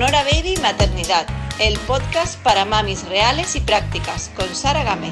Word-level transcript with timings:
Sonora 0.00 0.24
Baby 0.24 0.54
Maternidad, 0.62 1.26
el 1.60 1.78
podcast 1.80 2.42
para 2.42 2.64
mamis 2.64 3.06
reales 3.06 3.54
y 3.54 3.60
prácticas, 3.60 4.30
con 4.34 4.48
Sara 4.48 4.82
Gámez. 4.82 5.10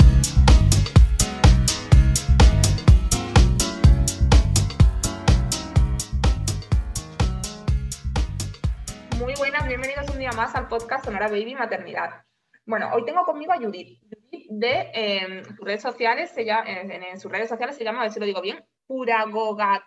Muy 9.18 9.34
buenas, 9.34 9.68
bienvenidos 9.68 10.08
un 10.08 10.20
día 10.20 10.32
más 10.32 10.54
al 10.54 10.68
podcast 10.68 11.04
Sonora 11.04 11.28
Baby 11.28 11.54
Maternidad. 11.54 12.24
Bueno, 12.64 12.88
hoy 12.94 13.04
tengo 13.04 13.26
conmigo 13.26 13.52
a 13.52 13.58
Judith. 13.58 14.00
Judith 14.10 14.46
de 14.48 14.90
em, 14.94 15.44
sus 15.44 15.66
redes 15.66 15.82
sociales, 15.82 16.32
en, 16.34 17.20
sus 17.20 17.30
redes 17.30 17.50
sociales 17.50 17.76
se 17.76 17.84
llama, 17.84 18.00
a 18.00 18.02
ver 18.04 18.12
si 18.12 18.20
lo 18.20 18.24
digo 18.24 18.40
bien, 18.40 18.64
Puragoga 18.86 19.84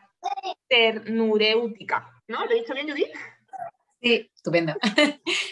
Ternureutica. 0.68 2.22
¿No? 2.28 2.46
¿Lo 2.46 2.52
he 2.52 2.60
dicho 2.60 2.76
bien, 2.76 2.88
Judith? 2.88 3.10
Sí, 4.02 4.32
estupendo. 4.34 4.74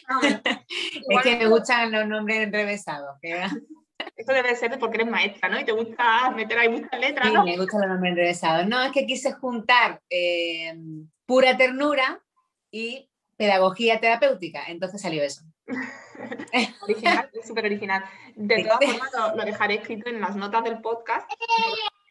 Ah, 0.08 0.22
es 1.10 1.22
que 1.24 1.38
me 1.38 1.48
gustan 1.48 1.92
los 1.92 2.08
nombres 2.08 2.40
enrevesados. 2.40 3.18
Eso 3.22 4.34
debe 4.34 4.56
ser 4.56 4.80
porque 4.80 4.98
eres 4.98 5.10
maestra, 5.10 5.50
¿no? 5.50 5.60
Y 5.60 5.66
te 5.66 5.72
gusta 5.72 6.32
meter 6.32 6.58
ahí 6.58 6.70
muchas 6.70 7.00
letras, 7.00 7.28
sí, 7.28 7.34
me 7.34 7.58
gustan 7.58 7.82
los 7.82 7.90
nombres 7.90 8.12
enrevesados. 8.12 8.68
No, 8.68 8.82
es 8.84 8.92
que 8.92 9.06
quise 9.06 9.34
juntar 9.34 10.02
eh, 10.10 10.76
pura 11.26 11.56
ternura 11.58 12.22
y 12.72 13.10
pedagogía 13.38 14.00
terapéutica, 14.00 14.66
entonces 14.68 15.02
salió 15.02 15.24
eso. 15.24 15.44
original, 16.82 17.30
súper 17.46 17.66
original. 17.66 18.04
De 18.36 18.64
todas 18.64 18.80
formas, 18.84 19.36
lo, 19.36 19.46
dejaré 19.46 19.76
escrito 19.76 20.10
en 20.10 20.22
las 20.22 20.36
notas 20.36 20.64
del 20.64 20.82
podcast. 20.82 21.30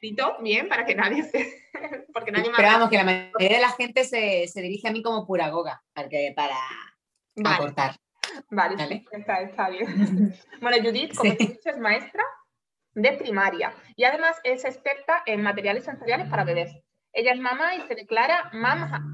Escrito 0.00 0.36
bien 0.40 0.68
para 0.68 0.86
que 0.86 0.94
nadie 0.94 1.24
se. 1.24 1.52
Porque 2.14 2.30
nadie 2.30 2.52
Pero 2.56 2.68
vamos, 2.68 2.88
que 2.88 2.98
la 2.98 3.04
mayoría 3.04 3.56
de 3.56 3.60
la 3.60 3.70
gente 3.70 4.04
se, 4.04 4.46
se 4.46 4.62
dirige 4.62 4.86
a 4.86 4.92
mí 4.92 5.02
como 5.02 5.26
pura 5.26 5.48
goga, 5.48 5.82
para, 5.92 6.08
para 6.36 6.54
vale. 7.34 7.56
aportar. 7.56 7.96
Vale, 8.48 9.04
Está, 9.10 9.40
está, 9.40 9.68
bien. 9.70 10.32
bueno, 10.60 10.76
Judith, 10.84 11.16
como 11.16 11.34
te 11.34 11.42
he 11.42 11.46
dicho, 11.48 11.70
es 11.70 11.78
maestra 11.78 12.22
de 12.94 13.12
primaria 13.14 13.74
y 13.96 14.04
además 14.04 14.36
es 14.44 14.64
experta 14.64 15.24
en 15.26 15.42
materiales 15.42 15.84
sensoriales 15.84 16.28
para 16.28 16.44
bebés. 16.44 16.70
Ella 17.12 17.32
es 17.32 17.40
mamá 17.40 17.74
y 17.74 17.80
se 17.88 17.96
declara 17.96 18.52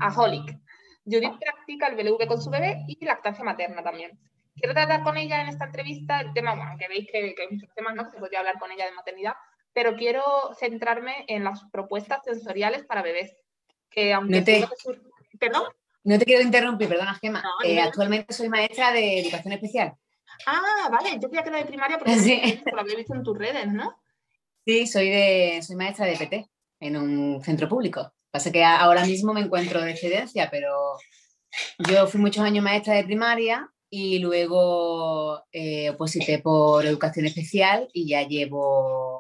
aholic. 0.01 0.59
Judith 1.07 1.39
practica 1.41 1.87
el 1.87 1.97
BLV 1.97 2.27
con 2.27 2.43
su 2.43 2.51
bebé 2.51 2.85
y 2.89 3.03
lactancia 3.07 3.43
materna 3.43 3.83
también. 3.83 4.19
Quiero 4.55 4.75
tratar 4.75 5.03
con 5.03 5.17
ella 5.17 5.41
en 5.41 5.49
esta 5.49 5.65
entrevista 5.65 6.21
el 6.21 6.35
tema, 6.35 6.55
bueno, 6.55 6.77
que 6.79 6.89
veis 6.89 7.07
que, 7.11 7.35
que 7.35 7.43
hay 7.43 7.49
muchos 7.53 7.73
temas, 7.75 7.95
¿no? 7.95 8.11
Se 8.11 8.19
podría 8.19 8.41
hablar 8.41 8.59
con 8.59 8.71
ella 8.71 8.85
de 8.85 8.93
maternidad, 8.93 9.35
pero 9.75 9.97
quiero 9.97 10.23
centrarme 10.59 11.25
en 11.29 11.45
las 11.45 11.65
propuestas 11.71 12.21
sensoriales 12.25 12.85
para 12.85 13.03
bebés. 13.03 13.37
Que 13.91 14.15
aunque 14.15 14.39
no 14.39 14.45
te, 14.45 14.69
¿Perdón? 15.39 15.65
No 16.05 16.19
te 16.19 16.25
quiero 16.25 16.43
interrumpir, 16.43 16.89
perdona, 16.89 17.15
Gemma. 17.15 17.43
No, 17.43 17.69
eh, 17.69 17.81
actualmente 17.81 18.33
soy 18.33 18.49
maestra 18.49 18.93
de 18.93 19.21
educación 19.21 19.53
especial. 19.53 19.95
Ah, 20.47 20.89
vale, 20.91 21.19
yo 21.21 21.29
creía 21.29 21.43
que 21.43 21.49
era 21.49 21.59
de 21.59 21.65
primaria 21.65 21.99
porque 21.99 22.15
sí. 22.19 22.63
lo 22.73 22.81
había 22.81 22.97
visto 22.97 23.15
en 23.15 23.23
tus 23.23 23.37
redes, 23.37 23.73
¿no? 23.73 23.97
Sí, 24.65 24.87
soy, 24.87 25.11
de, 25.11 25.61
soy 25.63 25.77
maestra 25.77 26.07
de 26.07 26.17
PT 26.17 26.49
en 26.81 26.97
un 26.97 27.43
centro 27.43 27.69
público. 27.69 28.13
Pasa 28.31 28.51
que 28.51 28.65
ahora 28.65 29.05
mismo 29.05 29.33
me 29.33 29.41
encuentro 29.41 29.81
de 29.81 29.93
excedencia, 29.93 30.49
pero 30.51 30.97
yo 31.79 32.07
fui 32.07 32.21
muchos 32.21 32.43
años 32.43 32.65
maestra 32.65 32.95
de 32.95 33.05
primaria 33.05 33.71
y 33.91 34.19
luego 34.19 35.45
eh, 35.53 35.91
oposité 35.91 36.41
por 36.41 36.85
educación 36.85 37.27
especial 37.27 37.89
y 37.93 38.09
ya 38.09 38.27
llevo 38.27 39.14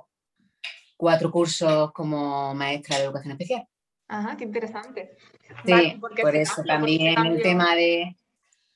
cuatro 0.97 1.31
cursos 1.31 1.93
como 1.93 2.55
maestra 2.55 2.99
de 2.99 3.05
educación 3.05 3.33
especial. 3.33 3.67
Ajá, 4.09 4.37
qué 4.37 4.45
interesante. 4.45 5.17
Sí, 5.65 5.73
vale, 5.73 5.99
por 6.01 6.37
eso 6.37 6.57
cambio, 6.57 6.67
también 6.67 7.27
el 7.27 7.43
tema 7.43 7.75
de... 7.75 8.17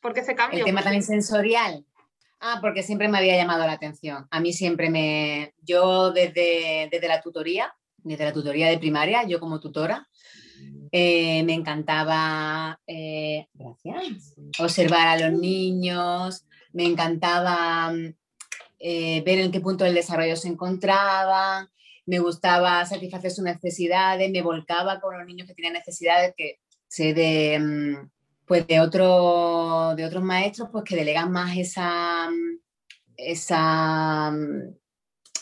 ¿Por 0.01 0.15
qué 0.15 0.23
se 0.23 0.35
cambia? 0.35 0.61
El 0.61 0.65
tema 0.65 0.83
también 0.83 1.03
sensorial. 1.03 1.85
Ah, 2.41 2.59
porque 2.61 2.83
siempre 2.83 3.09
me 3.09 3.19
había 3.19 3.37
llamado 3.37 3.67
la 3.67 3.73
atención. 3.73 4.27
A 4.31 4.41
mí 4.41 4.53
siempre 4.53 4.91
me... 4.91 5.55
Yo 5.63 6.13
desde, 6.13 6.89
desde 6.91 7.09
la 7.09 7.21
tutoría, 7.21 7.75
desde 7.99 8.25
la 8.25 8.33
tutoría 8.33 8.69
de 8.69 8.79
primaria, 8.79 9.25
yo 9.25 9.41
como 9.41 9.61
tutora, 9.61 10.09
eh, 10.91 11.43
me 11.43 11.55
encantaba 11.55 12.81
eh, 12.87 13.49
observar 14.59 15.09
a 15.09 15.19
los 15.19 15.39
niños, 15.39 16.47
me 16.73 16.85
encantaba 16.85 17.93
eh, 18.79 19.23
ver 19.23 19.41
en 19.41 19.53
qué 19.53 19.61
punto 19.61 19.85
del 19.85 19.95
desarrollo 19.95 20.37
se 20.37 20.49
encontraban, 20.49 21.69
me 22.09 22.21
gustaba 22.21 22.87
satisfacer 22.87 23.31
sus 23.31 23.45
necesidades, 23.45 24.31
me 24.31 24.41
volcaba 24.41 24.99
con 24.99 25.19
los 25.19 25.27
niños 25.27 25.47
que 25.47 25.55
tenían 25.55 25.75
necesidades 25.75 26.33
que 26.35 26.59
sé 26.89 27.13
de, 27.13 27.59
mm, 27.59 28.11
pues 28.47 28.67
de, 28.67 28.81
otro, 28.81 29.95
de 29.95 30.07
otros 30.07 30.25
maestros 30.25 30.71
pues 30.73 30.85
que 30.85 30.97
delegan 30.97 31.31
más 31.31 31.59
esa, 31.59 32.31
esa 33.15 34.31
mm, 34.31 34.75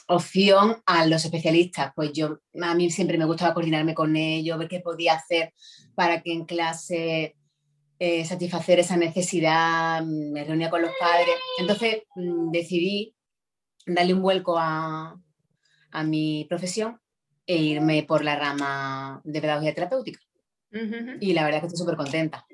opción 0.08 0.82
a 0.86 1.06
los 1.06 1.24
especialistas. 1.24 1.92
Pues 1.94 2.10
yo, 2.12 2.40
a 2.60 2.74
mí 2.74 2.90
siempre 2.90 3.16
me 3.16 3.26
gustaba 3.26 3.54
coordinarme 3.54 3.94
con 3.94 4.16
ellos, 4.16 4.58
ver 4.58 4.66
qué 4.66 4.80
podía 4.80 5.14
hacer 5.14 5.54
para 5.94 6.20
que 6.20 6.32
en 6.32 6.46
clase 6.46 7.36
eh, 8.00 8.24
satisfacer 8.24 8.80
esa 8.80 8.96
necesidad, 8.96 10.02
me 10.02 10.42
reunía 10.42 10.68
con 10.68 10.82
los 10.82 10.90
padres. 10.98 11.36
Entonces 11.60 12.02
mm, 12.16 12.50
decidí 12.50 13.14
darle 13.86 14.14
un 14.14 14.22
vuelco 14.22 14.58
a, 14.58 15.16
a, 15.96 16.02
mi 16.04 16.46
profesión 16.48 17.00
e 17.46 17.56
irme 17.56 18.02
por 18.02 18.24
la 18.24 18.36
rama 18.36 19.20
de 19.24 19.40
pedagogía 19.40 19.74
terapéutica. 19.74 20.20
Uh 20.72 20.78
-huh. 20.78 21.18
Y 21.20 21.32
la 21.32 21.44
verdad 21.44 21.58
es 21.58 21.62
que 21.62 21.66
estoy 21.68 21.78
súper 21.78 21.96
contenta 21.96 22.46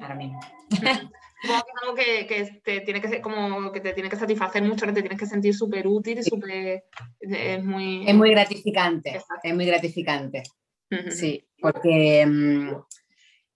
ahora 0.00 0.14
mismo. 0.14 0.40
Supongo 1.42 1.64
que 1.64 1.70
es 1.70 1.82
algo 1.82 1.94
que, 1.94 2.26
que, 2.26 2.60
te 2.62 2.80
tiene 2.80 3.00
que 3.00 3.08
ser 3.08 3.20
como 3.22 3.72
que 3.72 3.80
te 3.80 3.94
tiene 3.94 4.10
que 4.10 4.16
satisfacer 4.16 4.62
mucho, 4.62 4.84
que 4.86 4.92
te 4.92 5.00
tienes 5.00 5.18
que 5.18 5.26
sentir 5.26 5.54
súper 5.54 5.86
útil 5.86 6.18
y 6.18 6.22
súper 6.22 6.84
es 7.18 7.64
muy 7.64 8.06
es 8.06 8.14
muy 8.14 8.30
gratificante, 8.30 9.10
Exacto. 9.10 9.40
es 9.44 9.54
muy 9.54 9.64
gratificante. 9.64 10.42
Uh 10.90 10.96
-huh. 10.96 11.10
Sí, 11.10 11.42
porque 11.58 12.24
um, 12.26 12.82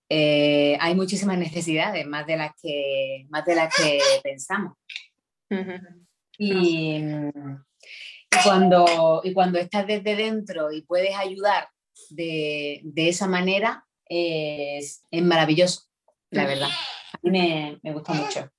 eh, 0.09 0.79
hay 0.81 0.95
muchísimas 0.95 1.37
necesidades, 1.37 2.07
más 2.07 2.27
de 2.27 2.37
las 2.37 2.53
que 2.61 3.27
más 3.29 3.45
de 3.45 3.55
las 3.55 3.75
que 3.75 3.99
pensamos. 4.23 4.75
Uh 5.51 5.57
-huh. 5.57 6.07
y, 6.39 7.03
y, 8.35 8.43
cuando 8.43 9.21
y 9.25 9.33
cuando 9.33 9.59
estás 9.59 9.87
desde 9.87 10.17
dentro 10.17 10.73
y 10.73 10.83
puedes 10.83 11.17
ayudar 11.17 11.69
de, 12.11 12.81
de 12.85 13.09
esa 13.09 13.27
manera 13.27 13.87
es, 14.07 15.05
es 15.11 15.23
maravilloso, 15.23 15.83
la 16.31 16.47
verdad 16.47 16.69
mí 17.25 17.31
me, 17.31 17.81
me 17.83 17.93
gusta 17.93 18.13
mucho. 18.13 18.51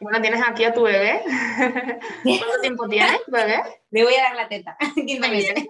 Bueno, 0.00 0.20
tienes 0.20 0.42
aquí 0.46 0.64
a 0.64 0.74
tu 0.74 0.82
bebé. 0.82 1.22
¿Cuánto 2.22 2.60
tiempo 2.60 2.88
tienes, 2.88 3.20
bebé? 3.28 3.62
Le 3.90 4.04
voy 4.04 4.14
a 4.14 4.22
dar 4.22 4.36
la 4.36 4.48
teta. 4.48 4.76
15 4.94 5.30
meses. 5.30 5.54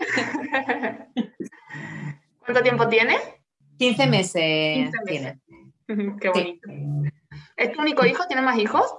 ¿Cuánto 2.41 2.63
tiempo 2.63 2.89
tiene? 2.89 3.19
15 3.79 4.07
meses. 4.07 4.91
15 4.91 4.99
meses. 5.05 5.39
Tiene. 5.87 6.17
Qué 6.21 6.29
bonito. 6.31 6.69
Sí. 6.69 7.11
¿Es 7.57 7.73
tu 7.73 7.81
único 7.81 8.05
hijo? 8.07 8.27
¿Tienes 8.27 8.45
más 8.45 8.59
hijos? 8.59 8.93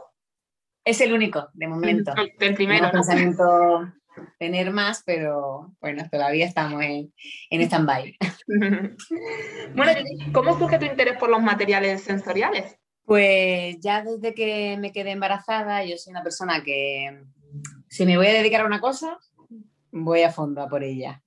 Es 0.85 1.01
el 1.01 1.13
único, 1.13 1.49
de 1.53 1.67
momento. 1.67 2.13
El 2.39 2.53
primero. 2.55 2.85
¿no? 2.85 2.91
pensamiento 2.91 3.91
tener 4.39 4.71
más, 4.71 5.03
pero 5.05 5.75
bueno, 5.79 6.07
todavía 6.09 6.45
estamos 6.45 6.81
en, 6.83 7.13
en 7.49 7.61
stand-by. 7.61 8.17
bueno, 9.75 9.91
¿cómo 10.33 10.57
surge 10.57 10.79
tu 10.79 10.85
interés 10.85 11.17
por 11.17 11.29
los 11.29 11.41
materiales 11.41 12.01
sensoriales? 12.01 12.77
Pues 13.03 13.79
ya 13.79 14.03
desde 14.03 14.33
que 14.33 14.77
me 14.77 14.91
quedé 14.91 15.11
embarazada, 15.11 15.83
yo 15.85 15.97
soy 15.97 16.11
una 16.11 16.23
persona 16.23 16.63
que 16.63 17.23
si 17.87 18.05
me 18.05 18.17
voy 18.17 18.27
a 18.27 18.33
dedicar 18.33 18.61
a 18.61 18.65
una 18.65 18.81
cosa, 18.81 19.17
voy 19.91 20.21
a 20.21 20.31
fondo 20.31 20.61
a 20.61 20.67
por 20.67 20.83
ella. 20.83 21.23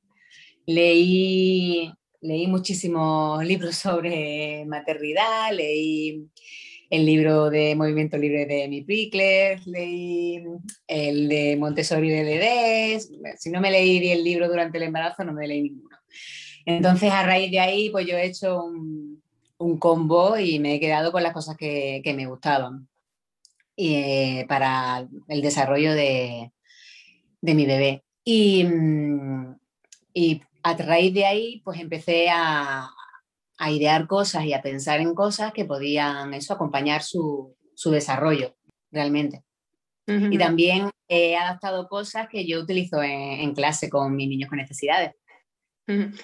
Leí, 0.66 1.92
leí 2.20 2.46
muchísimos 2.46 3.44
libros 3.44 3.76
sobre 3.76 4.64
maternidad, 4.66 5.52
leí 5.52 6.28
el 6.90 7.06
libro 7.06 7.50
de 7.50 7.74
Movimiento 7.76 8.18
Libre 8.18 8.46
de 8.46 8.68
Mi 8.68 8.82
Prickler, 8.82 9.64
leí 9.66 10.42
el 10.88 11.28
de 11.28 11.56
Montessori 11.56 12.10
de 12.10 12.24
Ledés. 12.24 13.10
Si 13.38 13.50
no 13.50 13.60
me 13.60 13.70
leí 13.70 14.10
el 14.10 14.24
libro 14.24 14.48
durante 14.48 14.78
el 14.78 14.84
embarazo, 14.84 15.24
no 15.24 15.32
me 15.32 15.46
leí 15.46 15.62
ninguno. 15.62 15.96
Entonces, 16.66 17.10
a 17.12 17.22
raíz 17.22 17.50
de 17.50 17.60
ahí, 17.60 17.90
pues 17.90 18.06
yo 18.06 18.16
he 18.16 18.26
hecho 18.26 18.64
un, 18.64 19.22
un 19.58 19.78
combo 19.78 20.36
y 20.36 20.58
me 20.58 20.74
he 20.74 20.80
quedado 20.80 21.12
con 21.12 21.22
las 21.22 21.32
cosas 21.32 21.56
que, 21.56 22.00
que 22.02 22.12
me 22.12 22.26
gustaban 22.26 22.88
y, 23.76 23.94
eh, 23.94 24.46
para 24.48 25.06
el 25.28 25.42
desarrollo 25.42 25.92
de, 25.94 26.52
de 27.40 27.54
mi 27.54 27.66
bebé. 27.66 28.04
Y, 28.24 28.66
y, 30.12 30.42
a 30.62 30.76
raíz 30.76 31.14
de 31.14 31.24
ahí, 31.24 31.62
pues 31.64 31.80
empecé 31.80 32.28
a, 32.30 32.90
a, 33.60 33.70
idear 33.70 34.06
cosas 34.06 34.44
y 34.44 34.52
a 34.52 34.62
pensar 34.62 35.00
en 35.00 35.14
cosas 35.14 35.52
que 35.52 35.64
podían 35.64 36.34
eso, 36.34 36.54
acompañar 36.54 37.02
su, 37.02 37.56
su 37.74 37.90
desarrollo 37.90 38.54
realmente. 38.90 39.42
Uh 40.06 40.12
-huh. 40.12 40.34
Y 40.34 40.38
también 40.38 40.90
he 41.08 41.36
adaptado 41.36 41.88
cosas 41.88 42.28
que 42.28 42.46
yo 42.46 42.60
utilizo 42.60 43.02
en, 43.02 43.40
en 43.40 43.54
clase 43.54 43.88
con 43.88 44.14
mis 44.16 44.28
niños 44.28 44.48
con 44.48 44.58
necesidades. 44.58 45.12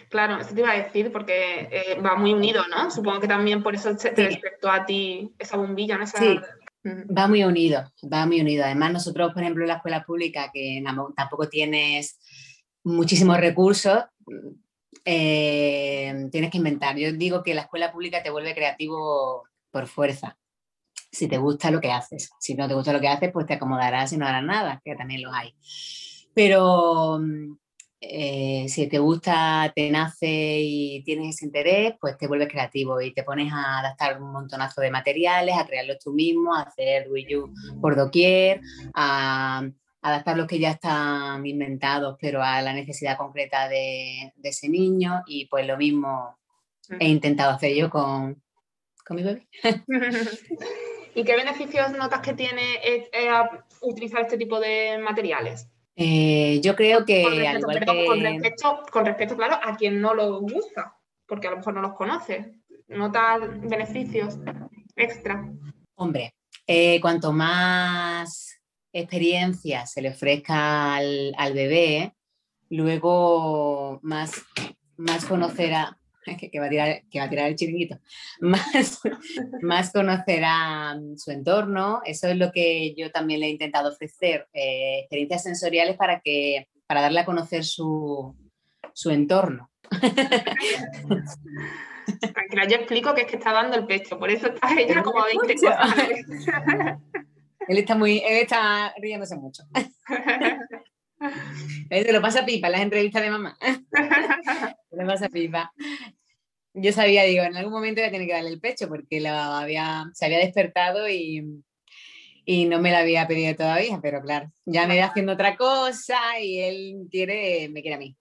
Claro, 0.09 0.39
eso 0.41 0.55
te 0.55 0.61
iba 0.61 0.71
a 0.71 0.83
decir 0.83 1.11
porque 1.13 1.69
eh, 1.71 2.01
va 2.01 2.17
muy 2.17 2.33
unido, 2.33 2.63
¿no? 2.69 2.91
Supongo 2.91 3.21
que 3.21 3.29
también 3.29 3.63
por 3.63 3.75
eso 3.75 3.97
te 3.97 4.15
sí. 4.15 4.23
despertó 4.23 4.71
a 4.71 4.85
ti 4.85 5.35
esa 5.39 5.57
bombilla, 5.57 5.97
¿no? 5.97 6.05
Esa, 6.05 6.19
sí. 6.19 6.39
Va 6.85 7.27
muy 7.27 7.43
unido, 7.43 7.93
va 8.13 8.27
muy 8.27 8.41
unido. 8.41 8.65
Además, 8.65 8.93
nosotros, 8.93 9.33
por 9.33 9.43
ejemplo, 9.43 9.65
en 9.65 9.69
la 9.69 9.77
escuela 9.77 10.05
pública, 10.05 10.51
que 10.53 10.83
tampoco 11.17 11.49
tienes 11.49 12.21
muchísimos 12.85 13.39
recursos, 13.39 14.05
eh, 15.05 16.29
tienes 16.31 16.51
que 16.51 16.59
inventar. 16.59 16.97
Yo 16.97 17.13
digo 17.13 17.43
que 17.43 17.55
la 17.55 17.63
escuela 17.63 17.93
pública 17.93 18.23
te 18.23 18.31
vuelve 18.31 18.55
creativo 18.55 19.45
por 19.71 19.87
fuerza. 19.87 20.37
Si 21.11 21.29
te 21.29 21.39
gusta 21.39 21.71
lo 21.71 21.81
que 21.81 21.93
haces. 21.93 22.31
Si 22.41 22.55
no 22.55 22.69
te 22.69 22.75
gusta 22.75 22.93
lo 22.93 23.01
que 23.01 23.09
haces, 23.09 23.31
pues 23.33 23.47
te 23.47 23.55
acomodarás 23.55 24.13
y 24.13 24.17
no 24.17 24.27
harás 24.27 24.45
nada, 24.45 24.81
que 24.85 24.95
también 24.97 25.23
los 25.23 25.33
hay. 25.35 25.55
Pero 26.35 27.21
eh, 28.01 28.67
si 28.69 28.87
te 28.89 28.99
gusta, 28.99 29.73
te 29.75 29.91
nace 29.91 30.59
y 30.61 31.03
tienes 31.03 31.37
ese 31.37 31.47
interés, 31.47 31.95
pues 32.01 32.19
te 32.19 32.27
vuelves 32.27 32.49
creativo 32.49 33.01
y 33.01 33.15
te 33.15 33.23
pones 33.23 33.53
a 33.53 33.81
adaptar 33.81 34.21
un 34.21 34.33
montonazo 34.33 34.83
de 34.83 34.91
materiales, 34.91 35.57
a 35.57 35.67
crearlos 35.67 35.99
tú 35.99 36.13
mismo, 36.13 36.55
a 36.55 36.63
hacer 36.63 37.09
do 37.09 37.51
por 37.81 37.97
doquier, 37.97 38.61
a 38.95 39.67
adaptar 40.07 40.37
los 40.37 40.47
que 40.47 40.61
ya 40.61 40.71
están 40.71 41.45
inventados, 41.45 42.17
pero 42.21 42.43
a 42.43 42.63
la 42.63 42.73
necesidad 42.73 43.17
concreta 43.17 43.69
de, 43.69 44.33
ese 44.43 44.69
niño. 44.69 45.23
Y 45.27 45.47
pues 45.47 45.67
lo 45.67 45.77
mismo 45.77 46.39
he 47.01 47.09
intentado 47.09 47.53
hacer 47.53 47.75
yo 47.75 47.91
con, 47.91 48.41
con 49.05 49.17
mi 49.17 49.23
bebé. 49.25 49.49
¿Y 51.15 51.25
qué 51.25 51.35
beneficios 51.35 51.91
notas 51.93 52.21
que 52.21 52.35
tiene 52.35 52.75
eh, 52.85 53.09
utilizar 53.81 54.21
este 54.21 54.39
tipo 54.39 54.61
de 54.61 54.99
materiales? 54.99 55.67
Eh, 55.97 56.61
yo 56.61 56.77
creo 56.77 57.05
que, 57.07 57.23
con, 58.93 59.07
respecto, 59.07 59.37
claro, 59.37 59.59
a 59.63 59.77
quien 59.77 60.01
no 60.01 60.15
lo 60.15 60.41
gusta, 60.41 60.95
porque 61.27 61.49
a 61.49 61.53
lo 61.53 61.57
mejor 61.57 61.75
no 61.75 61.81
los 61.81 61.95
conoce, 61.95 62.61
nota 62.89 63.39
beneficios 63.39 64.39
extra. 64.95 65.51
Hombre, 65.95 66.35
eh, 66.67 67.01
cuanto 67.01 67.33
más 67.33 68.46
experiencia 69.01 69.87
se 69.87 70.03
le 70.03 70.11
ofrezca 70.11 70.97
al, 70.97 71.35
al 71.37 71.55
bebé, 71.55 72.15
luego 72.71 74.01
más, 74.03 74.43
más 74.97 75.25
conocerá 75.25 75.99
que, 76.53 76.61
va 76.61 76.67
a 76.67 76.69
tirar, 76.69 77.03
que 77.11 77.19
va 77.19 77.27
a 77.27 77.31
tirar 77.31 77.49
el 77.49 77.57
chiringuito, 77.57 77.99
más, 78.41 79.01
más 79.63 79.93
conocerá 79.93 80.99
su 81.17 81.31
entorno. 81.31 82.01
Eso 82.05 82.29
es 82.29 82.37
lo 82.37 82.53
que 82.53 82.95
yo 82.95 83.11
también 83.11 83.41
le 83.41 83.47
he 83.47 83.51
intentado 83.51 83.91
ofrecer, 83.91 84.49
eh, 84.53 85.01
experiencias 85.01 85.45
sensoriales 85.45 85.97
para, 85.97 86.21
que, 86.21 86.69
para 86.87 87.01
darle 87.01 87.21
a 87.21 87.25
conocer 87.25 87.65
su, 87.65 88.35
su 88.93 89.11
entorno. 89.11 89.71
Tranquila, 92.33 92.69
yo 92.69 92.77
explico 92.77 93.15
que 93.15 93.23
es 93.23 93.27
que 93.27 93.37
está 93.37 93.53
dando 93.53 93.77
el 93.77 93.87
pecho, 93.87 94.19
por 94.19 94.31
eso 94.31 94.49
está 94.49 94.69
ella 94.79 95.03
como 95.03 95.25
20 95.25 95.55
Él 97.69 97.79
está 97.79 97.95
muy, 97.95 98.19
él 98.19 98.39
está 98.43 98.95
riéndose 98.99 99.37
mucho. 99.37 99.63
Se 101.91 102.13
lo 102.13 102.21
pasa 102.21 102.45
pipa 102.45 102.69
en 102.69 102.73
las 102.73 102.83
entrevistas 102.83 103.23
de 103.23 103.31
mamá. 103.31 103.59
Se 104.91 104.97
lo 104.97 105.07
pasa 105.07 105.29
pipa. 105.29 105.73
Yo 106.75 106.93
sabía, 106.93 107.25
digo, 107.25 107.43
en 107.43 107.57
algún 107.57 107.73
momento 107.73 108.01
iba 108.01 108.09
a 108.09 108.11
tener 108.11 108.27
que 108.27 108.35
darle 108.35 108.51
el 108.51 108.61
pecho 108.61 108.89
porque 108.89 109.21
la 109.21 109.61
había, 109.61 110.05
se 110.13 110.27
había 110.27 110.39
despertado 110.39 111.09
y, 111.09 111.63
y 112.45 112.67
no 112.67 112.81
me 112.81 112.91
la 112.91 112.99
había 112.99 113.27
pedido 113.27 113.55
todavía, 113.57 113.99
pero 114.03 114.21
claro, 114.21 114.53
ya 114.67 114.87
me 114.87 114.97
iba 114.97 115.07
haciendo 115.07 115.33
otra 115.33 115.57
cosa 115.57 116.39
y 116.39 116.61
él 116.61 117.09
quiere, 117.11 117.71
me 117.71 117.81
quiere 117.81 117.95
a 117.95 117.99
mí. 117.99 118.17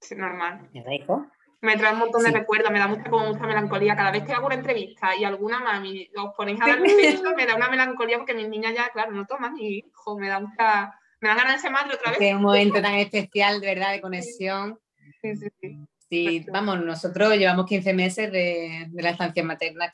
Sí, 0.00 0.16
normal. 0.16 0.68
¿Me 0.72 0.82
rico? 0.82 1.26
Me 1.62 1.76
trae 1.76 1.92
un 1.92 1.98
montón 1.98 2.22
de 2.22 2.30
recuerdos, 2.30 2.72
me 2.72 2.78
da 2.78 2.88
mucha, 2.88 3.10
como 3.10 3.26
mucha 3.26 3.46
melancolía. 3.46 3.94
Cada 3.94 4.10
vez 4.10 4.24
que 4.24 4.32
hago 4.32 4.46
una 4.46 4.54
entrevista 4.54 5.14
y 5.14 5.24
alguna 5.24 5.60
mami 5.60 6.10
os 6.16 6.34
ponéis 6.34 6.60
a 6.62 6.68
darme 6.68 6.94
pecho, 6.94 7.34
me 7.36 7.46
da 7.46 7.54
una 7.54 7.68
melancolía 7.68 8.16
porque 8.16 8.34
mis 8.34 8.48
niñas 8.48 8.74
ya, 8.74 8.88
claro, 8.88 9.12
no 9.12 9.26
toman 9.26 9.58
y 9.58 9.78
hijo, 9.78 10.18
me 10.18 10.28
da 10.28 10.40
mucha 10.40 10.94
me 11.20 11.28
van 11.28 11.38
a 11.38 11.42
ganar 11.42 11.58
ese 11.58 11.70
madre 11.70 11.94
otra 11.94 12.12
vez. 12.12 12.20
Es 12.20 12.34
un 12.34 12.42
momento 12.42 12.80
tan 12.80 12.94
especial, 12.94 13.60
de 13.60 13.66
verdad, 13.66 13.92
de 13.92 14.00
conexión. 14.00 14.78
Sí, 15.20 15.36
sí, 15.36 15.48
sí. 15.60 15.78
Sí, 16.08 16.46
vamos, 16.50 16.82
nosotros 16.82 17.36
llevamos 17.36 17.66
15 17.66 17.92
meses 17.92 18.32
de, 18.32 18.86
de 18.88 19.02
la 19.02 19.10
estancia 19.10 19.44
materna 19.44 19.92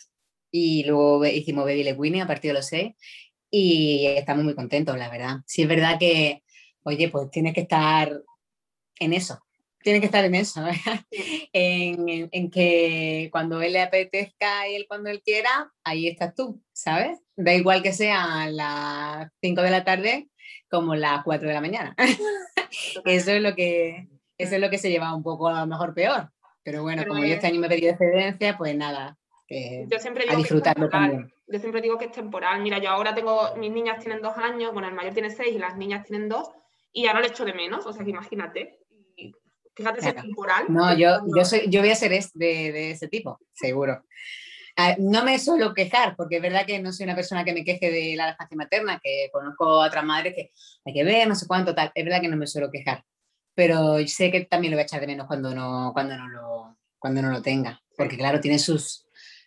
y 0.51 0.85
luego 0.85 1.27
hicimos 1.27 1.65
Baby 1.65 1.85
Le 1.85 2.21
a 2.23 2.27
partir 2.27 2.51
de 2.51 2.55
los 2.55 2.67
6 2.67 2.95
y 3.51 4.07
estamos 4.07 4.45
muy 4.45 4.55
contentos, 4.55 4.97
la 4.97 5.11
verdad. 5.11 5.39
Sí, 5.45 5.63
es 5.63 5.69
verdad 5.69 5.99
que, 5.99 6.43
oye, 6.85 7.11
pues 7.11 7.31
tienes 7.31 7.53
que 7.53 7.63
estar 7.63 8.23
en 8.99 9.13
eso, 9.13 9.46
tienes 9.87 10.01
que 10.01 10.07
estar 10.07 10.25
en 10.25 10.35
eso, 10.35 10.65
en, 11.53 12.29
en, 12.33 12.51
que 12.51 13.29
cuando 13.31 13.63
él 13.63 13.73
le 13.73 13.83
apetezca 13.83 14.69
y 14.69 14.75
él 14.75 14.87
cuando 14.89 15.11
él 15.11 15.23
quiera, 15.23 15.73
ahí 15.85 16.09
estás 16.09 16.35
tú, 16.35 16.61
¿sabes? 16.73 17.21
Da 17.37 17.55
igual 17.55 17.85
que 17.85 17.93
sea 17.93 18.51
las 18.51 19.31
5 19.41 19.63
de 19.63 19.71
la 19.71 19.85
tarde 19.85 20.29
como 20.69 20.97
las 20.97 21.23
4 21.23 21.47
de 21.47 21.55
la 21.55 21.61
mañana. 21.61 21.95
eso, 23.05 23.31
es 23.31 23.41
lo 23.41 23.55
que, 23.55 24.09
eso 24.37 24.57
es 24.57 24.61
lo 24.61 24.71
que 24.71 24.79
se 24.79 24.91
lleva 24.91 25.15
un 25.15 25.23
poco 25.23 25.47
a 25.47 25.61
lo 25.61 25.67
mejor 25.69 25.95
peor. 25.95 26.33
Pero 26.65 26.83
bueno, 26.83 27.05
como 27.07 27.25
yo 27.25 27.35
este 27.35 27.47
año 27.47 27.61
me 27.61 27.69
he 27.69 27.71
pedido 27.71 27.93
excedencia, 27.93 28.59
pues 28.59 28.75
nada, 28.75 29.17
yo 29.49 30.01
siempre 30.01 30.25
digo 30.25 30.35
a 30.35 30.39
disfrutarlo 30.39 30.89
también. 30.89 31.33
Yo 31.47 31.61
siempre 31.61 31.81
digo 31.81 31.97
que 31.97 32.07
es 32.07 32.11
temporal. 32.11 32.61
Mira, 32.61 32.79
yo 32.79 32.91
ahora 32.91 33.15
tengo, 33.15 33.55
mis 33.57 33.71
niñas 33.71 34.01
tienen 34.01 34.21
dos 34.21 34.37
años, 34.37 34.73
bueno, 34.73 34.89
el 34.89 34.95
mayor 34.95 35.15
tiene 35.15 35.31
seis 35.31 35.55
y 35.55 35.59
las 35.59 35.77
niñas 35.77 36.05
tienen 36.05 36.29
dos, 36.29 36.51
y 36.93 37.05
ya 37.05 37.15
no 37.15 37.21
le 37.21 37.29
echo 37.29 37.45
de 37.45 37.55
menos, 37.55 37.87
o 37.87 37.93
sea 37.93 38.05
que 38.05 38.11
imagínate. 38.11 38.81
Fíjate 39.77 40.01
si 40.01 40.09
es 40.09 40.15
temporal. 40.17 40.65
No, 40.69 40.97
yo, 40.97 41.19
yo, 41.37 41.45
soy, 41.45 41.67
yo 41.69 41.81
voy 41.81 41.91
a 41.91 41.95
ser 41.95 42.11
de, 42.11 42.73
de 42.73 42.91
ese 42.93 43.09
tipo, 43.09 43.39
seguro. 43.53 44.03
Ah, 44.79 44.95
no 44.99 45.25
me 45.25 45.39
suelo 45.39 45.73
quejar, 45.73 46.17
porque 46.17 46.37
es 46.37 46.43
verdad 46.43 46.67
que 46.67 46.79
no 46.81 46.93
soy 46.93 47.05
una 47.05 47.15
persona 47.15 47.45
que 47.45 47.55
me 47.55 47.65
queje 47.65 47.91
de 47.91 48.15
la 48.15 48.27
lactancia 48.27 48.57
materna, 48.57 49.01
que 49.03 49.31
conozco 49.33 49.65
a 49.83 49.87
otras 49.87 50.05
madres 50.05 50.35
que 50.35 50.53
hay 50.85 50.93
que 50.93 51.05
ver, 51.05 51.27
no 51.27 51.35
sé 51.35 51.47
cuánto, 51.47 51.75
tal. 51.75 51.91
Es 51.95 52.05
verdad 52.05 52.21
que 52.21 52.29
no 52.29 52.37
me 52.37 52.47
suelo 52.47 52.71
quejar, 52.71 53.03
pero 53.55 53.97
sé 54.07 54.31
que 54.31 54.43
también 54.45 54.73
lo 54.73 54.77
voy 54.77 54.83
a 54.83 54.85
echar 54.85 55.01
de 55.01 55.07
menos 55.07 55.27
cuando 55.27 55.55
no, 55.55 55.93
cuando 55.95 56.17
no, 56.19 56.29
lo, 56.29 56.79
cuando 56.99 57.23
no 57.23 57.31
lo 57.31 57.41
tenga, 57.41 57.83
porque 57.97 58.19
claro, 58.19 58.39
tiene 58.39 58.59
sus, 58.59 59.07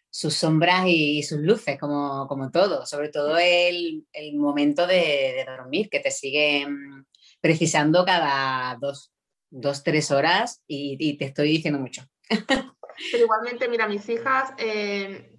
sus 0.09 0.33
sombras 0.33 0.85
y, 0.87 1.21
sus 1.21 1.39
luces, 1.39 1.77
como, 1.79 2.27
como 2.27 2.49
todo, 2.49 2.87
sobre 2.87 3.09
todo 3.09 3.37
el, 3.37 4.07
el 4.11 4.35
momento 4.35 4.87
de, 4.87 5.45
dormir, 5.45 5.89
que 5.89 5.99
te 5.99 6.09
sigue 6.09 6.65
mm, 6.67 7.05
precisando 7.39 8.03
cada 8.03 8.75
dos, 8.81 9.11
dos 9.49 9.83
tres 9.83 10.11
horas 10.11 10.61
y, 10.67 10.97
y 10.99 11.17
te 11.17 11.25
estoy 11.25 11.49
diciendo 11.49 11.79
mucho. 11.79 12.03
Pero 13.11 13.23
igualmente, 13.23 13.67
mira, 13.69 13.87
mis 13.87 14.07
hijas 14.09 14.53
eh, 14.57 15.31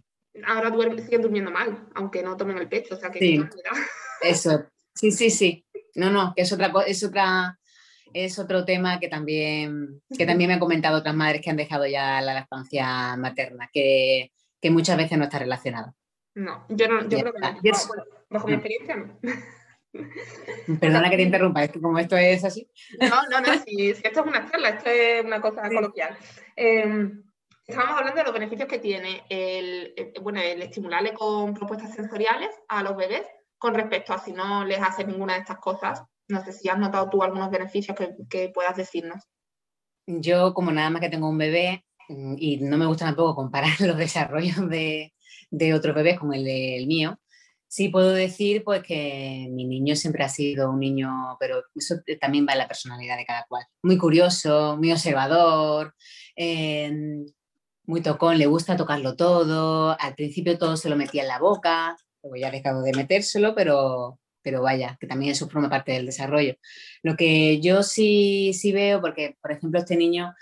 ahora 0.46 0.72
siguen 1.02 1.22
durmiendo 1.22 1.50
mal, 1.50 1.88
aunque 1.94 2.22
no 2.22 2.36
tomen 2.36 2.58
el 2.58 2.68
pecho. 2.68 2.94
O 2.94 2.98
sea 2.98 3.10
que 3.10 3.18
sí. 3.18 3.44
Eso, 4.22 4.66
sí, 4.94 5.10
sí, 5.12 5.30
sí. 5.30 5.64
No, 5.94 6.10
no, 6.10 6.32
que 6.34 6.42
es 6.42 6.52
otra 6.52 6.72
es 6.86 7.04
otra 7.04 7.58
es 8.12 8.38
otro 8.38 8.64
tema 8.64 8.98
que 8.98 9.08
también, 9.08 10.02
que 10.16 10.26
también 10.26 10.48
me 10.48 10.54
han 10.54 10.60
comentado 10.60 10.98
otras 10.98 11.14
madres 11.14 11.40
que 11.42 11.50
han 11.50 11.56
dejado 11.56 11.86
ya 11.86 12.20
la 12.20 12.34
lactancia 12.34 13.16
materna, 13.16 13.70
que, 13.72 14.32
que 14.60 14.70
muchas 14.70 14.96
veces 14.96 15.16
no 15.16 15.24
está 15.24 15.38
relacionado. 15.38 15.94
No, 16.34 16.66
yo, 16.68 16.88
no, 16.88 17.08
yo 17.08 17.18
creo 17.18 17.32
que 17.32 17.40
no. 17.40 17.48
bajo 18.30 18.48
mi 18.48 18.54
experiencia 18.54 18.96
no. 18.96 19.18
Perdona 20.80 21.10
que 21.10 21.16
te 21.16 21.22
interrumpa, 21.22 21.64
es 21.64 21.72
que 21.72 21.80
como 21.80 21.98
esto 21.98 22.16
es 22.16 22.44
así. 22.44 22.68
No, 23.00 23.22
no, 23.30 23.40
no, 23.40 23.62
si, 23.64 23.90
esto 23.90 24.20
es 24.20 24.26
una 24.26 24.48
charla, 24.50 24.68
esto 24.70 24.90
es 24.90 25.24
una 25.24 25.40
cosa 25.40 25.68
coloquial. 25.68 26.16
Eh, 26.56 27.10
Estábamos 27.70 27.98
hablando 27.98 28.18
de 28.18 28.24
los 28.24 28.34
beneficios 28.34 28.68
que 28.68 28.80
tiene 28.80 29.22
el, 29.28 29.94
bueno, 30.22 30.40
el 30.40 30.60
estimularle 30.60 31.14
con 31.14 31.54
propuestas 31.54 31.94
sensoriales 31.94 32.50
a 32.66 32.82
los 32.82 32.96
bebés 32.96 33.24
con 33.58 33.74
respecto 33.74 34.12
a 34.12 34.18
si 34.18 34.32
no 34.32 34.64
les 34.64 34.80
hace 34.80 35.04
ninguna 35.04 35.34
de 35.34 35.40
estas 35.40 35.58
cosas. 35.58 36.02
No 36.26 36.44
sé 36.44 36.52
si 36.52 36.68
has 36.68 36.80
notado 36.80 37.08
tú 37.08 37.22
algunos 37.22 37.48
beneficios 37.48 37.96
que, 38.28 38.48
puedas 38.48 38.76
decirnos. 38.76 39.22
Yo, 40.04 40.52
como 40.52 40.72
nada 40.72 40.90
más 40.90 41.00
que 41.00 41.10
tengo 41.10 41.28
un 41.28 41.38
bebé, 41.38 41.84
mm, 42.08 42.34
y 42.38 42.56
no 42.56 42.76
me 42.76 42.86
gusta 42.86 43.04
tampoco 43.04 43.36
comparar 43.36 43.70
los 43.80 43.96
desarrollos 43.96 44.68
de, 44.68 45.14
de 45.50 45.74
otros 45.74 45.94
bebés 45.94 46.18
con 46.18 46.34
el 46.34 46.42
del 46.42 46.88
mío, 46.88 47.20
sí 47.70 47.88
puedo 47.88 48.12
decir 48.12 48.64
pues 48.64 48.82
que 48.82 49.46
mi 49.48 49.64
niño 49.64 49.94
siempre 49.94 50.24
ha 50.24 50.28
sido 50.28 50.70
un 50.70 50.80
niño, 50.80 51.36
pero 51.38 51.62
eso 51.74 51.96
también 52.20 52.44
va 52.46 52.52
en 52.52 52.58
la 52.58 52.66
personalidad 52.68 53.16
de 53.16 53.24
cada 53.24 53.46
cual. 53.48 53.64
Muy 53.82 53.96
curioso, 53.96 54.76
muy 54.76 54.90
observador, 54.90 55.94
eh, 56.34 56.92
muy 57.84 58.02
tocón, 58.02 58.38
le 58.38 58.46
gusta 58.46 58.76
tocarlo 58.76 59.14
todo, 59.14 59.96
al 60.00 60.14
principio 60.16 60.58
todo 60.58 60.76
se 60.76 60.90
lo 60.90 60.96
metía 60.96 61.22
en 61.22 61.28
la 61.28 61.38
boca, 61.38 61.96
luego 62.24 62.36
ya 62.36 62.48
ha 62.48 62.50
dejado 62.50 62.82
de 62.82 62.92
metérselo, 62.92 63.54
pero, 63.54 64.18
pero 64.42 64.62
vaya, 64.62 64.96
que 65.00 65.06
también 65.06 65.30
eso 65.32 65.48
forma 65.48 65.70
parte 65.70 65.92
del 65.92 66.06
desarrollo. 66.06 66.56
Lo 67.02 67.16
que 67.16 67.60
yo 67.60 67.84
sí, 67.84 68.52
sí 68.52 68.72
veo, 68.72 69.00
porque 69.00 69.36
por 69.40 69.52
ejemplo 69.52 69.78
este 69.78 69.96
niño 69.96 70.34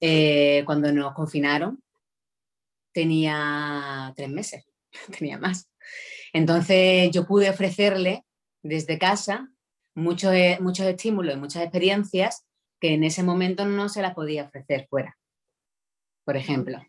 eh, 0.00 0.64
cuando 0.66 0.92
nos 0.92 1.14
confinaron 1.14 1.80
tenía 2.92 4.12
tres 4.16 4.30
meses, 4.30 4.64
tenía 5.16 5.38
más. 5.38 5.68
Entonces 6.32 7.10
yo 7.10 7.26
pude 7.26 7.50
ofrecerle 7.50 8.24
desde 8.62 8.98
casa 8.98 9.50
muchos, 9.94 10.32
muchos 10.60 10.86
estímulos 10.86 11.34
y 11.34 11.38
muchas 11.38 11.62
experiencias 11.62 12.44
que 12.80 12.94
en 12.94 13.04
ese 13.04 13.22
momento 13.22 13.64
no 13.64 13.88
se 13.88 14.02
las 14.02 14.14
podía 14.14 14.44
ofrecer 14.44 14.86
fuera, 14.88 15.16
por 16.24 16.36
ejemplo. 16.36 16.82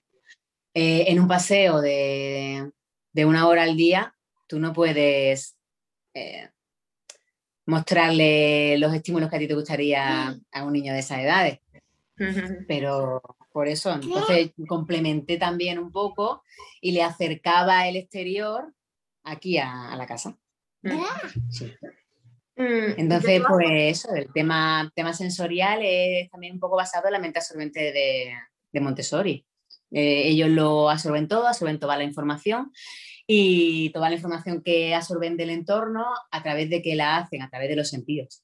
Eh, 0.73 1.05
en 1.07 1.19
un 1.19 1.27
paseo 1.27 1.81
de, 1.81 2.71
una 3.15 3.47
hora 3.47 3.63
al 3.63 3.77
día, 3.77 4.15
tú 4.47 4.59
no 4.59 4.73
puedes 4.73 5.55
eh, 6.15 6.49
mostrarle 7.65 8.77
los 8.79 8.93
estímulos 8.93 9.29
que 9.29 9.35
a 9.35 9.39
ti 9.39 9.47
te 9.47 9.53
gustaría 9.53 10.35
a 10.51 10.63
un 10.63 10.73
niño 10.73 10.93
de 10.93 10.99
esas 10.99 11.19
edades. 11.19 11.59
Pero 12.67 13.21
por 13.51 13.67
eso, 13.67 13.93
entonces 13.93 14.51
complementé 14.67 15.37
también 15.37 15.77
un 15.77 15.91
poco 15.91 16.43
y 16.81 16.91
le 16.91 17.03
acercaba 17.03 17.87
el 17.87 17.97
exterior 17.97 18.73
aquí 19.23 19.57
a, 19.57 19.95
la 19.95 20.05
casa. 20.05 20.37
Mm, 22.55 22.93
entonces, 22.97 23.41
pues 23.47 23.67
eso, 23.71 24.13
el 24.13 24.31
tema, 24.31 24.91
tema 24.95 25.13
sensorial 25.13 25.81
es 25.83 26.29
también 26.29 26.53
un 26.53 26.59
poco 26.59 26.75
basado 26.75 27.07
en 27.07 27.13
la 27.13 27.19
mente 27.19 27.39
absorbente 27.39 27.91
de, 27.91 28.79
Montessori. 28.79 29.45
Eh, 29.91 30.27
ellos 30.27 30.49
lo 30.49 30.89
absorben 30.89 31.27
todo, 31.27 31.47
absorben 31.47 31.79
toda 31.79 31.97
la 31.97 32.03
información 32.03 32.71
y 33.27 33.89
toda 33.91 34.09
la 34.09 34.15
información 34.15 34.61
que 34.61 34.93
absorben 34.93 35.37
del 35.37 35.51
entorno 35.51 36.05
a 36.31 36.43
través 36.43 36.69
de 36.69 36.81
que 36.81 36.95
la 36.95 37.17
hacen, 37.17 37.41
a 37.41 37.49
través 37.49 37.69
de 37.69 37.75
los 37.75 37.89
sentidos. 37.89 38.43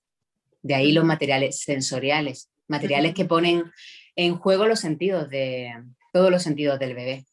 De 0.62 0.76
ahí 0.76 0.92
los 0.92 1.06
materiales 1.06 1.62
sensoriales, 1.62 2.50
materiales 2.68 3.14
que 3.14 3.26
ponen 3.26 3.72
en 4.16 4.36
juego 4.36 4.68
los 4.68 4.80
sentidos 4.80 5.30
de 5.30 5.74
todos 6.14 6.32
los 6.32 6.44
sentidos 6.44 6.80
del 6.80 6.94
bebé. 6.94 7.26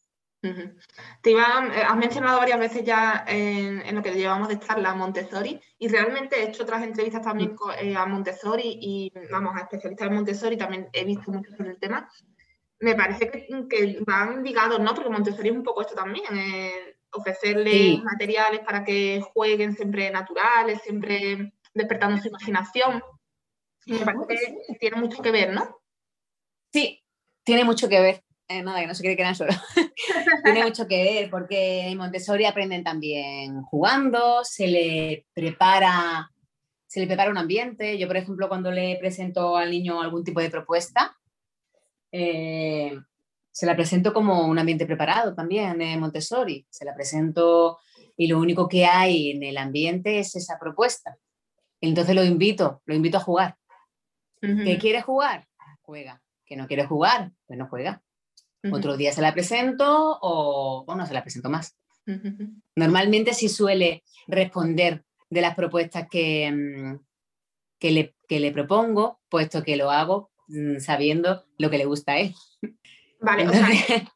Te 1.21 1.31
iba, 1.31 1.69
eh, 1.73 1.83
has 1.87 1.97
mencionado 1.97 2.39
varias 2.39 2.59
veces 2.59 2.83
ya 2.83 3.25
en, 3.27 3.95
lo 3.95 4.03
que 4.03 4.13
llevamos 4.13 4.47
de 4.47 4.59
charla 4.59 4.93
Montessori 4.93 5.59
y 5.77 5.87
realmente 5.87 6.37
he 6.37 6.47
hecho 6.47 6.63
otras 6.63 6.83
entrevistas 6.83 7.23
también 7.23 7.55
eh, 7.81 7.95
a 7.95 8.05
Montessori 8.05 8.77
y 8.81 9.11
vamos 9.31 9.55
a 9.55 9.61
especialistas 9.61 10.07
en 10.07 10.13
Montessori, 10.15 10.57
también 10.57 10.89
he 10.93 11.05
visto 11.05 11.31
mucho 11.31 11.51
sobre 11.55 11.71
el 11.71 11.79
tema. 11.79 12.09
Me 12.79 12.95
parece 12.95 13.29
que, 13.31 14.03
van 14.05 14.43
ligados, 14.43 14.79
¿no? 14.79 14.93
Porque 14.93 15.09
Montessori 15.09 15.49
es 15.49 15.55
un 15.55 15.63
poco 15.63 15.81
esto 15.81 15.95
también, 15.95 16.25
eh, 16.37 16.97
ofrecerles 17.11 18.03
materiales 18.03 18.59
para 18.61 18.83
que 18.83 19.21
jueguen 19.33 19.75
siempre 19.75 20.11
naturales, 20.11 20.81
siempre 20.83 21.53
despertando 21.73 22.21
su 22.21 22.27
imaginación. 22.27 23.01
me 23.87 23.99
parece 23.99 24.35
que 24.67 24.77
tiene 24.79 24.97
mucho 24.97 25.21
que 25.21 25.31
ver, 25.31 25.53
¿no? 25.53 25.79
Sí, 26.71 27.03
tiene 27.43 27.63
mucho 27.63 27.87
que 27.89 27.99
ver. 27.99 28.26
Eh, 28.49 28.63
nada, 28.63 28.79
que 28.79 28.87
no 28.87 28.95
se 28.95 29.01
quiere 29.01 29.17
quedar 29.17 29.35
solo. 29.35 29.51
tiene 30.43 30.63
mucho 30.63 30.87
que 30.87 31.03
ver 31.03 31.29
porque 31.29 31.87
en 31.87 31.97
Montessori 31.97 32.45
aprenden 32.45 32.83
también 32.83 33.61
jugando, 33.63 34.43
se 34.43 34.67
le 34.67 35.25
prepara 35.33 36.29
se 36.87 37.01
le 37.01 37.07
prepara 37.07 37.29
un 37.29 37.37
ambiente. 37.37 37.97
Yo, 37.97 38.07
por 38.07 38.17
ejemplo, 38.17 38.47
cuando 38.47 38.71
le 38.71 38.97
presento 38.99 39.57
al 39.57 39.69
niño 39.69 40.01
algún 40.01 40.23
tipo 40.23 40.39
de 40.39 40.49
propuesta, 40.49 41.15
eh, 42.11 42.97
se 43.51 43.65
la 43.65 43.75
presento 43.75 44.13
como 44.13 44.47
un 44.47 44.57
ambiente 44.57 44.85
preparado 44.85 45.35
también 45.35 45.81
en 45.81 45.99
Montessori. 45.99 46.65
Se 46.69 46.85
la 46.85 46.95
presento 46.95 47.79
y 48.15 48.27
lo 48.27 48.39
único 48.39 48.67
que 48.67 48.85
hay 48.85 49.31
en 49.31 49.43
el 49.43 49.57
ambiente 49.57 50.19
es 50.19 50.35
esa 50.35 50.57
propuesta. 50.59 51.17
Entonces 51.81 52.15
lo 52.15 52.23
invito, 52.23 52.81
lo 52.85 52.95
invito 52.95 53.17
a 53.17 53.21
jugar. 53.21 53.57
¿Qué 54.39 54.77
quiere 54.79 55.01
jugar? 55.01 55.47
Juega. 55.81 56.21
¿Que 56.45 56.55
no 56.55 56.67
quiere 56.67 56.85
jugar? 56.85 57.31
Pues 57.45 57.59
no 57.59 57.67
juega. 57.67 58.01
Otro 58.71 58.97
día 58.97 59.11
se 59.11 59.21
la 59.21 59.33
presento 59.33 60.19
o, 60.21 60.85
no 60.95 61.05
se 61.05 61.13
la 61.13 61.21
presento 61.21 61.49
más. 61.49 61.77
Normalmente 62.75 63.33
sí 63.33 63.49
suele 63.49 64.03
responder 64.27 65.03
de 65.29 65.41
las 65.41 65.55
propuestas 65.55 66.07
que, 66.09 66.51
mm, 66.51 66.99
que, 67.79 67.91
le, 67.91 68.15
que 68.27 68.39
le 68.39 68.51
propongo, 68.51 69.19
puesto 69.29 69.63
que 69.63 69.75
lo 69.75 69.91
hago 69.91 70.31
mm, 70.47 70.79
sabiendo 70.79 71.45
lo 71.57 71.69
que 71.69 71.77
le 71.77 71.85
gusta 71.85 72.13
a 72.13 72.19
él. 72.19 72.33
Vale, 73.19 73.47
o 73.47 73.51
sea, 73.51 73.67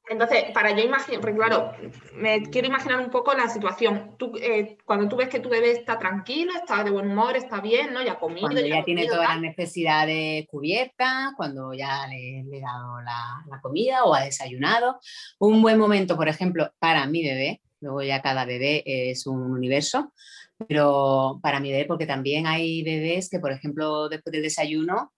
entonces, 0.10 0.46
para 0.54 0.72
yo 0.72 0.84
imaginar, 0.84 1.22
porque 1.22 1.36
claro, 1.36 1.74
me 2.14 2.44
quiero 2.44 2.68
imaginar 2.68 3.00
un 3.00 3.10
poco 3.10 3.34
la 3.34 3.50
situación. 3.50 4.16
Tú, 4.18 4.34
eh, 4.40 4.78
cuando 4.86 5.08
tú 5.10 5.16
ves 5.16 5.30
que 5.30 5.40
tu 5.40 5.50
bebé 5.50 5.72
está 5.72 5.98
tranquilo, 5.98 6.52
está 6.54 6.84
de 6.84 6.92
buen 6.92 7.10
humor, 7.10 7.36
está 7.36 7.62
bien, 7.62 7.94
¿no? 7.94 8.04
Ya 8.04 8.14
ha 8.14 8.20
comido. 8.20 8.42
Cuando 8.42 8.62
ya, 8.62 8.84
tiene 8.84 9.08
todas 9.08 9.30
las 9.30 9.42
necesidades 9.42 10.46
cubiertas, 10.48 11.32
cuando 11.36 11.74
ya 11.74 12.06
le, 12.08 12.42
he 12.42 12.62
dado 12.62 13.02
la, 13.02 13.44
la, 13.50 13.62
comida 13.62 14.04
o 14.04 14.14
ha 14.14 14.22
desayunado. 14.22 15.00
Un 15.40 15.62
buen 15.62 15.80
momento, 15.80 16.16
por 16.16 16.28
ejemplo, 16.28 16.72
para 16.78 17.08
mi 17.08 17.24
bebé, 17.24 17.62
luego 17.80 18.04
ya 18.04 18.22
cada 18.22 18.46
bebé 18.46 18.84
es 18.86 19.26
un 19.26 19.42
universo, 19.52 20.14
pero 20.68 21.40
para 21.42 21.60
mi 21.60 21.72
bebé, 21.72 21.86
porque 21.86 22.06
también 22.06 22.46
hay 22.46 22.84
bebés 22.84 23.30
que, 23.30 23.40
por 23.40 23.52
ejemplo, 23.52 24.10
después 24.10 24.32
del 24.32 24.44
desayuno 24.44 25.12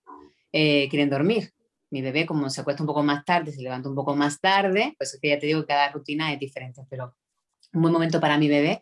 eh, 0.53 0.87
quieren 0.89 1.09
dormir 1.09 1.51
mi 1.93 2.01
bebé, 2.01 2.25
como 2.25 2.49
se 2.49 2.61
acuesta 2.61 2.81
un 2.81 2.87
poco 2.87 3.03
más 3.03 3.23
tarde, 3.23 3.51
se 3.51 3.61
levanta 3.61 3.87
un 3.87 3.93
poco 3.93 4.15
más 4.15 4.41
tarde, 4.41 4.95
pues 4.97 5.13
es 5.13 5.21
que 5.21 5.29
ya 5.29 5.37
te 5.37 5.45
digo 5.45 5.61
que 5.61 5.67
cada 5.67 5.91
rutina 5.91 6.33
es 6.33 6.39
diferente, 6.39 6.81
pero 6.89 7.15
un 7.71 7.83
buen 7.83 7.93
momento 7.93 8.19
para 8.19 8.39
mi 8.39 8.47
bebé 8.47 8.81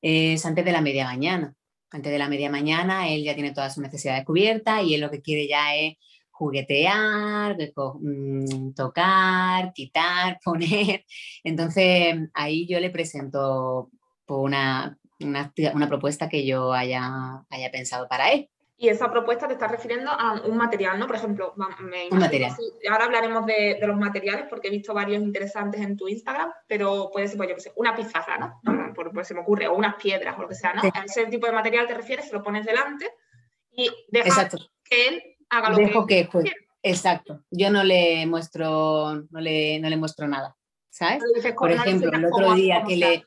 es 0.00 0.46
antes 0.46 0.64
de 0.64 0.72
la 0.72 0.80
media 0.80 1.04
mañana. 1.04 1.54
Antes 1.90 2.10
de 2.10 2.18
la 2.18 2.26
media 2.28 2.50
mañana 2.50 3.06
él 3.10 3.22
ya 3.22 3.34
tiene 3.34 3.52
todas 3.52 3.74
sus 3.74 3.82
necesidades 3.82 4.24
cubiertas 4.24 4.82
y 4.82 4.94
él 4.94 5.02
lo 5.02 5.10
que 5.10 5.20
quiere 5.20 5.46
ya 5.46 5.76
es 5.76 5.96
juguetear, 6.30 7.58
mm, 8.00 8.72
tocar, 8.74 9.72
quitar, 9.74 10.38
poner. 10.44 11.04
Entonces 11.44 12.16
ahí 12.32 12.66
yo 12.66 12.80
le 12.80 12.88
presento 12.88 13.90
una, 14.26 14.98
una, 15.20 15.52
una 15.74 15.88
propuesta 15.88 16.30
que 16.30 16.46
yo 16.46 16.72
haya, 16.72 17.44
haya 17.50 17.70
pensado 17.70 18.08
para 18.08 18.30
él. 18.30 18.48
Y 18.80 18.88
esa 18.88 19.10
propuesta 19.10 19.48
te 19.48 19.54
está 19.54 19.66
refiriendo 19.66 20.08
a 20.10 20.40
un 20.42 20.56
material, 20.56 21.00
¿no? 21.00 21.08
Por 21.08 21.16
ejemplo, 21.16 21.52
me 21.80 22.08
un 22.10 22.18
material. 22.18 22.54
ahora 22.88 23.06
hablaremos 23.06 23.44
de, 23.44 23.76
los 23.82 23.96
materiales 23.96 24.46
porque 24.48 24.68
he 24.68 24.70
visto 24.70 24.94
varios 24.94 25.20
interesantes 25.20 25.80
en 25.80 25.96
tu 25.96 26.06
Instagram, 26.06 26.52
pero 26.68 27.10
puede 27.12 27.26
ser, 27.26 27.36
pues 27.38 27.48
yo 27.48 27.54
qué 27.56 27.60
sé, 27.60 27.72
una 27.74 27.96
pizarra, 27.96 28.38
¿no? 28.38 28.94
Por, 28.94 29.12
pues 29.12 29.26
se 29.26 29.34
me 29.34 29.40
ocurre, 29.40 29.66
o 29.66 29.74
unas 29.74 29.96
piedras 29.96 30.38
o 30.38 30.42
lo 30.42 30.48
que 30.48 30.54
sea, 30.54 30.74
¿no? 30.74 30.82
A 30.82 31.04
ese 31.04 31.26
tipo 31.26 31.46
de 31.46 31.52
material 31.52 31.88
te 31.88 31.94
refieres, 31.94 32.28
se 32.28 32.32
lo 32.32 32.42
pones 32.42 32.64
delante 32.64 33.10
y 33.72 33.90
dejas 34.08 34.54
que 34.84 35.08
él 35.08 35.22
haga 35.50 35.70
lo 35.70 35.76
Dejo 35.76 36.06
que, 36.06 36.28
que 36.28 36.52
Exacto. 36.82 37.42
Yo 37.50 37.70
no 37.70 37.82
le 37.84 38.26
muestro, 38.26 39.26
no 39.30 39.40
le, 39.40 39.80
no 39.80 39.88
le 39.88 39.96
muestro 39.96 40.28
nada. 40.28 40.56
¿Sabes? 40.90 41.22
Por 41.56 41.70
ejemplo, 41.70 42.10
el 42.12 42.24
otro 42.26 42.54
día 42.54 42.84
que 42.86 42.96
le. 42.96 43.24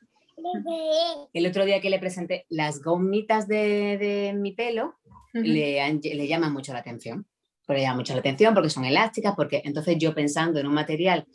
El 1.34 1.46
otro 1.46 1.66
día 1.66 1.80
que 1.82 1.90
le 1.90 2.00
presenté 2.00 2.46
las 2.50 2.82
gomitas 2.82 3.48
de, 3.48 3.98
de 4.00 4.34
mi 4.34 4.54
pelo, 4.54 5.00
le, 5.34 6.00
le 6.02 6.28
llaman 6.28 6.54
mucho 6.54 6.74
la 6.74 6.80
atención. 6.80 7.26
le 7.68 7.82
llama 7.82 7.98
mucho 7.98 8.14
la 8.14 8.20
atención 8.20 8.54
porque 8.54 8.70
son 8.70 8.86
elásticas, 8.86 9.34
porque 9.36 9.62
entonces 9.66 9.98
yo 9.98 10.14
pensando 10.14 10.60
en 10.60 10.68
un 10.68 10.74
material, 10.74 11.28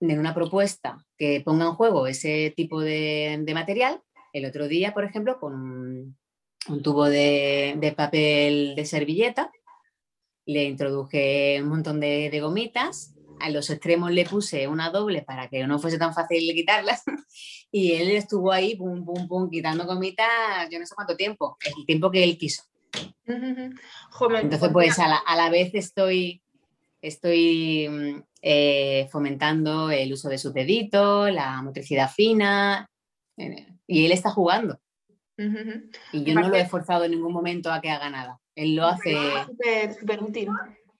en 0.00 0.18
una 0.18 0.34
propuesta 0.34 1.04
que 1.16 1.40
ponga 1.44 1.66
en 1.66 1.74
juego 1.74 2.06
ese 2.06 2.52
tipo 2.56 2.80
de, 2.80 3.44
material, 3.54 4.00
el 4.32 4.46
otro 4.46 4.68
día, 4.68 4.94
por 4.94 5.04
ejemplo, 5.04 5.38
con 5.38 5.54
un, 6.68 6.82
tubo 6.82 7.06
de, 7.06 7.94
papel 7.96 8.74
de 8.76 8.84
servilleta, 8.84 9.50
le 10.46 10.64
introduje 10.64 11.60
un 11.62 11.68
montón 11.68 12.00
de, 12.00 12.30
de, 12.30 12.40
gomitas, 12.40 13.14
a 13.40 13.50
los 13.50 13.70
extremos 13.70 14.12
le 14.12 14.24
puse 14.24 14.68
una 14.68 14.90
doble 14.90 15.22
para 15.22 15.48
que 15.48 15.66
no 15.66 15.78
fuese 15.78 15.98
tan 15.98 16.14
fácil 16.14 16.52
quitarlas 16.54 17.02
y 17.72 17.92
él 17.92 18.10
estuvo 18.10 18.52
ahí, 18.52 18.76
pum, 18.76 19.04
pum, 19.04 19.26
pum, 19.26 19.50
quitando 19.50 19.84
gomitas, 19.84 20.68
yo 20.70 20.78
no 20.78 20.86
sé 20.86 20.94
cuánto 20.94 21.16
tiempo, 21.16 21.56
el 21.64 21.86
tiempo 21.86 22.10
que 22.10 22.22
él 22.22 22.38
quiso. 22.38 22.64
Entonces, 23.26 24.70
pues 24.72 24.98
a 24.98 25.36
la, 25.36 25.50
vez 25.50 25.70
estoy, 25.74 26.42
estoy 27.00 27.88
mm, 27.88 28.22
eh, 28.42 29.08
fomentando 29.10 29.90
el 29.90 30.12
uso 30.12 30.28
de 30.28 30.38
sus 30.38 30.52
deditos, 30.52 31.32
la 31.32 31.62
motricidad 31.62 32.10
fina, 32.10 32.88
eh, 33.36 33.66
y 33.86 34.06
él 34.06 34.12
está 34.12 34.30
jugando. 34.30 34.78
Y 36.12 36.22
yo 36.22 36.34
no 36.34 36.48
lo 36.48 36.54
he 36.54 36.66
forzado 36.66 37.04
en 37.04 37.12
ningún 37.12 37.32
momento 37.32 37.72
a 37.72 37.80
que 37.80 37.90
haga 37.90 38.10
nada. 38.10 38.38
Él 38.54 38.76
lo 38.76 38.86
hace. 38.86 39.16
Súper 39.98 40.22
útil. 40.22 40.48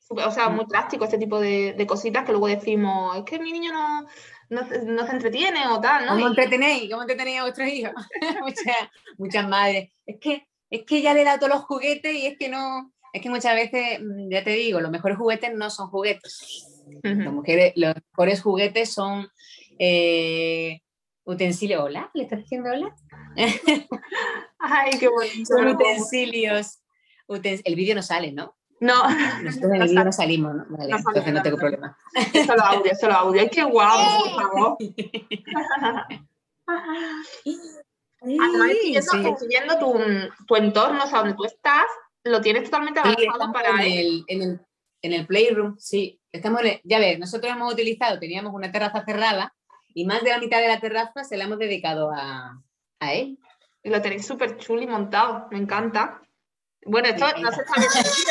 o 0.09 0.31
sea, 0.31 0.49
muy 0.49 0.67
práctico 0.67 1.05
este 1.05 1.19
tipo 1.19 1.39
de, 1.39 1.85
cositas 1.87 2.25
que 2.25 2.33
luego 2.33 2.49
decimos, 2.49 3.17
es 3.17 3.25
que 3.25 3.39
mi 3.39 3.53
niño 3.53 3.73
no, 3.73 4.09
no, 4.51 4.67
se 5.07 5.13
entretiene 5.13 5.67
o 5.69 5.81
tal, 5.81 6.07
¿no? 6.07 6.13
¿Cómo 6.13 6.29
entretenéis? 6.29 6.91
¿Cómo 6.91 7.03
entretenéis 7.03 7.39
a 7.39 7.43
vuestros 7.43 7.69
hijos? 7.69 7.93
muchas, 8.41 8.77
muchas 9.17 9.49
madres. 9.49 9.91
Es 10.07 10.17
que 10.19 10.47
es 10.73 10.85
que 10.85 11.03
ya 11.03 11.13
le 11.13 11.21
he 11.21 11.25
dado 11.25 11.39
todos 11.39 11.53
los 11.53 11.65
juguetes 11.65 12.15
y 12.15 12.27
es 12.27 12.39
que 12.39 12.49
no, 12.49 12.91
es 13.13 13.21
que 13.21 13.29
muchas 13.29 13.55
veces, 13.55 14.01
mm, 14.01 14.31
ya 14.31 14.43
te 14.43 14.51
digo, 14.53 14.81
los 14.81 14.91
mejores 14.91 15.19
juguetes 15.19 15.55
no 15.55 15.69
son 15.69 15.89
juguetes. 15.89 16.67
mujeres, 17.05 17.75
los 17.77 17.95
mejores 17.95 18.41
juguetes 18.41 18.91
son 18.91 19.29
eh, 19.79 20.81
utensilios. 21.25 21.85
Hola, 21.85 22.11
¿le 22.15 22.23
estás 22.23 22.39
diciendo 22.39 22.71
hola? 22.71 22.97
Ay, 24.59 24.93
qué 24.99 25.09
bonito. 25.09 25.45
Son 25.45 25.69
utensilios. 25.69 26.81
el 27.29 27.75
vídeo 27.77 27.95
no 27.95 28.03
sale, 28.03 28.33
¿no? 28.33 28.57
No. 28.81 28.95
Nosotros 29.43 29.73
en 29.75 29.83
el 29.83 29.89
vídeo 29.89 30.05
no 30.05 30.13
salimos, 30.13 30.55
¿no? 30.55 30.65
Vale, 30.71 30.91
entonces 30.91 31.35
no 31.35 31.43
tengo 31.43 31.59
problema. 31.59 31.99
Solo 32.47 32.63
audio, 32.63 32.93
solo 32.99 33.15
audio. 33.15 33.43
Ay, 33.43 33.51
qué 33.51 33.63
guapo, 33.63 34.25
por 34.25 34.43
favor. 34.43 34.79
Además, 38.23 38.71
siguiendo, 39.39 39.79
tu, 39.79 39.95
tu, 40.47 40.57
entorno, 40.57 41.05
o 41.05 41.07
sea, 41.07 41.21
donde 41.21 41.35
tú 41.35 41.45
estás, 41.45 41.87
lo 42.25 42.41
tienes 42.41 42.65
totalmente 42.65 43.01
adaptado 43.01 43.53
para 43.53 43.85
en 43.85 43.99
el, 43.99 44.25
en 44.29 44.43
el, 44.43 44.61
en 45.03 45.13
el 45.13 45.27
playroom, 45.27 45.77
sí. 45.79 46.21
Estamos 46.31 46.63
ya 46.85 46.99
ves, 46.99 47.19
nosotros 47.19 47.53
hemos 47.53 47.73
utilizado, 47.73 48.19
teníamos 48.19 48.55
una 48.55 48.73
terraza 48.73 49.05
cerrada 49.05 49.55
y 49.95 50.07
más 50.07 50.23
de 50.23 50.31
la 50.31 50.39
mitad 50.39 50.61
de 50.61 50.69
la 50.69 50.81
terraza 50.81 51.25
se 51.25 51.37
la 51.37 51.45
hemos 51.45 51.59
dedicado 51.59 52.11
a, 52.11 52.63
a 53.01 53.13
él. 53.13 53.39
Y 53.83 53.91
lo 53.91 54.01
tenéis 54.01 54.27
súper 54.27 54.57
chulo 54.57 54.83
y 54.83 54.87
montado, 54.87 55.49
me 55.51 55.59
encanta. 55.59 56.23
Bueno, 56.85 57.09
esto 57.09 57.27
no 57.41 57.53
se 57.53 57.61
está 57.61 57.75
bien 57.79 57.91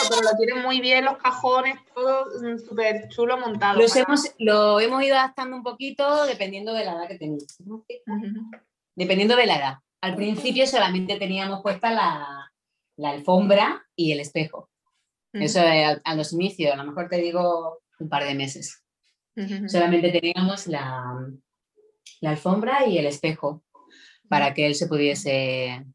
pero 0.09 0.21
lo 0.23 0.37
tienen 0.37 0.61
muy 0.61 0.81
bien 0.81 1.05
los 1.05 1.17
cajones, 1.17 1.77
todo 1.93 2.25
mm, 2.41 2.57
súper 2.59 3.07
chulo 3.09 3.37
montado. 3.37 3.79
hemos, 3.79 4.33
lo 4.39 4.79
hemos 4.79 5.03
ido 5.03 5.15
adaptando 5.15 5.55
un 5.55 5.63
poquito 5.63 6.25
dependiendo 6.25 6.73
de 6.73 6.85
la 6.85 6.93
edad 6.93 7.07
que 7.07 7.17
tenéis. 7.17 7.57
Dependiendo 8.95 9.35
de 9.35 9.45
la 9.45 9.57
edad. 9.57 9.73
Al 10.01 10.15
principio 10.15 10.65
solamente 10.65 11.17
teníamos 11.17 11.61
puesta 11.61 11.91
la, 11.91 12.51
alfombra 13.03 13.85
y 13.95 14.11
el 14.11 14.19
espejo. 14.19 14.69
Eso 15.33 15.61
a, 15.61 16.15
los 16.15 16.33
inicios, 16.33 16.73
a 16.73 16.77
lo 16.77 16.83
mejor 16.83 17.07
te 17.07 17.17
digo 17.17 17.81
un 17.99 18.09
par 18.09 18.25
de 18.25 18.35
meses. 18.35 18.83
Solamente 19.67 20.11
teníamos 20.11 20.67
la, 20.67 21.15
la 22.19 22.29
alfombra 22.31 22.85
y 22.85 22.97
el 22.97 23.05
espejo 23.05 23.63
para 24.27 24.53
que 24.53 24.65
él 24.65 24.75
se 24.75 24.87
pudiese 24.87 25.85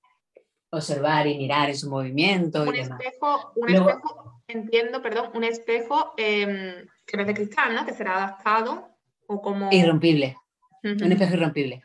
observar 0.71 1.27
y 1.27 1.39
mirar 1.39 1.71
en 1.71 1.77
su 1.77 1.89
movimiento. 1.89 2.63
Un, 2.63 2.77
espejo, 2.77 3.53
un 3.57 3.71
espejo, 3.71 4.43
entiendo, 4.47 5.03
perdón, 5.03 5.31
un 5.35 5.45
espejo 5.45 6.13
em, 6.17 6.87
que 7.07 7.17
no 7.17 7.23
es 7.23 7.27
de 7.27 7.35
cristal, 7.35 7.75
¿no? 7.75 7.87
Que 7.87 7.95
será 7.95 8.17
adaptado 8.17 8.89
o 9.27 9.41
como... 9.41 9.71
Irrompible, 9.73 10.37
un 10.83 11.13
espejo 11.13 11.35
irrompible. 11.35 11.83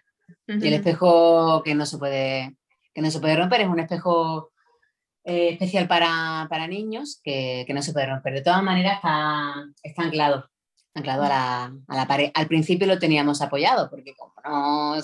Y 0.48 0.68
el 0.68 0.74
espejo 0.74 1.62
que 1.64 1.76
no 1.76 1.86
se 1.86 1.98
puede, 1.98 2.56
que 2.94 3.02
no 3.02 3.12
se 3.12 3.20
puede 3.20 3.36
romper 3.36 3.62
es 3.62 3.68
un 3.68 3.80
espejo 3.80 4.52
eh, 5.24 5.50
especial 5.52 5.88
para, 5.88 6.48
para 6.50 6.68
niños 6.68 7.20
que, 7.24 7.64
que, 7.68 7.74
no 7.74 7.82
se 7.82 7.94
puede 7.94 8.08
romper. 8.08 8.34
De 8.34 8.42
todas 8.42 8.64
maneras 8.64 8.96
está, 8.96 9.54
está 9.84 10.04
anclado, 10.04 10.50
anclado 10.94 11.24
a 11.24 11.30
la, 11.30 11.74
a 11.88 11.96
la, 11.96 12.08
pared. 12.08 12.32
Al 12.34 12.48
principio 12.48 12.88
lo 12.88 13.00
teníamos 13.00 13.42
apoyado 13.42 13.90
porque 13.90 14.16
como 14.16 14.34
no, 14.44 14.96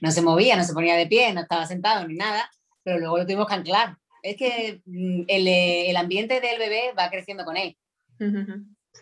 no 0.00 0.10
se 0.10 0.22
movía, 0.22 0.56
no 0.56 0.64
se 0.64 0.74
ponía 0.74 0.96
de 0.96 1.06
pie, 1.06 1.32
no 1.32 1.42
estaba 1.42 1.66
sentado 1.66 2.06
ni 2.08 2.14
nada, 2.14 2.50
pero 2.82 2.98
luego 2.98 3.18
lo 3.18 3.24
tuvimos 3.24 3.46
que 3.46 3.54
anclar. 3.54 3.96
Es 4.22 4.36
que 4.36 4.82
mm, 4.84 5.22
el, 5.28 5.46
eh, 5.46 5.90
el 5.90 5.96
ambiente 5.96 6.40
del 6.40 6.58
bebé 6.58 6.92
va 6.98 7.10
creciendo 7.10 7.44
con 7.44 7.56
él. 7.56 7.76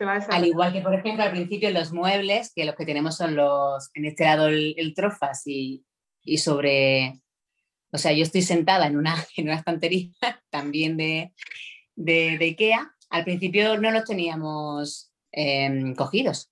Al 0.09 0.47
igual 0.47 0.73
que, 0.73 0.81
por 0.81 0.95
ejemplo, 0.95 1.25
al 1.25 1.31
principio 1.31 1.71
los 1.71 1.93
muebles, 1.93 2.53
que 2.55 2.65
los 2.65 2.75
que 2.75 2.87
tenemos 2.87 3.17
son 3.17 3.37
los, 3.37 3.91
en 3.95 4.07
este 4.07 4.25
lado 4.25 4.49
el, 4.49 4.93
trofas 4.95 5.47
y, 5.47 5.85
y, 6.23 6.39
sobre, 6.39 7.21
o 7.93 7.99
sea, 7.99 8.13
yo 8.13 8.23
estoy 8.23 8.43
sentada 8.43 8.87
en 8.87 8.97
una, 8.97 9.15
en 9.37 9.47
una 9.47 9.57
estantería 9.57 10.11
también 10.51 10.97
de, 10.97 11.33
de, 11.97 12.39
de, 12.39 12.45
IKEA. 12.45 12.95
Al 13.11 13.25
principio 13.25 13.79
no 13.81 13.91
los 13.91 14.05
teníamos 14.05 15.13
em, 15.33 15.95
cogidos, 15.95 16.51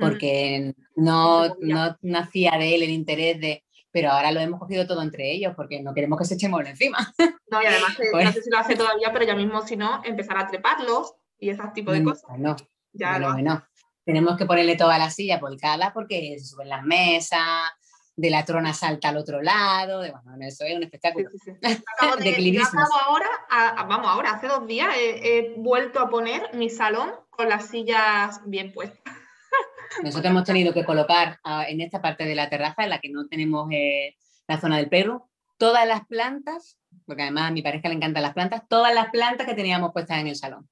porque 0.00 0.74
no, 0.96 1.54
no 1.60 1.96
nacía 2.00 2.52
de 2.58 2.74
él 2.74 2.82
el 2.82 2.90
interés 2.90 3.38
de, 3.38 3.64
pero 3.92 4.10
ahora 4.10 4.32
lo 4.32 4.40
hemos 4.40 4.58
cogido 4.58 4.88
todo 4.88 5.02
entre 5.02 5.30
ellos 5.30 5.52
porque 5.54 5.80
no 5.80 5.94
queremos 5.94 6.18
que 6.18 6.24
se 6.24 6.34
echemos 6.34 6.66
encima. 6.66 7.14
No, 7.50 7.62
y 7.62 7.66
además, 7.66 7.96
eh, 8.00 8.24
no 8.24 8.32
sé 8.32 8.42
si 8.42 8.50
lo 8.50 8.58
hace 8.58 8.74
todavía, 8.74 9.12
pero 9.12 9.26
ya 9.26 9.36
mismo, 9.36 9.64
si 9.64 9.76
no, 9.76 10.02
empezar 10.02 10.36
a 10.38 10.48
treparlos 10.48 11.14
y 11.38 11.50
ese 11.50 11.62
tipo 11.72 11.92
de 11.92 12.00
mm, 12.00 12.04
cosas. 12.04 12.36
No, 12.36 12.56
ya 12.94 13.18
no. 13.18 13.36
no. 13.38 13.62
Tenemos 14.04 14.36
que 14.36 14.46
ponerle 14.46 14.76
toda 14.76 14.98
la 14.98 15.10
silla 15.10 15.38
volcada 15.38 15.92
porque 15.92 16.36
se 16.38 16.46
suben 16.46 16.68
las 16.68 16.82
mesas, 16.82 17.70
de 18.16 18.30
la 18.30 18.44
trona 18.44 18.72
salta 18.72 19.08
al 19.08 19.16
otro 19.16 19.42
lado, 19.42 20.00
de, 20.00 20.12
bueno, 20.12 20.46
eso 20.46 20.64
es 20.64 20.76
un 20.76 20.84
espectáculo. 20.84 21.28
Sí, 21.30 21.38
sí, 21.44 21.52
de, 21.60 22.62
ahora, 23.06 23.26
vamos, 23.88 24.06
ahora, 24.06 24.32
hace 24.32 24.46
dos 24.46 24.66
días 24.66 24.88
he 24.96 25.54
vuelto 25.56 26.00
a 26.00 26.08
poner 26.08 26.54
mi 26.54 26.70
salón 26.70 27.10
con 27.30 27.48
las 27.48 27.68
sillas 27.68 28.40
bien 28.46 28.72
puestas. 28.72 29.14
Nosotros 30.02 30.30
hemos 30.30 30.44
tenido 30.44 30.72
que 30.72 30.84
colocar 30.84 31.40
ah, 31.44 31.64
en 31.68 31.80
esta 31.80 32.00
parte 32.00 32.24
de 32.24 32.34
la 32.34 32.48
terraza, 32.48 32.84
en 32.84 32.90
la 32.90 33.00
que 33.00 33.10
no 33.10 33.26
tenemos 33.26 33.68
eh, 33.72 34.16
la 34.46 34.60
zona 34.60 34.76
del 34.76 34.88
perro, 34.88 35.28
todas 35.58 35.86
las 35.86 36.06
plantas, 36.06 36.78
porque 37.06 37.22
además 37.22 37.48
a 37.48 37.52
mi 37.52 37.62
pareja 37.62 37.88
le 37.88 37.94
encantan 37.94 38.22
las 38.22 38.34
plantas, 38.34 38.62
todas 38.68 38.94
las 38.94 39.10
plantas 39.10 39.46
que 39.46 39.54
teníamos 39.54 39.92
puestas 39.92 40.18
en 40.20 40.28
el 40.28 40.36
salón. 40.36 40.68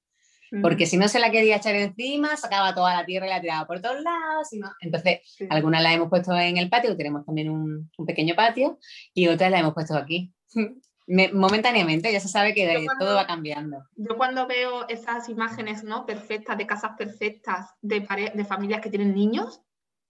Porque 0.60 0.86
si 0.86 0.98
no 0.98 1.08
se 1.08 1.18
la 1.18 1.30
quería 1.30 1.56
echar 1.56 1.74
encima, 1.74 2.36
sacaba 2.36 2.74
toda 2.74 2.94
la 2.94 3.06
tierra 3.06 3.26
y 3.26 3.30
la 3.30 3.40
tiraba 3.40 3.66
por 3.66 3.80
todos 3.80 4.02
lados. 4.02 4.48
Entonces, 4.80 5.20
algunas 5.48 5.82
las 5.82 5.94
hemos 5.94 6.08
puesto 6.08 6.36
en 6.36 6.58
el 6.58 6.68
patio, 6.68 6.96
tenemos 6.96 7.24
también 7.24 7.48
un, 7.48 7.90
un 7.96 8.06
pequeño 8.06 8.34
patio, 8.34 8.78
y 9.14 9.28
otras 9.28 9.50
las 9.50 9.60
hemos 9.60 9.74
puesto 9.74 9.96
aquí. 9.96 10.32
momentáneamente, 11.32 12.12
ya 12.12 12.20
se 12.20 12.28
sabe 12.28 12.54
que 12.54 12.86
todo 12.98 13.16
va 13.16 13.26
cambiando. 13.26 13.84
Yo 13.96 14.16
cuando 14.16 14.46
veo 14.46 14.88
esas 14.88 15.28
imágenes 15.28 15.84
¿no? 15.84 16.06
perfectas, 16.06 16.56
de 16.56 16.66
casas 16.66 16.92
perfectas, 16.96 17.70
de, 17.80 18.06
de 18.34 18.44
familias 18.44 18.80
que 18.80 18.90
tienen 18.90 19.14
niños, 19.14 19.60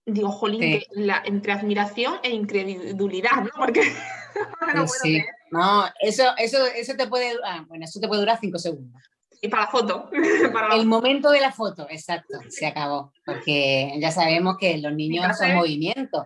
digo, 0.05 0.31
jolín, 0.31 0.81
entre 1.25 1.53
admiración 1.53 2.15
e 2.23 2.31
incredulidad, 2.31 3.43
¿no? 3.43 3.49
Porque 3.57 3.81
no, 4.75 4.87
sí. 4.87 5.23
no 5.51 5.85
eso, 5.99 6.23
eso, 6.37 6.65
eso 6.65 6.95
te 6.95 7.07
puede, 7.07 7.33
ah, 7.45 7.65
bueno, 7.67 7.85
eso 7.85 7.99
te 7.99 8.07
puede 8.07 8.21
durar 8.21 8.37
cinco 8.39 8.59
segundos. 8.59 9.01
Y 9.43 9.49
para 9.49 9.63
la 9.63 9.69
foto. 9.69 10.09
El 10.73 10.85
momento 10.85 11.29
de 11.29 11.41
la 11.41 11.51
foto, 11.51 11.85
exacto, 11.89 12.37
se 12.47 12.65
acabó. 12.65 13.11
Porque 13.25 13.93
ya 13.99 14.09
sabemos 14.09 14.55
que 14.57 14.77
los 14.77 14.93
niños 14.93 15.37
son 15.37 15.53
movimiento. 15.53 16.25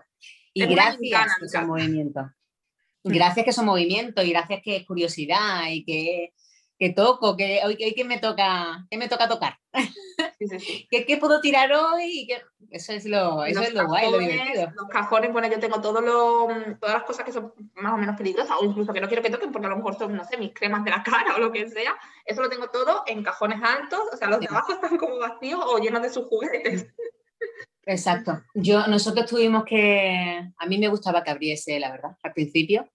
Y 0.54 0.68
gracias 0.68 1.22
a 1.22 1.46
ese 1.46 1.62
movimiento. 1.62 2.30
Gracias 3.04 3.44
que 3.44 3.54
son 3.54 3.66
movimiento 3.66 4.22
y 4.22 4.30
gracias 4.30 4.62
que 4.64 4.76
es 4.76 4.86
curiosidad 4.86 5.64
y 5.68 5.84
que, 5.84 6.34
que 6.78 6.92
toco, 6.92 7.36
que 7.36 7.62
hoy, 7.66 7.76
que 7.76 8.06
me 8.06 8.20
toca, 8.20 8.86
que 8.90 8.98
me 8.98 9.08
toca 9.08 9.28
tocar. 9.28 9.58
¿Qué, 10.90 11.18
puedo 11.20 11.42
tirar 11.42 11.72
hoy? 11.74 12.28
Eso 12.70 12.94
es 12.94 13.06
lo, 13.06 13.44
eso 13.46 13.62
es 13.62 13.74
lo 13.74 13.88
guay, 13.88 14.12
lo 14.12 14.20
divertido. 14.20 14.72
Los 14.76 14.88
cajones, 14.90 15.34
bueno, 15.34 15.48
yo 15.48 15.60
tengo 15.60 15.82
todo 15.82 16.02
lo, 16.02 16.48
todas 16.80 16.96
las 16.96 17.04
cosas 17.04 17.26
que 17.26 17.32
son 17.32 17.52
más 17.76 17.94
o 17.94 17.98
menos 17.98 18.16
peligrosas 18.16 18.56
o 18.60 18.66
incluso 18.66 18.94
que 18.94 19.02
no 19.02 19.08
quiero 19.08 19.24
que 19.24 19.30
toquen 19.30 19.52
porque 19.52 19.68
a 19.68 19.72
lo 19.72 19.78
mejor 19.78 19.98
son, 19.98 20.16
no 20.16 20.24
sé, 20.24 20.38
mis 20.38 20.54
cremas 20.54 20.84
de 20.84 20.92
la 20.92 21.04
cara 21.04 21.36
o 21.36 21.40
lo 21.40 21.52
que 21.52 21.68
sea. 21.70 21.96
Eso 22.26 22.42
lo 22.42 22.50
tengo 22.50 22.70
todo 22.70 23.04
en 23.08 23.24
cajones 23.24 23.60
altos, 23.64 24.02
o 24.14 24.18
sea, 24.18 24.30
los 24.30 24.40
de 24.40 24.48
abajo 24.48 24.74
están 24.74 24.98
como 24.98 25.18
vacíos 25.18 25.64
o 25.66 25.80
llenos 25.80 26.02
de 26.04 26.10
sus 26.10 26.26
juguetes. 26.26 26.88
Exacto. 27.88 28.42
Yo, 28.54 28.86
nosotros 28.88 29.26
tuvimos 29.28 29.64
que, 29.64 30.52
a 30.58 30.66
mí 30.66 30.78
me 30.78 30.90
gustaba 30.90 31.24
que 31.24 31.32
abriese, 31.32 31.80
la 31.80 31.90
verdad, 31.90 32.18
al 32.22 32.34
principio, 32.34 32.86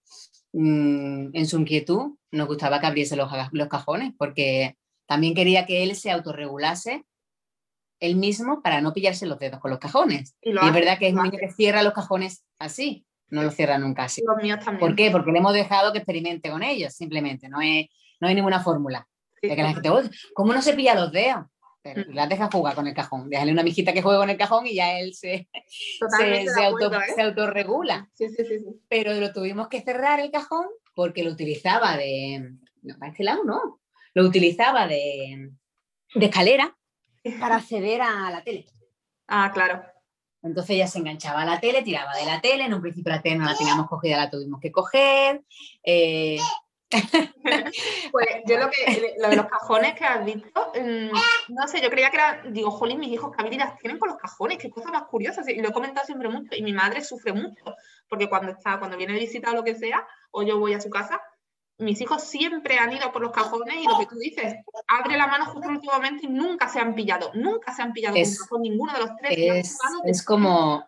mm, 0.53 1.35
en 1.35 1.47
su 1.47 1.59
inquietud, 1.59 2.15
nos 2.31 2.47
gustaba 2.47 2.79
que 2.79 2.87
abriese 2.87 3.15
los, 3.15 3.29
los 3.51 3.67
cajones, 3.67 4.13
porque 4.17 4.77
también 5.05 5.35
quería 5.35 5.65
que 5.65 5.83
él 5.83 5.95
se 5.95 6.11
autorregulase 6.11 7.05
él 7.99 8.17
mismo 8.17 8.61
para 8.61 8.81
no 8.81 8.93
pillarse 8.93 9.25
los 9.25 9.39
dedos 9.39 9.59
con 9.59 9.71
los 9.71 9.79
cajones. 9.79 10.35
Y, 10.41 10.49
es 10.49 10.73
verdad 10.73 10.99
que 10.99 11.07
es 11.07 11.13
un 11.13 11.23
niño 11.23 11.39
que 11.39 11.51
cierra 11.51 11.83
los 11.83 11.93
cajones 11.93 12.43
así, 12.59 13.05
no 13.29 13.43
lo 13.43 13.49
cierra 13.49 13.77
nunca 13.77 14.03
así. 14.03 14.21
Los 14.25 14.43
míos 14.43 14.59
también. 14.59 14.79
¿Por 14.79 14.95
qué? 14.95 15.09
Porque 15.09 15.31
le 15.31 15.39
hemos 15.39 15.53
dejado 15.53 15.93
que 15.93 15.99
experimente 15.99 16.49
con 16.49 16.63
ellos, 16.63 16.93
simplemente, 16.93 17.47
no, 17.47 17.61
es, 17.61 17.87
no 18.19 18.27
hay 18.27 18.35
ninguna 18.35 18.61
fórmula. 18.61 19.07
¿Cómo 20.33 20.53
no 20.53 20.61
se 20.61 20.73
pilla 20.73 20.95
los 20.95 21.11
dedos? 21.11 21.45
Mm. 21.83 22.13
las 22.13 22.29
deja 22.29 22.49
jugar 22.51 22.75
con 22.75 22.87
el 22.87 22.93
cajón. 22.93 23.29
Déjale 23.29 23.51
una 23.51 23.63
mijita 23.63 23.93
que 23.93 24.01
juegue 24.01 24.19
con 24.19 24.29
el 24.29 24.37
cajón 24.37 24.67
y 24.67 24.75
ya 24.75 24.99
él 24.99 25.13
se, 25.13 25.49
se, 25.67 26.47
se, 26.47 26.65
auto, 26.65 26.93
¿eh? 26.93 27.13
se, 27.15 27.21
autorregula. 27.21 28.09
Sí, 28.13 28.29
sí, 28.29 28.45
sí, 28.45 28.65
pero 28.87 29.13
lo 29.13 29.33
tuvimos 29.33 29.67
que 29.67 29.81
cerrar 29.81 30.19
el 30.19 30.31
cajón 30.31 30.67
porque 30.95 31.23
lo 31.23 31.31
utilizaba 31.31 31.97
de. 31.97 32.53
No, 32.81 32.97
para 32.97 33.11
este 33.11 33.23
lado 33.23 33.43
no. 33.43 33.79
Lo 34.13 34.25
utilizaba 34.25 34.87
de, 34.87 35.51
de 36.15 36.25
escalera 36.25 36.75
para 37.39 37.55
acceder 37.57 38.01
a 38.01 38.29
la 38.31 38.43
tele. 38.43 38.65
Ah, 39.27 39.51
claro. 39.53 39.83
Entonces 40.41 40.77
ya 40.77 40.87
se 40.87 40.99
enganchaba 40.99 41.43
a 41.43 41.45
la 41.45 41.59
tele, 41.59 41.83
tiraba 41.83 42.13
de 42.15 42.25
la 42.25 42.41
tele, 42.41 42.65
en 42.65 42.73
un 42.73 42.81
principio 42.81 43.13
la 43.13 43.21
tele 43.21 43.37
no 43.37 43.45
la 43.45 43.55
teníamos 43.55 43.87
cogida, 43.87 44.17
la 44.17 44.29
tuvimos 44.29 44.59
que 44.59 44.71
coger. 44.71 45.41
Eh, 45.81 46.37
pues 48.11 48.27
yo 48.45 48.57
lo 48.57 48.69
que, 48.69 49.15
lo 49.19 49.29
de 49.29 49.35
los 49.35 49.45
cajones 49.47 49.95
que 49.95 50.05
has 50.05 50.25
dicho, 50.25 50.47
mm, 50.75 51.53
no 51.53 51.67
sé, 51.67 51.81
yo 51.81 51.89
creía 51.89 52.09
que 52.09 52.17
era, 52.17 52.43
digo, 52.49 52.71
jolín, 52.71 52.99
mis 52.99 53.11
hijos, 53.11 53.31
¿qué 53.35 53.41
habilidades 53.41 53.77
tienen 53.79 53.99
con 53.99 54.09
los 54.09 54.17
cajones? 54.17 54.57
Qué 54.57 54.69
cosa 54.69 54.91
más 54.91 55.03
curiosa. 55.03 55.41
Y 55.47 55.61
lo 55.61 55.69
he 55.69 55.73
comentado 55.73 56.05
siempre 56.05 56.29
mucho. 56.29 56.55
Y 56.55 56.61
mi 56.61 56.73
madre 56.73 57.03
sufre 57.03 57.33
mucho, 57.33 57.75
porque 58.07 58.29
cuando 58.29 58.51
está, 58.51 58.79
cuando 58.79 58.97
viene 58.97 59.13
visita 59.13 59.51
o 59.51 59.55
lo 59.55 59.63
que 59.63 59.75
sea, 59.75 60.05
o 60.31 60.43
yo 60.43 60.59
voy 60.59 60.73
a 60.73 60.81
su 60.81 60.89
casa, 60.89 61.21
mis 61.77 61.99
hijos 62.01 62.23
siempre 62.23 62.77
han 62.77 62.93
ido 62.93 63.11
por 63.11 63.21
los 63.21 63.31
cajones 63.31 63.75
y 63.77 63.87
lo 63.87 63.97
que 63.99 64.05
tú 64.05 64.15
dices, 64.15 64.55
abre 64.87 65.17
la 65.17 65.27
mano 65.27 65.45
justo 65.45 65.69
últimamente 65.69 66.25
y 66.25 66.29
nunca 66.29 66.69
se 66.69 66.79
han 66.79 66.93
pillado, 66.93 67.31
nunca 67.33 67.73
se 67.73 67.81
han 67.81 67.93
pillado 67.93 68.15
con 68.47 68.61
ninguno 68.61 68.93
de 68.93 68.99
los 68.99 69.09
tres. 69.17 69.35
Es, 69.37 69.77
es 70.05 70.23
como, 70.23 70.85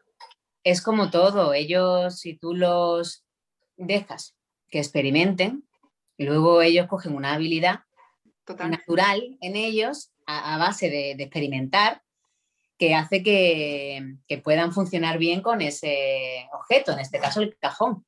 es 0.64 0.82
como 0.82 1.10
todo, 1.10 1.54
ellos, 1.54 2.20
si 2.20 2.38
tú 2.38 2.54
los 2.54 3.26
dejas 3.78 4.36
que 4.70 4.80
experimenten, 4.80 5.65
y 6.18 6.26
luego 6.26 6.62
ellos 6.62 6.88
cogen 6.88 7.16
una 7.16 7.34
habilidad 7.34 7.82
natural 8.70 9.38
en 9.42 9.56
ellos 9.56 10.12
a, 10.28 10.58
base 10.58 10.90
de, 10.90 11.12
experimentar 11.12 12.02
que 12.78 12.94
hace 12.94 13.24
que, 13.24 14.18
puedan 14.44 14.74
funcionar 14.74 15.18
bien 15.18 15.42
con 15.42 15.62
ese 15.62 16.48
objeto, 16.54 16.92
en 16.92 17.00
este 17.00 17.20
caso 17.20 17.42
el 17.42 17.58
cajón. 17.58 18.06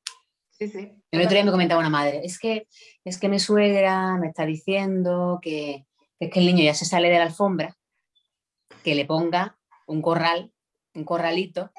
Sí, 0.50 0.68
sí. 0.68 0.92
El 1.10 1.20
otro 1.20 1.34
día 1.34 1.44
me 1.44 1.50
comentaba 1.50 1.80
una 1.80 1.90
madre, 1.90 2.20
es 2.24 2.38
que, 2.38 2.66
es 3.04 3.18
que 3.18 3.28
mi 3.28 3.38
suegra 3.38 4.16
me 4.16 4.28
está 4.28 4.44
diciendo 4.44 5.38
que, 5.40 5.86
es 6.18 6.30
que 6.30 6.40
el 6.40 6.46
niño 6.46 6.64
ya 6.64 6.74
se 6.74 6.84
sale 6.84 7.08
de 7.08 7.18
la 7.18 7.24
alfombra, 7.24 7.76
que 8.82 8.94
le 8.94 9.04
ponga 9.04 9.56
un 9.86 10.02
corral, 10.02 10.52
un 10.94 11.04
corralito 11.04 11.70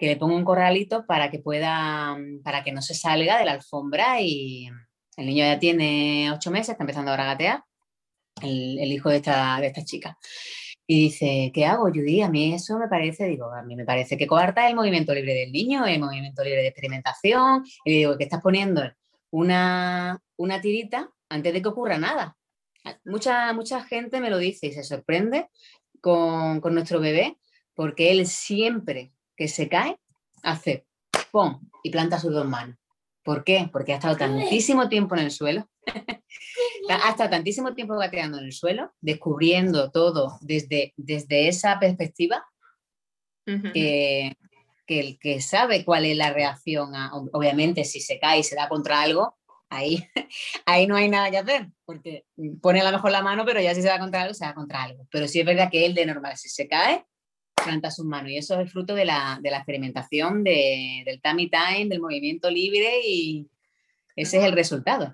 que 0.00 0.06
le 0.06 0.16
pongo 0.16 0.34
un 0.34 0.46
corralito 0.46 1.04
para 1.04 1.30
que 1.30 1.40
pueda, 1.40 2.16
para 2.42 2.64
que 2.64 2.72
no 2.72 2.80
se 2.80 2.94
salga 2.94 3.38
de 3.38 3.44
la 3.44 3.52
alfombra 3.52 4.22
y 4.22 4.70
el 5.16 5.26
niño 5.26 5.44
ya 5.44 5.58
tiene 5.58 6.30
ocho 6.32 6.50
meses, 6.50 6.70
está 6.70 6.82
empezando 6.82 7.10
ahora 7.10 7.24
a 7.24 7.32
gatear, 7.34 7.64
el, 8.42 8.92
hijo 8.92 9.10
de 9.10 9.16
esta, 9.16 9.60
de 9.60 9.68
esta 9.68 9.84
chica. 9.84 10.18
Y 10.86 11.04
dice, 11.04 11.52
¿qué 11.54 11.66
hago, 11.66 11.84
Judy? 11.84 12.22
A 12.22 12.28
mí 12.28 12.52
eso 12.52 12.78
me 12.78 12.88
parece, 12.88 13.26
digo, 13.26 13.52
a 13.52 13.62
mí 13.62 13.76
me 13.76 13.84
parece 13.84 14.16
que 14.16 14.26
coarta 14.26 14.68
el 14.68 14.74
movimiento 14.74 15.14
libre 15.14 15.34
del 15.34 15.52
niño, 15.52 15.86
el 15.86 16.00
movimiento 16.00 16.42
libre 16.42 16.62
de 16.62 16.68
experimentación. 16.68 17.64
Y 17.84 17.98
digo, 17.98 18.18
que 18.18 18.24
estás 18.24 18.40
poniendo 18.42 18.82
una, 19.30 20.20
una 20.36 20.60
tirita 20.60 21.10
antes 21.28 21.52
de 21.52 21.62
que 21.62 21.68
ocurra 21.68 21.96
nada. 21.96 22.36
Mucha, 23.04 23.52
mucha 23.52 23.84
gente 23.84 24.20
me 24.20 24.30
lo 24.30 24.38
dice 24.38 24.66
y 24.66 24.72
se 24.72 24.82
sorprende 24.82 25.48
con, 26.00 26.60
con 26.60 26.74
nuestro 26.74 26.98
bebé 26.98 27.36
porque 27.74 28.10
él 28.10 28.26
siempre 28.26 29.12
que 29.36 29.46
se 29.46 29.68
cae 29.68 29.96
hace 30.42 30.86
¡pum! 31.30 31.60
y 31.84 31.90
planta 31.90 32.18
sus 32.18 32.32
dos 32.32 32.48
manos. 32.48 32.79
¿Por 33.22 33.44
qué? 33.44 33.68
Porque 33.72 33.92
ha 33.92 33.96
estado 33.96 34.16
tantísimo 34.16 34.88
tiempo 34.88 35.14
en 35.14 35.22
el 35.22 35.30
suelo, 35.30 35.68
ha 36.88 37.10
estado 37.10 37.30
tantísimo 37.30 37.74
tiempo 37.74 37.96
gateando 37.96 38.38
en 38.38 38.44
el 38.44 38.52
suelo, 38.52 38.92
descubriendo 39.00 39.90
todo 39.90 40.38
desde, 40.40 40.94
desde 40.96 41.48
esa 41.48 41.78
perspectiva, 41.78 42.44
que, 43.72 44.32
que, 44.86 45.00
el 45.00 45.18
que 45.18 45.40
sabe 45.40 45.84
cuál 45.84 46.04
es 46.04 46.16
la 46.16 46.32
reacción, 46.32 46.92
obviamente 47.32 47.84
si 47.84 48.00
se 48.00 48.20
cae 48.20 48.40
y 48.40 48.44
se 48.44 48.54
da 48.54 48.68
contra 48.68 49.02
algo, 49.02 49.36
ahí, 49.70 50.06
ahí 50.66 50.86
no 50.86 50.96
hay 50.96 51.08
nada 51.08 51.30
que 51.30 51.38
hacer, 51.38 51.68
porque 51.84 52.26
pone 52.60 52.80
a 52.80 52.84
lo 52.84 52.92
mejor 52.92 53.10
la 53.10 53.22
mano, 53.22 53.44
pero 53.44 53.60
ya 53.60 53.74
si 53.74 53.82
se 53.82 53.88
da 53.88 53.98
contra 53.98 54.22
algo, 54.22 54.34
se 54.34 54.44
da 54.44 54.54
contra 54.54 54.82
algo. 54.82 55.06
Pero 55.10 55.26
sí 55.26 55.40
es 55.40 55.46
verdad 55.46 55.70
que 55.70 55.86
él 55.86 55.94
de 55.94 56.06
normal, 56.06 56.36
si 56.36 56.48
se 56.48 56.68
cae, 56.68 57.04
planta 57.64 57.90
sus 57.90 58.04
manos. 58.04 58.30
Y 58.30 58.36
eso 58.36 58.54
es 58.54 58.60
el 58.60 58.68
fruto 58.68 58.94
de 58.94 59.04
la, 59.04 59.38
de 59.40 59.50
la 59.50 59.58
experimentación 59.58 60.44
del 60.44 61.20
tummy 61.22 61.50
time, 61.50 61.86
del 61.88 62.00
movimiento 62.00 62.50
libre 62.50 63.00
y 63.04 63.46
ese 64.16 64.38
es 64.38 64.44
el 64.44 64.52
resultado. 64.52 65.12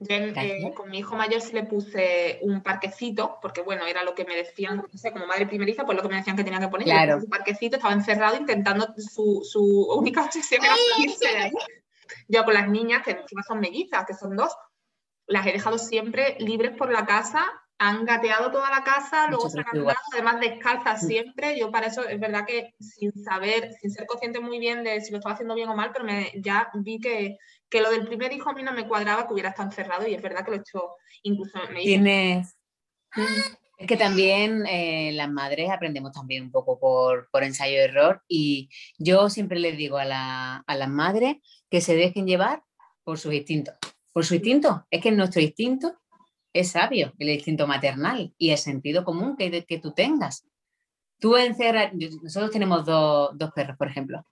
Yo 0.00 0.16
eh, 0.16 0.72
con 0.74 0.90
mi 0.90 0.98
hijo 0.98 1.14
mayor 1.14 1.40
sí 1.40 1.52
le 1.52 1.64
puse 1.64 2.38
un 2.42 2.62
parquecito, 2.62 3.38
porque 3.42 3.60
bueno, 3.60 3.86
era 3.86 4.02
lo 4.02 4.14
que 4.14 4.24
me 4.24 4.34
decían, 4.34 4.78
no 4.78 4.98
sé, 4.98 5.12
como 5.12 5.26
madre 5.26 5.46
primeriza, 5.46 5.84
pues 5.84 5.96
lo 5.96 6.02
que 6.02 6.08
me 6.08 6.16
decían 6.16 6.36
que 6.36 6.44
tenía 6.44 6.60
que 6.60 6.68
poner. 6.68 6.86
Claro. 6.86 7.18
Un 7.18 7.28
parquecito, 7.28 7.76
estaba 7.76 7.94
encerrado 7.94 8.36
intentando, 8.36 8.94
su, 8.96 9.42
su 9.44 9.62
única 9.94 10.24
obsesión 10.24 10.64
era 10.64 10.74
salirse 10.94 11.28
de 11.28 11.36
ahí. 11.36 11.52
Yo 12.28 12.44
con 12.44 12.54
las 12.54 12.68
niñas, 12.68 13.02
que 13.02 13.12
encima 13.12 13.42
son 13.42 13.60
mellizas, 13.60 14.06
que 14.06 14.14
son 14.14 14.36
dos, 14.36 14.54
las 15.26 15.46
he 15.46 15.52
dejado 15.52 15.78
siempre 15.78 16.36
libres 16.40 16.72
por 16.76 16.90
la 16.90 17.04
casa 17.04 17.44
han 17.82 18.04
gateado 18.04 18.50
toda 18.50 18.68
la 18.68 18.84
casa, 18.84 19.26
luego 19.28 19.48
se 19.48 19.58
han 19.58 19.64
andado, 19.72 19.96
además 20.12 20.38
descalzas 20.38 21.02
mm. 21.02 21.06
siempre. 21.06 21.58
Yo 21.58 21.70
para 21.70 21.86
eso 21.86 22.06
es 22.06 22.20
verdad 22.20 22.44
que 22.46 22.74
sin 22.78 23.10
saber, 23.24 23.72
sin 23.80 23.90
ser 23.90 24.06
consciente 24.06 24.38
muy 24.38 24.58
bien 24.58 24.84
de 24.84 25.00
si 25.00 25.10
lo 25.10 25.16
estaba 25.16 25.32
haciendo 25.32 25.54
bien 25.54 25.70
o 25.70 25.74
mal, 25.74 25.90
pero 25.90 26.04
me, 26.04 26.30
ya 26.36 26.70
vi 26.74 27.00
que, 27.00 27.38
que, 27.70 27.80
lo 27.80 27.90
del 27.90 28.06
primer 28.06 28.34
hijo 28.34 28.50
a 28.50 28.52
mí 28.52 28.62
no 28.62 28.74
me 28.74 28.86
cuadraba 28.86 29.26
que 29.26 29.32
hubiera 29.32 29.48
estado 29.48 29.70
encerrado 29.70 30.06
y 30.06 30.12
es 30.12 30.20
verdad 30.20 30.44
que 30.44 30.50
lo 30.50 30.56
he 30.58 30.60
hecho 30.60 30.90
incluso 31.22 31.58
me 31.72 31.80
Tienes... 31.80 32.54
Es 33.78 33.86
que 33.86 33.96
también 33.96 34.66
eh, 34.66 35.12
las 35.14 35.30
madres 35.30 35.70
aprendemos 35.70 36.12
también 36.12 36.44
un 36.44 36.50
poco 36.50 36.78
por, 36.78 37.30
por 37.30 37.42
ensayo-error 37.42 38.22
y 38.28 38.68
yo 38.98 39.30
siempre 39.30 39.58
les 39.58 39.78
digo 39.78 39.96
a, 39.96 40.04
la, 40.04 40.56
a 40.66 40.76
las 40.76 40.90
madres 40.90 41.36
que 41.70 41.80
se 41.80 41.96
dejen 41.96 42.26
llevar 42.26 42.62
por 43.04 43.18
sus 43.18 43.32
instintos. 43.32 43.74
Por 44.12 44.26
su 44.26 44.34
instinto, 44.34 44.86
es 44.90 45.00
que 45.00 45.10
nuestro 45.12 45.40
instinto 45.40 45.99
es 46.52 46.72
sabio, 46.72 47.12
el 47.18 47.30
instinto 47.30 47.66
maternal 47.66 48.34
y 48.36 48.50
el 48.50 48.58
sentido 48.58 49.04
común 49.04 49.36
que, 49.36 49.64
que 49.64 49.78
tú 49.78 49.92
tengas. 49.92 50.46
Tú 51.18 51.36
encerrar, 51.36 51.92
nosotros 51.94 52.50
tenemos 52.50 52.84
dos 52.84 53.52
perros, 53.54 53.76
por 53.76 53.88
ejemplo. 53.88 54.24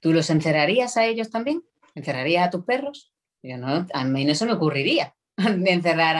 ¿Tú 0.00 0.12
los 0.12 0.28
encerrarías 0.30 0.96
a 0.96 1.06
ellos 1.06 1.30
también? 1.30 1.62
¿Encerrarías 1.94 2.46
a 2.46 2.50
tus 2.50 2.64
perros? 2.64 3.12
Yo 3.42 3.56
no, 3.56 3.86
a 3.92 4.04
mí 4.04 4.24
no 4.24 4.34
se 4.34 4.46
me 4.46 4.52
ocurriría 4.52 5.14
de 5.36 5.36
encerrar 5.72 6.16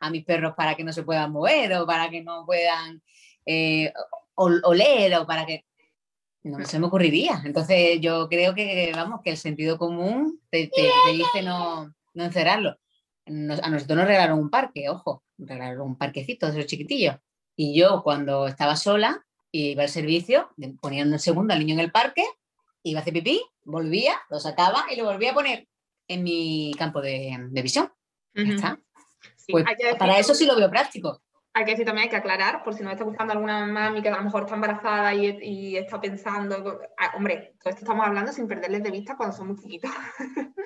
a, 0.00 0.10
mis 0.10 0.24
perros 0.24 0.54
para 0.56 0.74
que 0.74 0.84
no 0.84 0.92
se 0.92 1.02
puedan 1.02 1.32
mover 1.32 1.72
o 1.74 1.86
para 1.86 2.10
que 2.10 2.22
no 2.22 2.44
puedan 2.44 3.02
eh, 3.46 3.92
oler 4.34 5.14
o 5.16 5.26
para 5.26 5.46
que... 5.46 5.64
No 6.42 6.64
se 6.64 6.78
me 6.78 6.86
ocurriría. 6.86 7.42
Entonces 7.44 8.00
yo 8.00 8.28
creo 8.28 8.54
que, 8.54 8.92
vamos, 8.94 9.20
que 9.22 9.30
el 9.30 9.36
sentido 9.36 9.76
común 9.76 10.40
te, 10.50 10.70
dice 11.12 11.42
no, 11.42 11.92
no 12.14 12.24
encerrarlo 12.24 12.78
a 13.62 13.70
nosotros 13.70 13.96
nos 13.96 14.06
regalaron 14.06 14.38
un 14.38 14.50
parque, 14.50 14.88
ojo, 14.88 15.22
regalaron 15.38 15.82
un 15.82 15.96
parquecito 15.96 16.46
de 16.46 16.52
esos 16.52 16.66
chiquitillos. 16.66 17.16
Y 17.56 17.78
yo 17.78 18.02
cuando 18.02 18.46
estaba 18.46 18.76
sola, 18.76 19.24
iba 19.52 19.82
al 19.82 19.88
servicio, 19.88 20.50
ponía 20.80 21.04
un 21.04 21.18
segundo 21.18 21.54
al 21.54 21.60
niño 21.60 21.74
en 21.74 21.80
el 21.80 21.92
parque, 21.92 22.24
iba 22.82 23.00
a 23.00 23.02
hacer 23.02 23.12
pipí, 23.12 23.42
volvía, 23.64 24.14
lo 24.30 24.40
sacaba 24.40 24.84
y 24.90 24.96
lo 24.96 25.04
volvía 25.04 25.30
a 25.30 25.34
poner 25.34 25.68
en 26.08 26.22
mi 26.22 26.72
campo 26.78 27.00
de, 27.00 27.36
visión. 27.62 27.92
Pues 29.48 29.64
para 29.98 30.18
eso 30.18 30.34
sí 30.34 30.46
lo 30.46 30.56
veo 30.56 30.70
práctico 30.70 31.22
hay 31.52 31.64
que 31.64 31.72
decir 31.72 31.84
también, 31.84 32.04
hay 32.04 32.10
que 32.10 32.16
aclarar, 32.16 32.62
por 32.62 32.74
si 32.74 32.82
no 32.82 32.90
está 32.90 33.04
buscando 33.04 33.32
alguna 33.32 33.66
mami 33.66 34.02
que 34.02 34.08
a 34.08 34.16
lo 34.16 34.22
mejor 34.22 34.42
está 34.42 34.54
embarazada 34.54 35.12
y, 35.14 35.76
está 35.76 36.00
pensando, 36.00 36.80
ah, 36.96 37.12
hombre, 37.16 37.54
todo 37.60 37.70
esto 37.70 37.84
estamos 37.84 38.06
hablando 38.06 38.32
sin 38.32 38.46
perderles 38.46 38.82
de 38.82 38.90
vista 38.90 39.16
cuando 39.16 39.36
son 39.36 39.48
muy 39.48 39.56
chiquitos. 39.56 39.90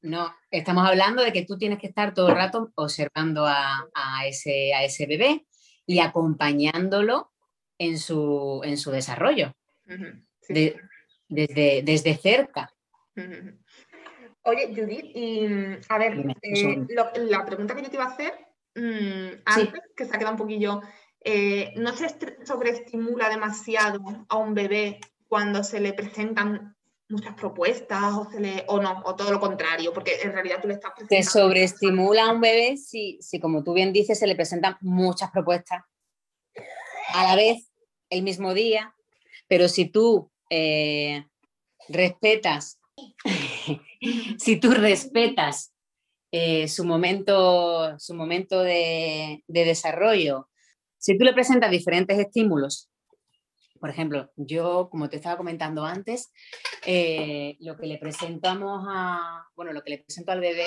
No, 0.00 0.32
estamos 0.50 0.88
hablando 0.88 1.24
de 1.24 1.32
que 1.32 1.44
tú 1.44 1.58
tienes 1.58 1.78
que 1.78 1.88
estar 1.88 2.14
todo 2.14 2.28
el 2.28 2.36
rato 2.36 2.70
observando 2.76 3.44
a, 3.46 3.88
ese, 4.26 4.72
a 4.72 4.84
ese 4.84 5.06
bebé 5.06 5.44
y 5.86 5.98
acompañándolo 5.98 7.32
en 7.78 7.98
su, 7.98 8.60
en 8.64 8.78
su 8.78 8.92
desarrollo, 8.92 9.52
desde, 11.28 11.82
desde 11.82 12.16
cerca. 12.16 12.72
Oye, 14.42 14.68
Judith, 14.68 15.10
y 15.14 15.46
a 15.88 15.98
ver, 15.98 16.24
eh, 16.42 16.86
la 17.16 17.44
pregunta 17.44 17.74
que 17.74 17.82
yo 17.82 17.90
te 17.90 17.96
iba 17.96 18.04
a 18.04 18.12
hacer 18.12 18.47
Mm, 18.78 19.42
antes, 19.44 19.82
que 19.96 20.04
se 20.04 20.14
ha 20.14 20.18
quedado 20.18 20.34
un 20.34 20.38
poquillo, 20.38 20.80
eh, 21.20 21.72
no 21.76 21.96
se 21.96 22.14
sobreestimula 22.44 23.28
demasiado 23.28 24.00
a 24.28 24.36
un 24.36 24.54
bebé 24.54 25.00
cuando 25.26 25.64
se 25.64 25.80
le 25.80 25.92
presentan 25.92 26.76
muchas 27.08 27.34
propuestas 27.34 28.14
o, 28.14 28.30
se 28.30 28.38
le, 28.38 28.64
o 28.68 28.80
no, 28.80 29.02
o 29.04 29.16
todo 29.16 29.32
lo 29.32 29.40
contrario, 29.40 29.92
porque 29.92 30.20
en 30.22 30.32
realidad 30.32 30.60
tú 30.60 30.68
le 30.68 30.74
estás 30.74 30.92
presentando... 30.92 31.24
Se 31.24 31.38
sobreestimula 31.38 32.26
a 32.26 32.32
un 32.32 32.40
bebé 32.40 32.76
si, 32.76 33.18
si, 33.20 33.40
como 33.40 33.64
tú 33.64 33.72
bien 33.72 33.92
dices, 33.92 34.18
se 34.18 34.26
le 34.26 34.36
presentan 34.36 34.76
muchas 34.80 35.30
propuestas 35.30 35.82
a 37.14 37.24
la 37.24 37.34
vez, 37.34 37.72
el 38.10 38.22
mismo 38.22 38.54
día, 38.54 38.94
pero 39.48 39.68
si 39.68 39.86
tú 39.86 40.30
eh, 40.50 41.26
respetas, 41.88 42.78
si 44.38 44.56
tú 44.56 44.70
respetas 44.72 45.72
eh, 46.30 46.68
su 46.68 46.84
momento, 46.84 47.98
su 47.98 48.14
momento 48.14 48.62
de, 48.62 49.42
desarrollo. 49.46 50.48
Si 50.98 51.16
tú 51.16 51.24
le 51.24 51.32
presentas 51.32 51.70
diferentes 51.70 52.18
estímulos, 52.18 52.90
por 53.80 53.90
ejemplo, 53.90 54.30
yo, 54.36 54.88
como 54.90 55.08
te 55.08 55.16
estaba 55.16 55.36
comentando 55.36 55.84
antes, 55.84 56.32
eh, 56.84 57.56
lo 57.60 57.76
que 57.76 57.86
le 57.86 57.98
presentamos 57.98 58.84
a, 58.88 59.46
bueno, 59.54 59.72
lo 59.72 59.82
que 59.82 59.90
le 59.90 59.98
presento 59.98 60.32
al 60.32 60.40
bebé 60.40 60.66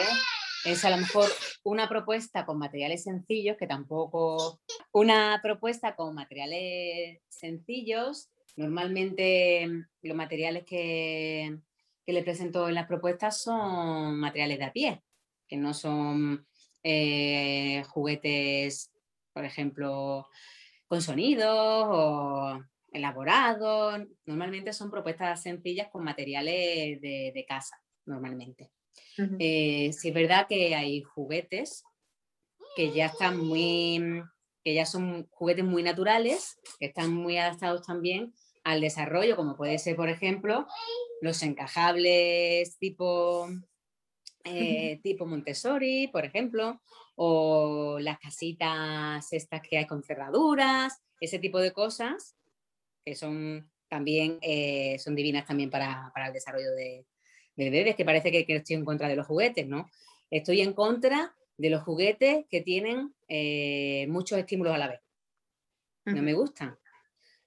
es 0.66 0.86
a 0.86 0.90
lo 0.90 0.98
mejor 0.98 1.30
una 1.64 1.90
propuesta 1.90 2.46
con 2.46 2.58
materiales 2.58 3.04
sencillos, 3.04 3.58
que 3.58 3.68
tampoco, 3.68 4.62
una 4.94 5.40
propuesta 5.44 5.96
con 5.96 6.16
materiales 6.16 7.20
sencillos, 7.28 8.30
normalmente 8.56 9.68
los 10.02 10.16
materiales 10.16 10.64
que, 10.66 11.60
que 12.06 12.14
le 12.14 12.24
presento 12.24 12.68
en 12.70 12.76
las 12.76 12.88
propuestas 12.88 13.42
son 13.42 14.20
materiales 14.20 14.60
de 14.60 14.66
a 14.66 14.72
pie, 14.72 15.04
que 15.52 15.58
no 15.58 15.74
son 15.74 16.48
eh, 16.82 17.84
juguetes, 17.90 18.90
por 19.34 19.44
ejemplo, 19.44 20.26
con 20.88 21.02
sonidos 21.02 21.88
o 21.90 22.64
elaborados. 22.94 24.00
Normalmente 24.26 24.72
son 24.72 24.90
propuestas 24.90 25.44
sencillas 25.44 25.90
con 25.92 26.06
materiales 26.06 27.02
de, 27.02 27.46
casa, 27.46 27.76
normalmente. 28.06 28.72
Eh, 29.40 29.92
sí 29.92 30.08
es 30.08 30.14
verdad 30.14 30.48
que 30.48 30.74
hay 30.74 31.04
juguetes 31.04 31.84
que 32.78 32.94
ya 32.94 33.08
están 33.08 33.38
muy, 33.38 34.24
que 34.64 34.74
ya 34.74 34.86
son 34.86 35.28
juguetes 35.32 35.66
muy 35.66 35.84
naturales, 35.84 36.58
que 36.80 36.86
están 36.86 37.14
muy 37.14 37.38
adaptados 37.38 37.86
también 37.86 38.34
al 38.64 38.80
desarrollo, 38.80 39.36
como 39.36 39.58
puede 39.58 39.78
ser, 39.80 39.98
por 39.98 40.08
ejemplo, 40.08 40.66
los 41.20 41.44
encajables 41.44 42.78
tipo 42.78 43.50
eh, 44.44 45.00
tipo 45.04 45.26
Montessori, 45.26 46.08
por 46.08 46.26
ejemplo, 46.26 46.82
o 47.16 47.98
las 48.00 48.20
casitas 48.20 49.32
estas 49.32 49.62
que 49.62 49.78
hay 49.78 49.88
con 49.88 50.04
cerraduras, 50.04 51.02
ese 51.20 51.40
tipo 51.40 51.60
de 51.60 51.72
cosas 51.72 52.36
que 53.04 53.16
son 53.16 53.70
también 53.88 54.40
eh, 54.42 54.98
son 55.00 55.16
divinas 55.16 55.46
también 55.46 55.70
para, 55.70 56.14
el 56.26 56.34
desarrollo 56.34 56.72
de, 56.72 57.06
bebés, 57.56 57.96
que 57.96 58.06
parece 58.06 58.32
que, 58.32 58.46
estoy 58.48 58.76
en 58.78 58.86
contra 58.86 59.10
de 59.10 59.16
los 59.16 59.28
juguetes, 59.28 59.68
¿no? 59.68 59.90
Estoy 60.30 60.62
en 60.62 60.74
contra 60.74 61.36
de 61.58 61.70
los 61.70 61.84
juguetes 61.84 62.46
que 62.50 62.62
tienen 62.62 63.14
eh, 63.28 64.08
muchos 64.08 64.40
estímulos 64.40 64.74
a 64.74 64.78
la 64.78 64.88
vez. 64.88 65.02
No 66.06 66.22
me 66.22 66.34
gustan. 66.34 66.78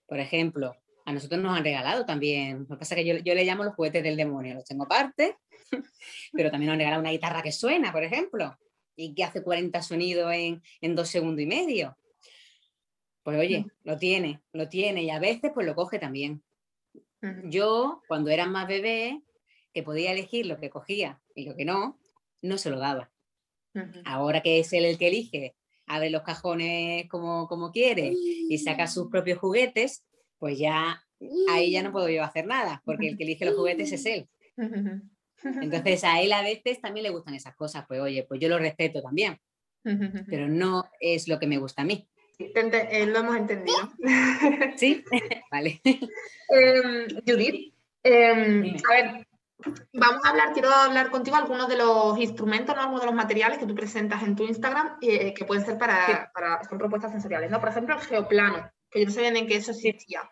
Por 0.07 0.21
ejemplo, 0.21 0.77
a 1.05 1.13
nosotros 1.13 1.41
nos 1.41 1.57
han 1.57 1.65
regalado 1.65 2.07
también. 2.07 2.67
Lo 2.69 2.77
que 2.77 2.81
pasa 2.81 2.95
es 2.95 3.03
que 3.03 3.07
yo, 3.07 3.19
yo 3.19 3.35
le 3.35 3.45
llamo 3.45 3.65
los 3.65 3.75
juguetes 3.75 4.03
del 4.03 4.17
demonio. 4.17 4.55
Los 4.55 4.65
tengo 4.65 4.85
aparte, 4.85 5.37
pero 6.33 6.51
también 6.51 6.69
nos 6.69 6.75
han 6.75 6.79
regalado 6.79 7.03
una 7.03 7.11
guitarra 7.11 7.43
que 7.43 7.53
suena, 7.53 7.93
por 7.93 8.05
ejemplo, 8.05 8.57
y 8.97 9.15
que 9.15 9.25
hace 9.25 9.43
40 9.43 9.83
sonidos 9.83 10.33
en, 10.33 10.63
en 10.81 10.95
dos 10.95 11.09
segundos 11.09 11.43
y 11.43 11.47
medio. 11.47 11.97
Pues 13.23 13.39
oye, 13.39 13.67
lo 13.85 13.97
tiene, 13.97 14.43
lo 14.53 14.69
tiene 14.69 15.03
y 15.03 15.11
a 15.11 15.19
veces 15.19 15.51
pues 15.55 15.67
lo 15.67 15.75
coge 15.75 15.99
también. 15.99 16.43
Yo, 17.45 18.03
cuando 18.07 18.31
era 18.31 18.47
más 18.47 18.69
bebé, 18.69 19.23
que 19.73 19.83
podía 19.83 20.13
elegir 20.13 20.47
lo 20.47 20.59
que 20.59 20.69
cogía 20.69 21.21
y 21.35 21.47
lo 21.47 21.57
que 21.57 21.65
no, 21.65 21.99
no 22.43 22.59
se 22.59 22.71
lo 22.71 22.79
daba. 22.79 23.11
Ahora 24.05 24.43
que 24.43 24.61
es 24.61 24.73
él 24.73 24.85
el 24.85 24.99
que 24.99 25.09
elige, 25.09 25.57
abre 25.87 26.11
los 26.11 26.23
cajones 26.23 27.09
como, 27.09 27.49
como 27.49 27.73
quiere 27.73 28.15
y 28.15 28.59
saca 28.59 28.87
sus 28.87 29.09
propios 29.11 29.39
juguetes, 29.39 30.05
pues 30.39 30.59
ya 30.59 31.03
ahí 31.51 31.71
ya 31.73 31.83
no 31.83 31.93
puedo 31.93 32.09
yo 32.09 32.23
hacer 32.23 32.47
nada, 32.47 32.83
porque 32.85 33.09
el 33.09 33.17
que 33.17 33.25
elige 33.25 33.45
los 33.45 33.55
juguetes 33.55 33.93
es 33.93 34.05
él. 34.07 34.29
Entonces 35.43 36.05
a 36.05 36.21
él 36.23 36.33
a 36.33 36.43
veces 36.43 36.81
también 36.81 37.05
le 37.05 37.11
gustan 37.11 37.35
esas 37.35 37.55
cosas, 37.55 37.85
pues 37.87 38.01
oye, 38.01 38.25
pues 38.25 38.41
yo 38.41 38.49
lo 38.49 38.59
respeto 38.59 39.03
también, 39.03 39.39
pero 40.29 40.49
no 40.49 40.85
es 41.01 41.29
lo 41.29 41.39
que 41.39 41.47
me 41.47 41.59
gusta 41.59 41.83
a 41.83 41.85
mí. 41.85 42.09
Eh, 42.39 43.07
lo 43.07 43.19
hemos 43.19 43.37
entendido. 43.37 43.77
¿Sí? 44.77 45.05
vale. 45.51 45.81
Em, 46.49 47.07
Judith, 47.27 47.75
em, 48.03 48.75
a 48.91 48.93
ver, 48.93 49.27
vamos 49.93 50.25
a 50.25 50.31
hablar, 50.31 50.53
quiero 50.53 50.71
hablar 50.71 51.11
contigo 51.11 51.37
algunos 51.37 51.69
de 51.69 51.77
los 51.77 52.19
instrumentos, 52.19 52.75
¿no? 52.75 52.83
algunos 52.83 53.03
de 53.03 53.07
los 53.07 53.15
materiales 53.15 53.59
que 53.59 53.67
tú 53.67 53.75
presentas 53.75 54.23
en 54.23 54.35
tu 54.35 54.45
Instagram 54.45 54.97
eh, 55.01 55.33
que 55.33 55.45
pueden 55.45 55.65
ser 55.65 55.79
para, 55.79 56.31
para- 56.35 56.65
son 56.65 56.79
propuestas 56.79 57.13
sensoriales, 57.13 57.51
¿no? 57.51 57.61
Por 57.61 57.69
ejemplo, 57.69 57.95
el 57.95 58.01
geoplano, 58.01 58.71
que 58.95 59.11
sabía 59.11 59.31
ni 59.31 59.41
en 59.41 59.47
qué 59.47 59.57
eso 59.57 59.73
existía. 59.73 60.23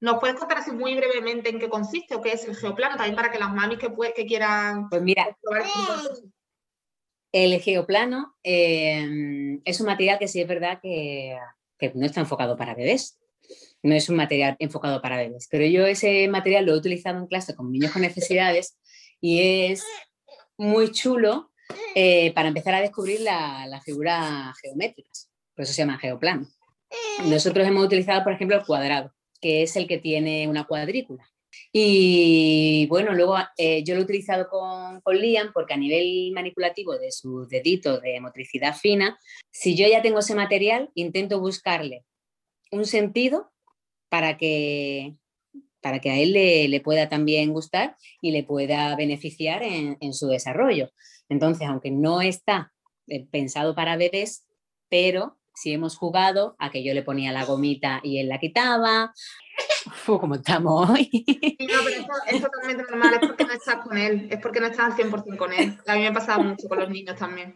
¿Nos 0.00 0.18
puedes 0.18 0.36
contar 0.36 0.58
así 0.58 0.72
muy 0.72 0.94
brevemente 0.96 1.50
en 1.50 1.58
qué 1.60 1.68
consiste 1.68 2.14
o 2.14 2.22
qué 2.22 2.32
es 2.32 2.44
el 2.44 2.56
geoplano? 2.56 2.96
También 2.96 3.14
para 3.16 3.30
que 3.30 3.38
las 3.38 3.52
mamis 3.52 3.78
que, 3.78 4.26
quieran 4.26 4.88
Pues 4.88 5.02
mira, 5.02 5.36
probar 5.40 5.62
cosas. 5.62 6.22
el 7.32 7.60
geoplano 7.60 8.34
eh, 8.42 9.58
es 9.64 9.80
un 9.80 9.86
material 9.86 10.18
que 10.18 10.28
sí 10.28 10.40
es 10.40 10.48
verdad 10.48 10.80
que, 10.82 11.36
que 11.78 11.92
no 11.94 12.04
está 12.04 12.20
enfocado 12.20 12.56
para 12.56 12.74
bebés. 12.74 13.18
No 13.82 13.94
es 13.94 14.08
un 14.08 14.16
material 14.16 14.56
enfocado 14.60 15.02
para 15.02 15.16
bebés, 15.16 15.48
pero 15.50 15.66
yo 15.66 15.86
ese 15.86 16.28
material 16.28 16.64
lo 16.66 16.72
he 16.72 16.78
utilizado 16.78 17.18
en 17.18 17.26
clase 17.26 17.54
con 17.56 17.70
niños 17.72 17.90
con 17.92 18.02
necesidades 18.02 18.78
y 19.20 19.40
es 19.72 19.84
muy 20.56 20.92
chulo 20.92 21.50
eh, 21.94 22.32
para 22.34 22.48
empezar 22.48 22.74
a 22.74 22.80
descubrir 22.80 23.20
la- 23.20 23.66
las 23.66 23.82
figuras 23.84 24.54
geométricas. 24.62 25.30
Por 25.54 25.64
eso 25.64 25.72
se 25.72 25.82
llama 25.82 25.98
geoplano. 25.98 26.46
Nosotros 27.24 27.66
hemos 27.66 27.84
utilizado, 27.86 28.24
por 28.24 28.32
ejemplo, 28.32 28.56
el 28.56 28.64
cuadrado, 28.64 29.12
que 29.40 29.62
es 29.62 29.76
el 29.76 29.86
que 29.86 29.98
tiene 29.98 30.48
una 30.48 30.64
cuadrícula. 30.64 31.28
Y 31.72 32.86
bueno, 32.88 33.12
luego 33.12 33.36
eh, 33.58 33.82
yo 33.84 33.94
lo 33.94 34.00
he 34.00 34.04
utilizado 34.04 34.48
con, 34.48 35.00
con 35.02 35.16
Liam 35.16 35.52
porque 35.52 35.74
a 35.74 35.76
nivel 35.76 36.32
manipulativo 36.32 36.96
de 36.98 37.12
sus 37.12 37.48
deditos 37.48 38.00
de 38.00 38.20
motricidad 38.20 38.74
fina, 38.74 39.18
si 39.50 39.76
yo 39.76 39.86
ya 39.86 40.02
tengo 40.02 40.20
ese 40.20 40.34
material, 40.34 40.90
intento 40.94 41.40
buscarle 41.40 42.04
un 42.70 42.86
sentido 42.86 43.52
para 44.08 44.38
que, 44.38 45.14
para 45.82 45.98
que 45.98 46.10
a 46.10 46.18
él 46.18 46.32
le, 46.32 46.68
le 46.68 46.80
pueda 46.80 47.08
también 47.08 47.52
gustar 47.52 47.96
y 48.22 48.30
le 48.30 48.44
pueda 48.44 48.96
beneficiar 48.96 49.62
en, 49.62 49.98
en 50.00 50.14
su 50.14 50.28
desarrollo. 50.28 50.90
Entonces, 51.28 51.68
aunque 51.68 51.90
no 51.90 52.22
está 52.22 52.72
eh, 53.08 53.26
pensado 53.30 53.74
para 53.74 53.96
bebés, 53.96 54.46
pero 54.88 55.38
si 55.54 55.72
hemos 55.72 55.96
jugado 55.96 56.56
a 56.58 56.70
que 56.70 56.82
yo 56.84 56.94
le 56.94 57.02
ponía 57.02 57.32
la 57.32 57.44
gomita 57.44 58.00
y 58.02 58.18
él 58.18 58.28
la 58.28 58.38
quitaba. 58.38 59.12
Uf, 59.86 60.20
como 60.20 60.36
estamos 60.36 60.90
hoy. 60.90 61.10
No, 61.60 61.78
pero 61.84 62.00
eso 62.00 62.12
es 62.26 62.42
totalmente 62.42 62.84
normal, 62.90 63.14
es 63.14 63.28
porque 63.28 63.44
no 63.44 63.52
estás 63.52 63.76
con 63.76 63.98
él, 63.98 64.28
es 64.30 64.40
porque 64.40 64.60
no 64.60 64.66
estás 64.66 64.98
al 64.98 65.10
100% 65.10 65.36
con 65.36 65.52
él. 65.52 65.78
A 65.86 65.94
mí 65.94 66.02
me 66.02 66.12
pasaba 66.12 66.42
mucho 66.42 66.68
con 66.68 66.78
los 66.78 66.90
niños 66.90 67.16
también. 67.16 67.54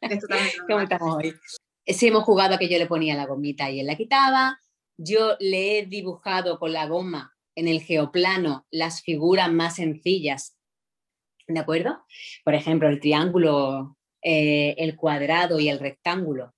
Es 0.00 0.20
totalmente 0.20 0.58
¿Cómo 0.68 0.80
estamos 0.80 1.16
hoy? 1.16 1.34
Si 1.86 2.08
hemos 2.08 2.24
jugado 2.24 2.54
a 2.54 2.58
que 2.58 2.68
yo 2.68 2.78
le 2.78 2.86
ponía 2.86 3.14
la 3.14 3.26
gomita 3.26 3.70
y 3.70 3.80
él 3.80 3.86
la 3.86 3.96
quitaba. 3.96 4.58
Yo 4.98 5.36
le 5.40 5.78
he 5.78 5.86
dibujado 5.86 6.58
con 6.58 6.72
la 6.72 6.86
goma 6.86 7.36
en 7.54 7.68
el 7.68 7.82
geoplano 7.82 8.66
las 8.70 9.02
figuras 9.02 9.52
más 9.52 9.76
sencillas. 9.76 10.56
¿De 11.46 11.60
acuerdo? 11.60 12.04
Por 12.44 12.54
ejemplo, 12.54 12.88
el 12.88 12.98
triángulo, 12.98 13.98
eh, 14.22 14.74
el 14.78 14.96
cuadrado 14.96 15.60
y 15.60 15.68
el 15.68 15.78
rectángulo. 15.78 16.54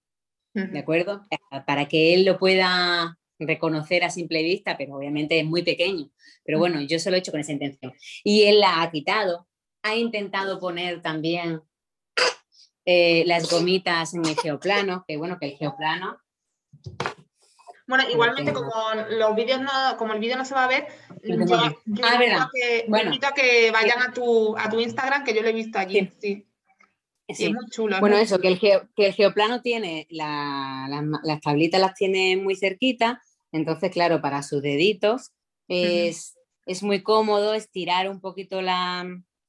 ¿De 0.55 0.79
acuerdo? 0.79 1.25
Para 1.67 1.87
que 1.87 2.15
él 2.15 2.25
lo 2.25 2.39
pueda 2.39 3.17
reconocer 3.39 4.03
a 4.03 4.11
simple 4.11 4.43
vista, 4.43 4.77
pero 4.77 4.97
obviamente 4.97 5.39
es 5.39 5.45
muy 5.45 5.63
pequeño. 5.63 6.11
Pero 6.45 6.59
bueno, 6.59 6.81
yo 6.81 6.99
se 6.99 7.11
lo 7.11 7.17
he 7.17 7.21
hecho 7.21 7.31
con 7.31 7.41
esa 7.41 7.53
intención. 7.53 7.93
Y 8.25 8.45
él 8.45 8.61
la 8.61 8.83
ha 8.83 8.91
quitado. 8.91 9.47
Ha 9.83 9.95
intentado 9.95 10.59
poner 10.59 11.01
también 11.03 11.63
eh, 12.85 13.23
las 13.27 13.51
gomitas 13.51 14.15
en 14.15 14.25
el 14.25 14.35
geoplano, 14.35 15.05
que 15.07 15.17
bueno, 15.17 15.39
que 15.39 15.47
el 15.47 15.57
geoplano 15.57 16.19
Bueno, 17.87 18.05
igualmente 18.11 18.53
como 18.53 18.73
los 19.11 19.37
vídeos 19.37 19.61
no, 19.61 19.71
como 19.99 20.15
el 20.15 20.21
vídeo 20.21 20.37
no 20.37 20.45
se 20.45 20.55
va 20.55 20.65
a 20.65 20.69
ver, 20.69 20.87
yo, 21.23 21.35
Ah, 21.35 21.35
invito, 21.35 21.55
a 21.55 22.51
que, 22.53 22.85
Bueno. 22.89 23.05
invito 23.11 23.27
a 23.27 23.33
que 23.33 23.71
vayan 23.71 24.01
a 24.03 24.13
tu, 24.13 24.57
a 24.57 24.69
tu 24.71 24.81
Instagram, 24.81 25.23
que 25.23 25.35
yo 25.35 25.43
lo 25.43 25.49
he 25.49 25.53
visto 25.53 25.79
allí. 25.79 26.11
Sí. 26.19 26.48
Sí. 27.37 27.45
es 27.47 27.53
muy 27.53 27.67
chulo. 27.71 27.95
es 27.97 28.01
Bueno, 28.01 28.17
muy 28.17 28.25
eso, 28.25 28.39
que 28.41 28.49
el, 28.49 28.59
geo- 28.59 28.89
que 28.97 29.07
el 29.07 29.13
geoplano 29.15 29.61
tiene 29.63 30.07
la- 30.11 30.87
las 31.23 31.41
tablitas 31.41 31.81
las 31.81 31.95
tiene 31.95 32.37
muy 32.37 32.57
cerquita, 32.57 33.21
entonces, 33.53 33.91
claro, 33.91 34.21
para 34.21 34.43
sus 34.43 34.63
deditos 34.63 35.33
es, 35.69 36.37
es 36.67 36.83
muy 36.83 37.03
cómodo 37.03 37.55
estirar 37.55 38.09
un 38.11 38.21
poquito 38.21 38.61
la, 38.63 39.07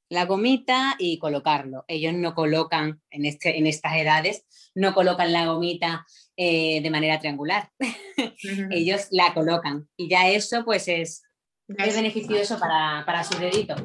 la 0.08 0.24
gomita 0.26 0.96
y 0.98 1.18
colocarlo. 1.18 1.84
Ellos 1.88 2.14
no 2.14 2.34
colocan, 2.34 3.00
en, 3.10 3.24
este, 3.26 3.58
en 3.58 3.66
estas 3.66 3.96
edades, 3.96 4.44
no 4.74 4.94
colocan 4.94 5.32
la 5.32 5.46
gomita 5.46 6.06
eh, 6.36 6.80
de 6.80 6.90
manera 6.90 7.18
triangular, 7.18 7.70
ellos 8.70 9.08
la 9.10 9.34
colocan 9.34 9.88
y 9.96 10.08
ya 10.08 10.28
eso 10.28 10.64
pues 10.64 10.88
es 10.88 11.22
es- 11.68 11.94
beneficioso 11.96 12.58
para, 12.58 13.04
para 13.06 13.22
sus 13.24 13.38
deditos. 13.40 13.82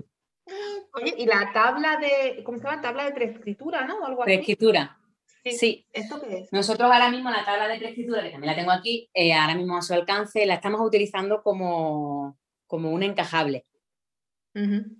Oye, 0.95 1.13
y 1.17 1.25
la 1.25 1.51
tabla 1.53 1.97
de, 1.97 2.43
¿cómo 2.43 2.58
se 2.58 2.63
llama? 2.63 2.81
Tabla 2.81 3.05
de 3.05 3.12
preescritura, 3.12 3.86
¿no? 3.86 3.99
O 3.99 4.05
algo 4.05 4.23
así. 4.23 4.31
Preescritura, 4.31 4.97
Sí. 5.43 5.51
sí. 5.51 5.86
¿Esto 5.93 6.19
qué 6.21 6.39
es? 6.39 6.53
Nosotros 6.53 6.89
ahora 6.91 7.10
mismo 7.12 7.29
la 7.29 7.45
tabla 7.45 7.67
de 7.67 7.77
preescritura, 7.77 8.23
que 8.23 8.29
también 8.31 8.51
la 8.51 8.58
tengo 8.58 8.71
aquí, 8.71 9.10
eh, 9.13 9.34
ahora 9.34 9.53
mismo 9.55 9.77
a 9.77 9.81
su 9.81 9.93
alcance, 9.93 10.45
la 10.45 10.55
estamos 10.55 10.81
utilizando 10.81 11.43
como, 11.43 12.38
como 12.65 12.91
un 12.91 13.03
encajable. 13.03 13.65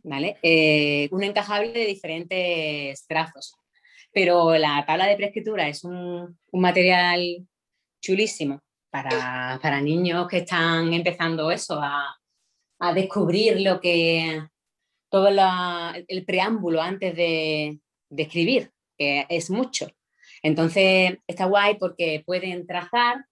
¿vale? 0.03 0.38
Eh, 0.43 1.08
un 1.12 1.23
encajable 1.23 1.71
de 1.71 1.86
diferentes 1.86 3.08
trazos. 3.08 3.55
Pero 4.12 4.55
la 4.58 4.84
tabla 4.86 5.08
de 5.08 5.15
preescritura 5.15 5.67
es 5.67 5.84
un, 5.84 6.38
un 6.51 6.62
material 6.62 7.47
chulísimo 8.01 8.62
para, 8.89 9.58
para 9.62 9.81
niños 9.81 10.27
que 10.27 10.39
están 10.39 10.93
empezando 10.93 11.51
eso, 11.51 11.79
a, 11.81 12.15
a 12.79 12.93
descubrir 12.93 13.62
lo 13.62 13.79
que 13.79 14.41
todo 15.15 15.30
la- 15.32 15.95
el 16.10 16.25
preámbulo 16.25 16.82
antes 16.82 17.15
de, 17.15 17.80
de 18.10 18.23
escribir, 18.23 18.73
que 18.97 19.25
es 19.30 19.49
mucho. 19.49 19.88
Entonces 20.43 21.19
está 21.25 21.45
guay 21.45 21.78
porque 21.80 22.21
pueden 22.25 22.67
trazar, 22.67 23.25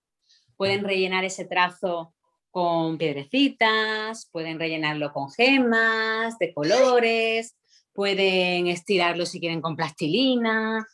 pueden 0.56 0.86
rellenar 0.86 1.26
ese 1.26 1.44
trazo 1.44 2.14
con 2.52 2.98
piedrecitas, 2.98 4.30
pueden 4.32 4.60
rellenarlo 4.60 5.12
con 5.12 5.30
gemas 5.30 6.38
de 6.40 6.54
colores, 6.54 7.58
pueden 7.92 8.68
estirarlo 8.68 9.26
si 9.26 9.42
quieren 9.42 9.60
con 9.60 9.76
plastilina. 9.76 10.88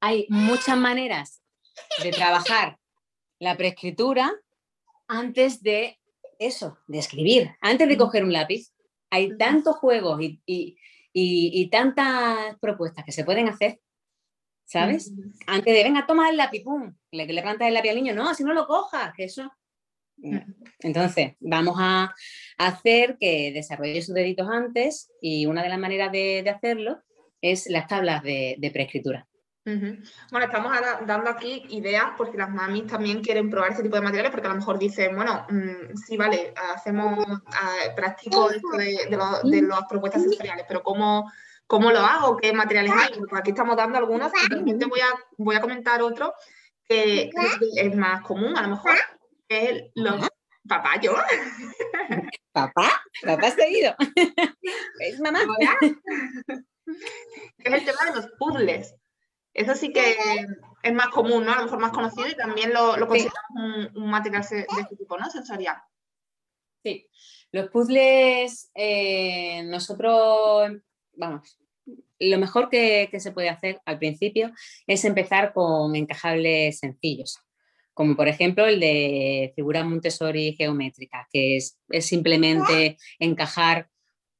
Hay 0.00 0.26
muchas 0.30 0.76
maneras 0.76 1.42
de 2.02 2.10
trabajar 2.10 2.76
la 3.38 3.56
preescritura 3.56 4.32
antes 5.06 5.62
de 5.62 6.00
eso, 6.40 6.76
de 6.88 6.98
escribir, 6.98 7.52
antes 7.60 7.86
de 7.88 7.96
coger 7.96 8.24
un 8.24 8.32
lápiz. 8.32 8.73
Hay 9.14 9.36
tantos 9.38 9.76
juegos 9.76 10.20
y, 10.20 10.40
y- 10.44 10.76
y- 11.12 11.50
y 11.62 11.70
tantas 11.70 12.58
propuestas 12.60 13.04
que 13.04 13.12
se 13.12 13.24
pueden 13.24 13.48
hacer, 13.48 13.80
¿sabes? 14.64 15.12
Ujú. 15.12 15.30
Antes 15.46 15.72
de, 15.74 15.84
venga, 15.84 16.04
toma 16.06 16.28
el 16.30 16.36
lápiz, 16.36 16.62
pum, 16.64 16.92
le, 17.12 17.26
le 17.26 17.42
plantas 17.42 17.68
el 17.68 17.74
lápiz 17.74 17.90
al 17.90 17.96
niño, 17.96 18.14
no, 18.14 18.34
si 18.34 18.42
no 18.42 18.52
lo 18.52 18.66
cojas, 18.66 19.12
que 19.16 19.24
eso. 19.24 19.50
Entonces, 20.80 21.34
vamos 21.40 21.76
a 21.78 22.14
hacer 22.58 23.16
que 23.18 23.52
desarrolle 23.52 24.00
sus 24.02 24.14
deditos 24.14 24.48
antes 24.48 25.10
y 25.20 25.46
una 25.46 25.62
de 25.62 25.68
las 25.68 25.78
maneras 25.78 26.12
de, 26.12 26.42
de 26.42 26.50
hacerlo 26.50 27.02
es 27.40 27.68
las 27.68 27.86
tablas 27.88 28.22
de, 28.22 28.56
de 28.58 28.70
preescritura. 28.70 29.26
Bueno, 30.30 30.46
estamos 30.46 30.72
ahora 30.76 31.00
dando 31.06 31.30
aquí 31.30 31.64
ideas 31.70 32.06
por 32.18 32.30
si 32.30 32.36
las 32.36 32.50
mamis 32.50 32.86
también 32.86 33.22
quieren 33.22 33.48
probar 33.48 33.70
este 33.70 33.82
tipo 33.82 33.96
de 33.96 34.02
materiales, 34.02 34.30
porque 34.30 34.46
a 34.46 34.50
lo 34.50 34.56
mejor 34.56 34.78
dicen, 34.78 35.16
bueno, 35.16 35.46
mm, 35.48 35.96
sí, 36.06 36.16
vale, 36.18 36.52
hacemos, 36.74 37.24
practico 37.96 38.50
esto 38.50 38.68
de, 38.76 39.06
de 39.08 39.16
lo- 39.16 39.40
de 39.42 39.62
las 39.62 39.84
propuestas 39.88 40.22
sensoriales, 40.22 40.66
pero 40.68 40.82
¿cómo, 40.82 41.32
cómo 41.66 41.90
lo 41.90 42.00
hago? 42.00 42.36
¿Qué 42.36 42.52
materiales 42.52 42.92
hay? 42.94 43.18
Pues 43.18 43.32
aquí 43.40 43.50
estamos 43.50 43.76
dando 43.76 43.96
algunos 43.96 44.30
y 44.44 44.48
también 44.50 44.78
te 44.78 44.84
voy 44.86 45.00
a, 45.00 45.08
voy 45.38 45.56
a 45.56 45.60
comentar 45.62 46.02
otro 46.02 46.34
que 46.86 47.30
es 47.76 47.96
más 47.96 48.20
común, 48.22 48.56
a 48.58 48.62
lo 48.62 48.68
mejor, 48.68 48.92
que 49.48 49.70
es 49.70 49.82
los, 49.94 50.28
Papá, 50.68 50.98
yo. 51.00 51.14
Papá, 52.52 53.02
papá 53.24 53.50
seguido. 53.50 53.94
¿Es 55.00 55.20
mamá? 55.20 55.40
es 57.58 57.72
el 57.72 57.84
tema 57.84 58.04
de 58.06 58.14
los 58.16 58.26
puzzles. 58.38 58.94
Eso 59.54 59.74
sí 59.74 59.92
que 59.92 60.16
es 60.82 60.92
más 60.92 61.08
común, 61.08 61.44
¿no? 61.44 61.52
A 61.52 61.56
lo 61.56 61.62
mejor 61.64 61.78
más 61.78 61.92
conocido 61.92 62.28
y 62.28 62.34
también 62.34 62.72
lo, 62.72 62.96
lo 62.96 63.06
consideramos 63.06 63.90
un, 63.94 64.10
material 64.10 64.44
de 64.50 64.66
este 64.68 64.96
tipo, 64.96 65.16
¿no? 65.16 65.30
Sensorial. 65.30 65.76
Sí, 66.82 67.08
los 67.52 67.70
puzzles, 67.70 68.70
eh, 68.74 69.62
nosotros, 69.62 70.72
vamos, 71.14 71.56
lo 72.18 72.38
mejor 72.38 72.68
que, 72.68 73.08
se 73.18 73.32
puede 73.32 73.48
hacer 73.48 73.80
al 73.84 73.98
principio 73.98 74.52
es 74.86 75.04
empezar 75.04 75.52
con 75.52 75.94
encajables 75.96 76.78
sencillos, 76.78 77.38
como 77.92 78.16
por 78.16 78.28
ejemplo 78.28 78.66
el 78.66 78.80
de 78.80 79.52
figura 79.54 79.84
Montessori 79.84 80.54
geométrica, 80.54 81.28
que 81.30 81.56
es, 81.56 81.78
simplemente 82.00 82.98
encajar 83.18 83.88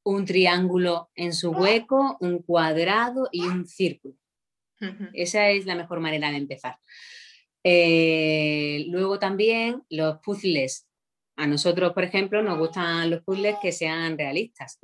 un 0.03 0.25
triángulo 0.25 1.09
en 1.15 1.33
su 1.33 1.51
hueco, 1.51 2.17
un 2.19 2.43
cuadrado 2.43 3.27
y 3.31 3.41
un 3.41 3.65
círculo. 3.65 4.15
Esa 5.13 5.49
es 5.49 5.65
la 5.65 5.75
mejor 5.75 5.99
manera 5.99 6.31
de 6.31 6.37
empezar. 6.37 6.77
Eh, 7.63 8.85
luego 8.89 9.17
también 9.17 9.83
los 9.89 10.19
puzzles 10.19 10.87
a 11.35 11.47
nosotros, 11.47 11.93
por 11.93 12.03
ejemplo, 12.03 12.41
nos 12.41 12.57
gustan 12.57 13.09
los 13.09 13.23
puzzles 13.23 13.55
que 13.61 13.71
sean 13.71 14.17
realistas. 14.17 14.79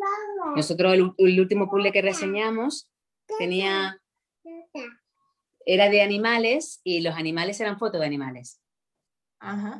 Nosotros 0.56 0.94
el, 0.94 1.40
último 1.40 1.70
puzzle 1.70 1.92
que 1.92 2.02
reseñamos 2.02 2.90
tenía 3.38 3.98
era 5.66 5.90
de 5.90 6.02
animales 6.02 6.82
y 6.84 7.02
los 7.02 7.16
animales 7.16 7.60
eran 7.62 7.78
fotos 7.78 8.02
de 8.02 8.08
animales. 8.08 8.60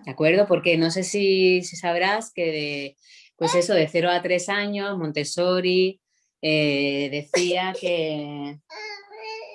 ¿De 0.06 0.12
acuerdo? 0.12 0.48
Porque 0.48 0.78
no 0.78 0.90
sé 0.92 1.04
si, 1.04 1.62
sabrás 1.64 2.32
que 2.32 2.52
de, 2.52 2.98
pues 3.36 3.54
eso, 3.56 3.74
de 3.74 3.88
0 3.88 4.10
a 4.10 4.22
3 4.22 4.50
años, 4.50 4.98
Montessori 4.98 6.02
eh, 6.42 7.10
decía 7.12 7.74
que, 7.80 8.60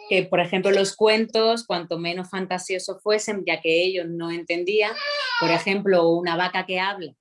que, 0.08 0.24
por 0.24 0.40
ejemplo, 0.40 0.70
los 0.70 0.94
cuentos, 0.94 1.66
cuanto 1.66 1.98
menos 1.98 2.30
fantasiosos 2.30 3.02
fuesen, 3.02 3.44
ya 3.46 3.60
que 3.60 3.82
ellos 3.82 4.06
no 4.08 4.30
entendían, 4.30 4.92
por 5.40 5.50
ejemplo, 5.50 6.08
una 6.10 6.36
vaca 6.36 6.66
que 6.66 6.80
habla 6.80 7.14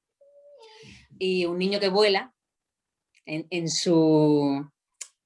y 1.18 1.46
un 1.46 1.58
niño 1.58 1.80
que 1.80 1.90
vuela, 1.90 2.34
en, 3.26 3.70
su, 3.70 4.70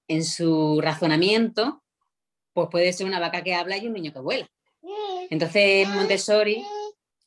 en 0.07 0.23
su 0.23 0.79
razonamiento, 0.81 1.83
pues 2.53 2.69
puede 2.71 2.93
ser 2.93 3.07
una 3.07 3.19
vaca 3.19 3.43
que 3.43 3.53
habla 3.53 3.77
y 3.77 3.87
un 3.87 3.93
niño 3.93 4.13
que 4.13 4.19
vuela. 4.19 4.47
Entonces 5.29 5.87
Montessori 5.89 6.63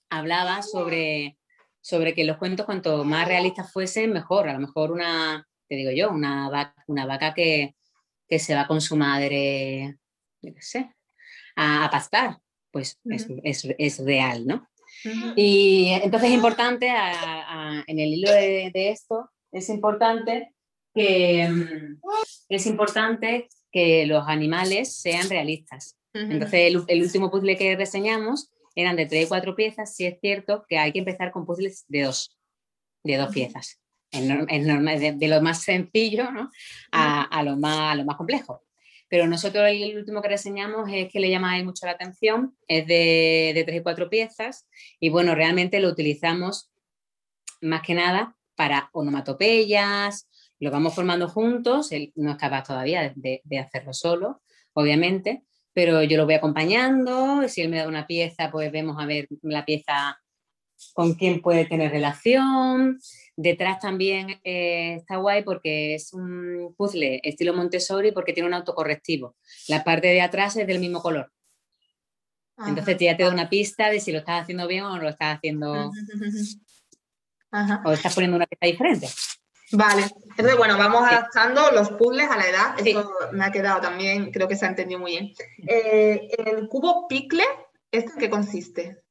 hablaba 0.09 0.63
sobre, 0.63 1.37
sobre 1.81 2.15
que 2.15 2.25
los 2.25 2.39
cuentos 2.39 2.65
cuanto 2.65 3.05
más 3.05 3.29
realistas 3.29 3.71
fuesen, 3.71 4.13
mejor. 4.13 4.49
A 4.49 4.55
lo 4.55 4.61
mejor 4.61 4.93
una, 4.93 5.47
te 5.69 5.75
digo 5.75 5.91
yo, 5.91 6.11
una 6.11 6.49
vaca, 6.49 6.83
una 6.87 7.05
vaca 7.05 7.35
que, 7.35 7.75
que 8.27 8.39
se 8.39 8.55
va 8.55 8.67
con 8.67 8.81
su 8.81 8.97
madre 8.97 9.99
sé, 10.61 10.91
a, 11.57 11.89
pastar, 11.91 12.39
pues 12.71 12.99
es, 13.05 14.05
real, 14.05 14.47
¿no? 14.47 14.69
Y 15.37 15.89
entonces 16.03 16.31
es 16.31 16.35
importante, 16.35 16.89
en 17.87 17.99
el 17.99 18.15
hilo 18.15 18.31
de, 18.31 18.73
esto, 18.75 19.31
es 19.51 19.69
importante 19.69 20.55
que, 20.95 21.49
mm, 21.49 22.01
es 22.49 22.67
importante 22.67 23.49
que 23.71 24.07
los 24.07 24.29
animales 24.29 24.95
sean 24.97 25.29
realistas. 25.29 25.97
Entonces 26.15 26.75
el, 26.89 27.03
último 27.03 27.31
puzzle 27.31 27.57
que 27.57 27.75
reseñamos 27.75 28.51
eran 28.75 28.97
de 28.97 29.07
tres 29.07 29.25
y 29.25 29.29
cuatro 29.29 29.57
piezas, 29.57 29.95
si 29.95 30.05
es 30.05 30.19
cierto 30.21 30.65
que 30.69 30.79
hay 30.79 30.93
que 30.93 30.99
empezar 30.99 31.33
con 31.33 31.47
puzzles 31.47 31.85
de 31.89 32.03
dos, 32.03 32.37
de 33.03 33.17
dos 33.17 33.33
piezas. 33.33 33.81
Es 34.11 34.67
normal, 34.67 35.01
de, 35.01 35.29
lo 35.29 35.41
más 35.41 35.63
sencillo 35.63 36.25
a, 36.93 37.43
lo 37.43 37.57
más, 37.57 37.93
a 37.93 37.95
lo 37.95 38.05
más 38.05 38.17
complejo. 38.17 38.63
Pero 39.13 39.27
nosotros 39.27 39.69
el 39.69 39.99
último 39.99 40.23
que 40.23 40.29
reseñamos 40.29 40.89
es 40.91 41.13
que 41.13 41.21
le 41.21 41.29
llama 41.29 41.63
mucho 41.65 41.85
la 41.85 41.93
atención, 41.93 42.57
es 42.67 42.87
de, 42.87 43.63
tres 43.67 43.81
y 43.81 43.83
cuatro 43.83 44.09
piezas 44.09 44.67
y 44.99 45.11
bueno, 45.11 45.35
realmente 45.35 45.81
lo 45.81 45.91
utilizamos 45.91 46.71
más 47.61 47.83
que 47.83 47.93
nada 47.93 48.35
para 48.55 48.89
onomatopeyas, 48.95 50.31
lo 50.61 50.71
vamos 50.71 50.95
formando 50.95 51.29
juntos, 51.29 51.93
él 51.93 52.11
no 52.17 52.31
es 52.31 52.39
capaz 52.39 52.63
todavía 52.63 53.13
de, 53.15 53.43
de, 53.45 53.59
hacerlo 53.59 53.93
solo, 53.93 54.41
obviamente, 54.73 55.43
pero 55.75 56.03
yo 56.03 56.17
lo 56.17 56.25
voy 56.25 56.37
acompañando, 56.37 57.47
si 57.49 57.61
él 57.61 57.69
me 57.69 57.81
da 57.81 57.89
una 57.89 58.07
pieza, 58.07 58.51
pues 58.51 58.73
vemos 58.73 58.97
a 58.99 59.05
ver 59.05 59.29
la 59.43 59.67
pieza 59.67 60.19
con 60.95 61.17
quién 61.17 61.43
puede 61.43 61.67
tener 61.67 61.91
relación, 61.91 62.99
Detrás 63.37 63.81
también 63.81 64.41
eh, 64.45 64.97
está 64.97 65.17
guay 65.17 65.43
porque 65.43 65.95
es 65.95 66.13
un 66.13 66.75
puzzle 66.77 67.21
estilo 67.23 67.55
Montessori 67.55 68.13
porque 68.13 68.33
tiene 68.33 68.49
un 68.49 68.55
autocorrectivo. 68.55 69.37
La 69.69 69.83
parte 69.85 70.09
de 70.09 70.21
atrás 70.21 70.57
es 70.57 70.67
del 70.67 70.81
mismo 70.81 71.01
color. 71.01 71.33
Entonces 72.67 72.97
ya 72.99 73.17
te 73.17 73.25
da 73.25 73.31
una 73.31 73.49
pista 73.49 73.91
de 73.91 74.01
si 74.01 74.13
lo 74.13 74.19
estás 74.19 74.43
haciendo 74.43 74.67
bien 74.69 74.85
o 74.85 74.91
no 74.91 75.03
lo 75.03 75.09
estás 75.09 75.37
haciendo. 75.37 75.91
O 77.85 77.93
estás 77.93 78.15
poniendo 78.15 78.39
una 78.39 78.47
pieza 78.47 78.65
diferente. 78.65 79.09
Vale, 79.73 80.05
entonces 80.31 80.57
bueno, 80.57 80.79
vamos 80.79 81.03
adaptando 81.03 81.71
los 81.71 81.91
puzzles 81.91 82.31
a 82.31 82.39
la 82.39 82.49
edad. 82.49 82.75
Esto 82.79 83.11
me 83.33 83.45
ha 83.45 83.53
quedado 83.53 83.79
también, 83.79 84.31
creo 84.31 84.49
que 84.49 84.57
se 84.57 84.65
ha 84.65 84.71
entendido 84.71 84.99
muy 84.99 85.13
bien. 85.13 85.33
Eh, 85.67 86.29
el 86.47 86.67
cubo 86.69 87.07
Pickle, 87.09 87.45
¿esto 87.91 88.13
en 88.13 88.19
qué 88.19 88.31
consiste? 88.31 89.03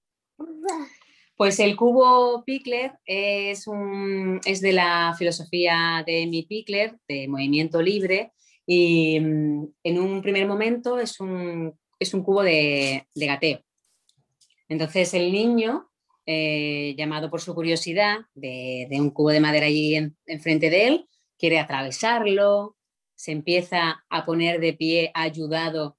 Pues 1.41 1.59
el 1.59 1.75
cubo 1.75 2.43
Pickler 2.45 2.99
es, 3.03 3.65
un, 3.65 4.39
es 4.45 4.61
de 4.61 4.73
la 4.73 5.15
filosofía 5.17 6.03
de 6.05 6.21
Amy 6.21 6.43
Pickler, 6.43 6.99
de 7.07 7.27
movimiento 7.27 7.81
libre, 7.81 8.31
y 8.63 9.19
mm, 9.19 9.65
en 9.83 9.99
un 9.99 10.21
primer 10.21 10.45
momento 10.45 10.99
es 10.99 11.19
un, 11.19 11.73
es 11.97 12.13
un 12.13 12.21
cubo 12.21 12.43
de, 12.43 13.07
gateo. 13.15 13.59
Entonces 14.69 15.15
el 15.15 15.31
niño, 15.31 15.89
eh, 16.27 16.93
llamado 16.95 17.31
por 17.31 17.41
su 17.41 17.55
curiosidad 17.55 18.19
de, 18.35 18.87
un 18.91 19.09
cubo 19.09 19.31
de 19.31 19.39
madera 19.39 19.65
allí 19.65 19.95
enfrente 20.27 20.69
de 20.69 20.87
él, 20.89 21.09
quiere 21.39 21.57
atravesarlo, 21.57 22.77
se 23.15 23.31
empieza 23.31 24.05
a 24.11 24.25
poner 24.27 24.59
de 24.59 24.73
pie 24.73 25.09
ayudado 25.15 25.97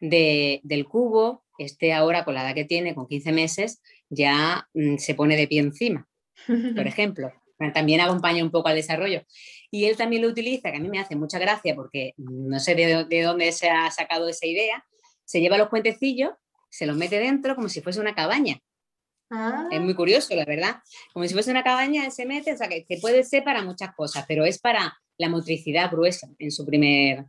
del 0.00 0.86
cubo, 0.88 1.44
esté 1.58 1.92
ahora 1.92 2.24
con 2.24 2.34
la 2.34 2.42
edad 2.42 2.54
que 2.56 2.64
tiene, 2.64 2.96
con 2.96 3.06
15 3.06 3.30
meses, 3.30 3.80
ya 4.12 4.68
mm, 4.74 4.98
se 4.98 5.14
pone 5.14 5.36
de 5.36 5.48
pie 5.48 5.60
encima, 5.60 6.06
por 6.46 6.46
ejemplo. 6.86 7.32
También 7.72 8.00
acompaña 8.00 8.42
un 8.42 8.50
poco 8.50 8.68
al 8.68 8.76
desarrollo. 8.76 9.22
Y 9.70 9.84
él 9.84 9.96
también 9.96 10.22
lo 10.22 10.28
utiliza, 10.28 10.70
que 10.70 10.78
a 10.78 10.80
mí 10.80 10.88
me 10.88 10.98
hace 10.98 11.14
mucha 11.14 11.38
gracia 11.38 11.76
porque 11.76 12.12
no 12.16 12.58
sé 12.58 12.74
de, 12.74 13.22
dónde 13.22 13.52
se 13.52 13.70
ha 13.70 13.88
sacado 13.90 14.28
esa 14.28 14.46
idea. 14.46 14.84
Se 15.24 15.40
lleva 15.40 15.58
los 15.58 15.68
puentecillos, 15.68 16.30
se 16.70 16.86
los 16.86 16.96
mete 16.96 17.20
dentro 17.20 17.54
como 17.54 17.68
si 17.68 17.80
fuese 17.80 18.00
una 18.00 18.14
cabaña. 18.14 18.54
Es 18.54 19.38
ah. 19.38 19.68
muy 19.80 19.94
curioso, 19.94 20.34
la 20.34 20.44
verdad. 20.44 20.76
Como 21.12 21.26
si 21.26 21.34
fuese 21.34 21.50
una 21.50 21.62
cabaña, 21.62 22.10
se 22.10 22.26
mete, 22.26 22.52
o 22.52 22.56
sea, 22.56 22.68
que, 22.68 22.84
puede 23.00 23.22
ser 23.22 23.44
para 23.44 23.62
muchas 23.62 23.94
cosas, 23.94 24.24
pero 24.26 24.44
es 24.44 24.58
para 24.58 24.98
la 25.16 25.28
motricidad 25.28 25.90
gruesa 25.90 26.28
en 26.38 26.50
su 26.50 26.66
primer, 26.66 27.26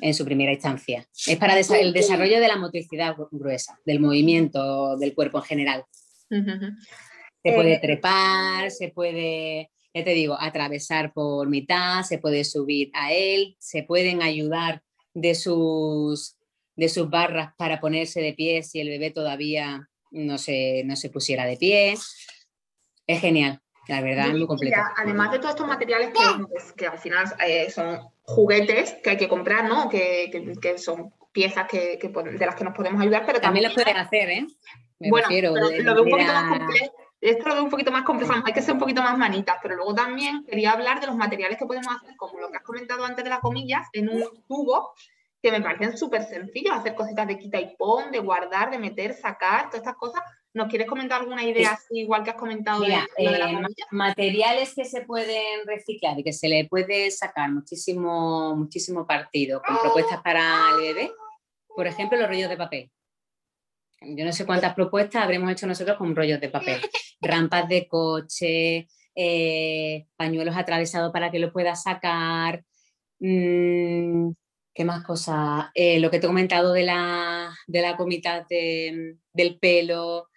en 0.00 0.14
su 0.14 0.24
primera 0.24 0.52
instancia. 0.52 1.06
Es 1.26 1.36
para 1.36 1.58
el 1.58 1.92
desarrollo 1.92 2.40
de 2.40 2.48
la 2.48 2.56
motricidad 2.56 3.16
gruesa, 3.30 3.78
del 3.84 4.00
movimiento 4.00 4.96
del 4.96 5.14
cuerpo 5.14 5.38
en 5.38 5.44
general. 5.44 5.84
Se 6.28 7.52
puede 7.52 7.74
eh, 7.74 7.80
trepar, 7.80 8.70
se 8.70 8.88
puede, 8.88 9.70
ya 9.92 10.04
te 10.04 10.10
digo, 10.10 10.36
atravesar 10.40 11.12
por 11.12 11.48
mitad, 11.48 12.02
se 12.02 12.18
puede 12.18 12.44
subir 12.44 12.90
a 12.94 13.12
él, 13.12 13.56
se 13.58 13.82
pueden 13.82 14.22
ayudar 14.22 14.82
de 15.12 15.34
sus, 15.34 16.36
de 16.76 16.88
sus 16.88 17.10
barras 17.10 17.52
para 17.56 17.80
ponerse 17.80 18.20
de 18.20 18.32
pie 18.32 18.62
si 18.62 18.80
el 18.80 18.88
bebé 18.88 19.10
todavía 19.10 19.88
no 20.10 20.38
se, 20.38 20.82
no 20.84 20.96
se 20.96 21.10
pusiera 21.10 21.44
de 21.46 21.56
pie. 21.56 21.94
Es 23.06 23.20
genial. 23.20 23.60
La 23.86 24.00
verdad, 24.00 24.28
es 24.28 24.32
muy 24.32 24.46
completo. 24.46 24.76
Además 24.96 25.30
de 25.32 25.38
todos 25.38 25.50
estos 25.50 25.68
materiales 25.68 26.08
que, 26.08 26.74
que 26.74 26.86
al 26.86 26.98
final 26.98 27.26
eh, 27.46 27.70
son 27.70 28.13
juguetes 28.24 28.96
que 29.02 29.10
hay 29.10 29.16
que 29.16 29.28
comprar, 29.28 29.68
¿no? 29.68 29.88
Que, 29.88 30.56
que, 30.60 30.78
son 30.78 31.12
piezas 31.32 31.66
que, 31.68 31.98
de 31.98 32.46
las 32.46 32.54
que 32.54 32.64
nos 32.64 32.74
podemos 32.74 33.00
ayudar, 33.00 33.24
pero 33.26 33.40
también... 33.40 33.64
También 33.64 33.70
lo 33.70 33.84
pueden 33.84 33.96
hacer, 33.96 34.30
¿eh? 34.30 34.46
bueno, 34.98 35.28
lo 35.30 35.94
veo 35.94 36.04
un 36.04 36.10
poquito 36.10 36.32
más 36.32 36.58
complejo. 36.58 36.94
Esto 37.20 37.48
lo 37.48 37.54
veo 37.54 37.64
un 37.64 37.70
poquito 37.70 37.90
más 37.90 38.04
complejo, 38.04 38.34
hay 38.44 38.52
que 38.52 38.60
ser 38.60 38.74
un 38.74 38.80
poquito 38.80 39.02
más 39.02 39.16
manitas, 39.16 39.56
pero 39.62 39.76
luego 39.76 39.94
también 39.94 40.44
quería 40.44 40.72
hablar 40.72 41.00
de 41.00 41.06
los 41.06 41.16
materiales 41.16 41.56
que 41.56 41.64
podemos 41.64 41.96
hacer, 41.96 42.14
como 42.16 42.38
lo 42.38 42.50
que 42.50 42.58
has 42.58 42.62
comentado 42.62 43.02
antes 43.04 43.24
de 43.24 43.30
las 43.30 43.40
comillas, 43.40 43.86
en 43.94 44.10
un 44.10 44.24
tubo, 44.46 44.92
que 45.42 45.50
me 45.50 45.62
parecen 45.62 45.96
súper 45.96 46.22
sencillos, 46.24 46.74
hacer 46.74 46.94
cositas 46.94 47.26
de 47.26 47.38
quita 47.38 47.58
y 47.58 47.76
pon, 47.76 48.10
de 48.10 48.18
guardar, 48.18 48.70
de 48.70 48.78
meter, 48.78 49.14
sacar, 49.14 49.66
todas 49.66 49.76
estas 49.76 49.96
cosas. 49.96 50.22
¿Nos 50.54 50.68
quieres 50.68 50.86
comentar 50.86 51.20
alguna 51.20 51.42
idea 51.42 51.72
así, 51.72 51.98
igual 51.98 52.22
que 52.22 52.30
has 52.30 52.36
comentado 52.36 52.82
de, 52.82 52.94
eh, 53.18 53.62
materiales 53.90 54.72
que 54.72 54.84
se 54.84 55.02
pueden 55.02 55.66
reciclar 55.66 56.16
y 56.16 56.22
que 56.22 56.32
se 56.32 56.48
le 56.48 56.66
puede 56.66 57.10
sacar 57.10 57.50
muchísimo, 57.50 58.54
muchísimo 58.54 59.04
partido 59.04 59.60
con 59.66 59.76
propuestas 59.80 60.22
para 60.22 60.70
el 60.76 60.80
bebé? 60.80 61.12
Por 61.66 61.88
ejemplo, 61.88 62.16
los 62.16 62.28
rollos 62.28 62.48
de 62.48 62.56
papel. 62.56 62.90
Yo 64.00 64.24
no 64.24 64.32
sé 64.32 64.46
cuántas 64.46 64.74
propuestas 64.74 65.24
habremos 65.24 65.50
hecho 65.50 65.66
nosotros 65.66 65.96
con 65.98 66.14
rollos 66.14 66.40
de 66.40 66.48
papel. 66.48 66.80
rampas 67.20 67.68
de 67.68 67.88
coche, 67.88 68.86
eh, 69.16 70.06
pañuelos 70.16 70.56
atravesados 70.56 71.12
para 71.12 71.32
que 71.32 71.40
lo 71.40 71.52
pueda 71.52 71.74
sacar. 71.74 72.62
Mm, 73.18 74.30
¿Qué 74.72 74.84
más 74.84 75.04
cosas? 75.04 75.66
Eh, 75.74 75.98
lo 75.98 76.10
que 76.10 76.20
te 76.20 76.26
he 76.26 76.28
comentado 76.28 76.72
de 76.72 76.84
la, 76.84 77.56
de 77.66 77.82
la 77.82 77.96
comita 77.96 78.46
del 78.48 79.58
pelo, 79.58 80.28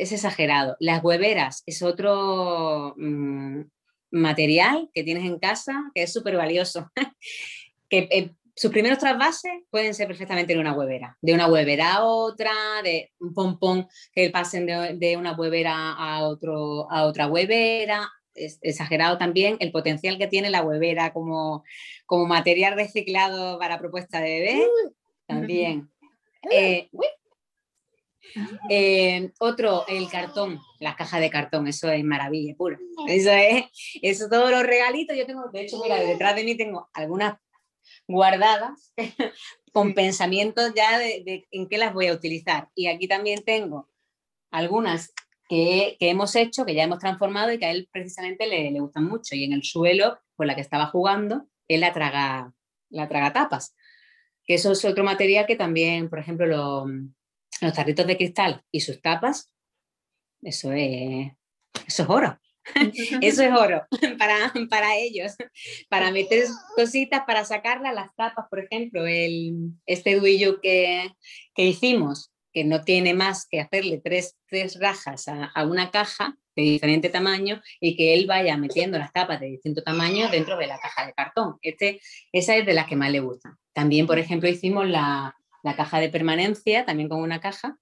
es 0.00 0.12
exagerado. 0.12 0.76
Las 0.80 1.02
hueveras 1.04 1.62
es 1.66 1.82
otro 1.82 2.94
mm, 2.96 3.62
material 4.10 4.90
que 4.94 5.04
tienes 5.04 5.24
en 5.24 5.38
casa 5.38 5.90
que 5.94 6.02
es 6.04 6.12
súper 6.12 6.36
valioso. 6.36 6.90
que 7.88 8.08
eh, 8.10 8.30
sus 8.54 8.70
primeros 8.70 8.98
trasvases 8.98 9.52
pueden 9.70 9.94
ser 9.94 10.06
perfectamente 10.06 10.52
en 10.52 10.58
una 10.58 10.74
huevera, 10.74 11.16
de 11.22 11.32
una 11.32 11.48
huevera 11.48 11.94
a 11.94 12.04
otra, 12.04 12.52
de 12.84 13.10
un 13.18 13.32
pompón 13.32 13.88
que 14.12 14.28
pasen 14.30 14.66
de, 14.66 15.16
una 15.16 15.32
huevera 15.34 15.92
a, 15.92 16.24
otro, 16.24 16.90
a 16.90 17.04
otra 17.04 17.26
huevera. 17.26 18.10
Es 18.34 18.58
exagerado 18.62 19.18
también 19.18 19.56
el 19.60 19.72
potencial 19.72 20.18
que 20.18 20.26
tiene 20.26 20.50
la 20.50 20.62
huevera 20.62 21.12
como, 21.12 21.64
como 22.06 22.26
material 22.26 22.74
reciclado 22.74 23.58
para 23.58 23.78
propuesta 23.78 24.20
de 24.20 24.40
bebé. 24.40 24.66
También. 25.26 25.90
Eh, 26.50 26.88
eh, 28.68 29.30
otro, 29.38 29.84
el 29.88 30.08
cartón, 30.08 30.60
las 30.78 30.96
cajas 30.96 31.20
de 31.20 31.30
cartón, 31.30 31.66
eso 31.66 31.90
es 31.90 32.04
maravilla 32.04 32.54
pura. 32.56 32.78
Eso 33.08 33.30
es, 33.30 33.64
eso 34.02 34.28
todos 34.28 34.50
los 34.50 34.62
regalitos. 34.62 35.16
Yo 35.16 35.26
tengo, 35.26 35.48
de 35.52 35.62
hecho, 35.62 35.80
mira, 35.82 35.96
detrás 35.96 36.36
de 36.36 36.44
mí 36.44 36.56
tengo 36.56 36.88
algunas 36.92 37.38
guardadas 38.06 38.92
con 39.72 39.94
pensamientos 39.94 40.72
ya 40.74 40.98
de, 40.98 41.46
en 41.50 41.68
qué 41.68 41.78
las 41.78 41.94
voy 41.94 42.08
a 42.08 42.12
utilizar. 42.12 42.68
Y 42.74 42.88
aquí 42.88 43.08
también 43.08 43.42
tengo 43.44 43.88
algunas 44.50 45.12
que, 45.48 45.96
hemos 46.00 46.34
hecho, 46.36 46.64
que 46.64 46.74
ya 46.74 46.84
hemos 46.84 46.98
transformado 46.98 47.52
y 47.52 47.58
que 47.58 47.66
a 47.66 47.70
él 47.70 47.88
precisamente 47.90 48.46
le, 48.46 48.70
le, 48.70 48.80
gustan 48.80 49.04
mucho. 49.04 49.34
Y 49.34 49.44
en 49.44 49.52
el 49.52 49.64
suelo, 49.64 50.18
con 50.36 50.46
la 50.46 50.54
que 50.54 50.60
estaba 50.60 50.86
jugando, 50.86 51.46
él 51.68 51.80
la 51.80 51.92
traga, 51.92 52.52
la 52.88 53.08
traga 53.08 53.32
tapas. 53.32 53.76
Que 54.44 54.54
eso 54.54 54.72
es 54.72 54.84
otro 54.84 55.04
material 55.04 55.46
que 55.46 55.56
también, 55.56 56.08
por 56.08 56.18
ejemplo, 56.18 56.86
los 57.60 57.72
tarritos 57.72 58.06
de 58.06 58.16
cristal 58.16 58.62
y 58.70 58.80
sus 58.80 59.00
tapas, 59.00 59.52
eso 60.42 60.72
es, 60.72 61.32
eso 61.86 62.02
es 62.02 62.08
oro. 62.08 62.38
Eso 63.22 63.42
es 63.42 63.52
oro 63.52 63.86
para, 64.18 64.52
para 64.68 64.96
ellos, 64.96 65.34
para 65.88 66.10
meter 66.10 66.44
cositas, 66.76 67.22
para 67.26 67.44
sacarlas 67.44 67.94
las 67.94 68.14
tapas, 68.14 68.46
por 68.50 68.60
ejemplo, 68.60 69.06
el, 69.06 69.72
este 69.86 70.16
duillo 70.16 70.60
que, 70.60 71.10
que 71.54 71.64
hicimos, 71.64 72.30
que 72.52 72.64
no 72.64 72.82
tiene 72.82 73.14
más 73.14 73.46
que 73.48 73.60
hacerle 73.60 74.00
tres, 74.04 74.36
tres 74.46 74.78
rajas 74.78 75.26
a, 75.28 75.64
una 75.64 75.90
caja 75.90 76.36
de 76.54 76.62
diferente 76.62 77.08
tamaño 77.08 77.62
y 77.80 77.96
que 77.96 78.14
él 78.14 78.26
vaya 78.26 78.56
metiendo 78.56 78.98
las 78.98 79.12
tapas 79.12 79.40
de 79.40 79.46
distinto 79.46 79.82
tamaño 79.82 80.28
dentro 80.28 80.58
de 80.58 80.66
la 80.66 80.78
caja 80.78 81.06
de 81.06 81.14
cartón. 81.14 81.56
Este, 81.62 82.00
esa 82.30 82.56
es 82.56 82.66
de 82.66 82.74
las 82.74 82.86
que 82.86 82.96
más 82.96 83.10
le 83.10 83.20
gustan. 83.20 83.56
También, 83.72 84.06
por 84.06 84.18
ejemplo, 84.18 84.48
hicimos 84.48 84.86
la, 84.88 85.34
la 85.62 85.76
caja 85.76 86.00
de 86.00 86.08
permanencia, 86.08 86.84
también 86.84 87.08
con 87.08 87.20
una 87.20 87.40
caja, 87.40 87.78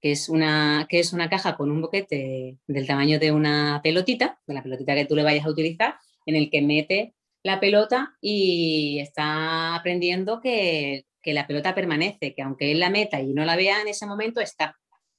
que 0.00 0.12
es 0.12 0.28
una, 0.28 0.86
que 0.88 0.98
es 0.98 1.12
una 1.12 1.30
caja 1.30 1.56
con 1.56 1.70
un 1.70 1.80
boquete 1.80 2.58
del 2.66 2.86
tamaño 2.86 3.18
de 3.18 3.30
una 3.30 3.80
pelotita, 3.82 4.40
de 4.46 4.54
la 4.54 4.62
pelotita 4.62 4.94
que 4.94 5.04
tú 5.04 5.14
le 5.14 5.22
vayas 5.22 5.46
a 5.46 5.50
utilizar, 5.50 5.96
en 6.26 6.36
el 6.36 6.50
que 6.50 6.62
mete 6.62 7.14
la 7.44 7.60
pelota 7.60 8.16
y 8.20 8.98
está 9.00 9.74
aprendiendo 9.74 10.40
que, 10.40 11.06
la 11.24 11.46
pelota 11.46 11.74
permanece, 11.74 12.34
que 12.34 12.42
aunque 12.42 12.72
él 12.72 12.80
la 12.80 12.90
meta 12.90 13.20
y 13.20 13.32
no 13.32 13.44
la 13.44 13.54
vea 13.54 13.80
en 13.80 13.88
ese 13.88 14.06
momento, 14.06 14.40
está. 14.40 14.76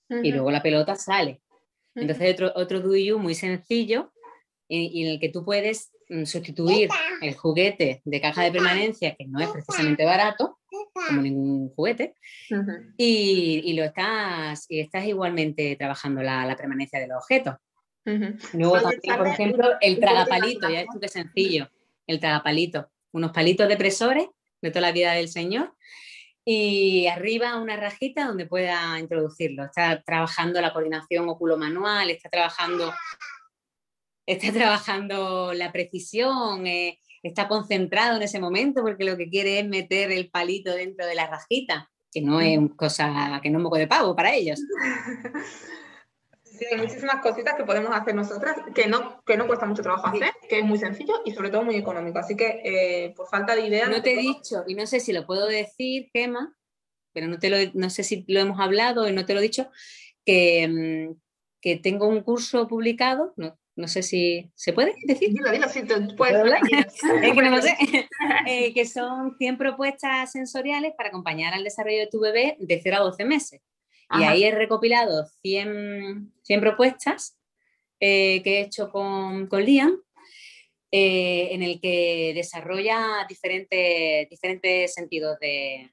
Y 0.09 0.31
luego 0.31 0.51
la 0.51 0.61
pelota 0.61 0.95
sale. 0.95 1.41
Entonces, 1.95 2.33
otro, 2.33 2.51
otro 2.55 2.81
do 2.81 2.95
you 2.95 3.17
muy 3.17 3.35
sencillo 3.35 4.11
y 4.67 5.03
en 5.03 5.11
el 5.11 5.19
que 5.19 5.29
tú 5.29 5.45
puedes 5.45 5.91
mm, 6.09 6.25
sustituir 6.25 6.89
el 7.21 7.35
juguete 7.35 8.01
de 8.03 8.21
caja 8.21 8.43
de 8.43 8.51
permanencia, 8.51 9.15
que 9.15 9.25
no 9.25 9.39
es 9.39 9.49
precisamente 9.49 10.03
barato, 10.03 10.59
como 10.93 11.21
ningún 11.21 11.69
juguete, 11.69 12.15
y, 12.97 13.73
lo 13.73 13.83
estás, 13.83 14.65
y 14.69 14.79
estás 14.79 15.05
igualmente 15.05 15.75
trabajando 15.75 16.21
la, 16.21 16.55
permanencia 16.55 16.99
de 16.99 17.07
los 17.07 17.17
objetos. 17.17 17.55
Luego 18.53 18.81
también, 18.81 19.17
por 19.17 19.27
ejemplo, 19.27 19.69
el 19.81 19.99
tragapalito, 19.99 20.69
ya 20.69 20.81
esto 20.81 20.99
que 20.99 21.07
sencillo, 21.07 21.69
el 22.05 22.19
tragapalito, 22.19 22.89
unos 23.11 23.31
palitos 23.31 23.67
depresores 23.67 24.27
de 24.61 24.69
toda 24.71 24.81
la 24.81 24.91
vida 24.91 25.13
del 25.13 25.29
señor 25.29 25.73
y 26.45 27.07
arriba 27.07 27.57
una 27.57 27.77
rajita 27.77 28.25
donde 28.25 28.45
pueda 28.45 28.99
introducirlo. 28.99 29.65
Está 29.65 30.01
trabajando 30.03 30.59
la 30.59 30.73
coordinación 30.73 31.29
oculomanual, 31.29 32.09
está 32.09 32.29
trabajando 32.29 32.93
está 34.25 34.53
trabajando 34.53 35.53
la 35.53 35.71
precisión, 35.71 36.65
eh, 36.67 36.99
está 37.23 37.47
concentrado 37.47 38.17
en 38.17 38.21
ese 38.21 38.39
momento 38.39 38.81
porque 38.81 39.05
lo 39.05 39.17
que 39.17 39.29
quiere 39.29 39.59
es 39.59 39.67
meter 39.67 40.11
el 40.11 40.29
palito 40.29 40.75
dentro 40.75 41.05
de 41.05 41.15
la 41.15 41.27
rajita, 41.27 41.89
que 42.11 42.21
no 42.21 42.41
es 42.41 42.59
cosa, 42.75 43.39
que 43.41 43.49
no 43.49 43.59
es 43.59 43.63
moco 43.63 43.77
de 43.77 43.87
pavo 43.87 44.15
para 44.15 44.35
ellos. 44.35 44.59
Sí, 46.43 46.65
hay 46.71 46.77
muchísimas 46.77 47.19
cositas 47.23 47.55
que 47.55 47.63
podemos 47.63 47.91
hacer 47.95 48.13
nosotras, 48.13 48.57
que 48.75 48.85
no, 48.85 49.23
que 49.25 49.37
no 49.37 49.47
cuesta 49.47 49.65
mucho 49.65 49.81
trabajo 49.81 50.05
hacer, 50.05 50.31
que 50.47 50.59
es 50.59 50.65
muy 50.65 50.77
sencillo 50.77 51.21
y 51.25 51.31
sobre 51.31 51.49
todo 51.49 51.63
muy 51.63 51.75
económico. 51.75 52.19
Así 52.19 52.35
que 52.35 52.61
eh, 52.63 53.13
por 53.15 53.27
falta 53.27 53.55
de 53.55 53.65
ideas... 53.65 53.89
No 53.89 54.03
te 54.03 54.13
he 54.13 54.17
dicho, 54.17 54.63
y 54.67 54.75
no 54.75 54.85
sé 54.85 54.99
si 54.99 55.13
lo 55.13 55.25
puedo 55.25 55.47
decir, 55.47 56.11
Gema, 56.13 56.55
pero 57.11 57.27
no, 57.27 57.39
te 57.39 57.49
lo, 57.49 57.57
no 57.73 57.89
sé 57.89 58.03
si 58.03 58.23
lo 58.27 58.39
hemos 58.39 58.59
hablado 58.59 59.09
y 59.09 59.13
no 59.13 59.25
te 59.25 59.33
lo 59.33 59.39
he 59.39 59.43
dicho, 59.43 59.71
que, 60.23 60.67
mm, 60.67 61.19
que 61.59 61.77
tengo 61.77 62.07
un 62.07 62.21
curso 62.21 62.67
publicado, 62.67 63.33
no, 63.35 63.57
no 63.75 63.87
sé 63.87 64.03
si 64.03 64.51
se 64.55 64.73
puede 64.73 64.93
decir. 65.03 65.29
Dilo, 65.29 65.51
dilo, 65.51 65.67
si 65.67 65.83
te 65.83 65.95
puedes 66.15 66.35
es 66.71 67.33
que 67.33 67.41
no 67.41 67.49
lo 67.49 67.61
sé. 67.61 67.75
Eh, 68.47 68.73
que 68.73 68.85
son 68.85 69.35
100 69.37 69.57
propuestas 69.57 70.31
sensoriales 70.31 70.93
para 70.97 71.09
acompañar 71.09 71.53
al 71.53 71.63
desarrollo 71.63 71.99
de 71.99 72.07
tu 72.07 72.19
bebé 72.19 72.55
de 72.59 72.79
0 72.81 72.97
a 72.97 72.99
12 72.99 73.25
meses. 73.25 73.61
Y 74.19 74.23
ahí 74.23 74.43
he 74.43 74.51
recopilado 74.51 75.25
100, 75.41 76.33
100 76.43 76.61
propuestas 76.61 77.37
eh, 77.99 78.41
que 78.43 78.59
he 78.59 78.61
hecho 78.61 78.91
con, 78.91 79.47
con 79.47 79.63
Liam, 79.63 79.97
eh, 80.91 81.49
en 81.51 81.63
el 81.63 81.81
que 81.81 82.33
desarrolla 82.35 83.25
diferentes, 83.27 84.29
diferentes 84.29 84.93
sentidos 84.93 85.39
de, 85.39 85.91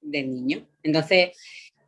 del 0.00 0.30
niño. 0.32 0.68
Entonces, 0.84 1.36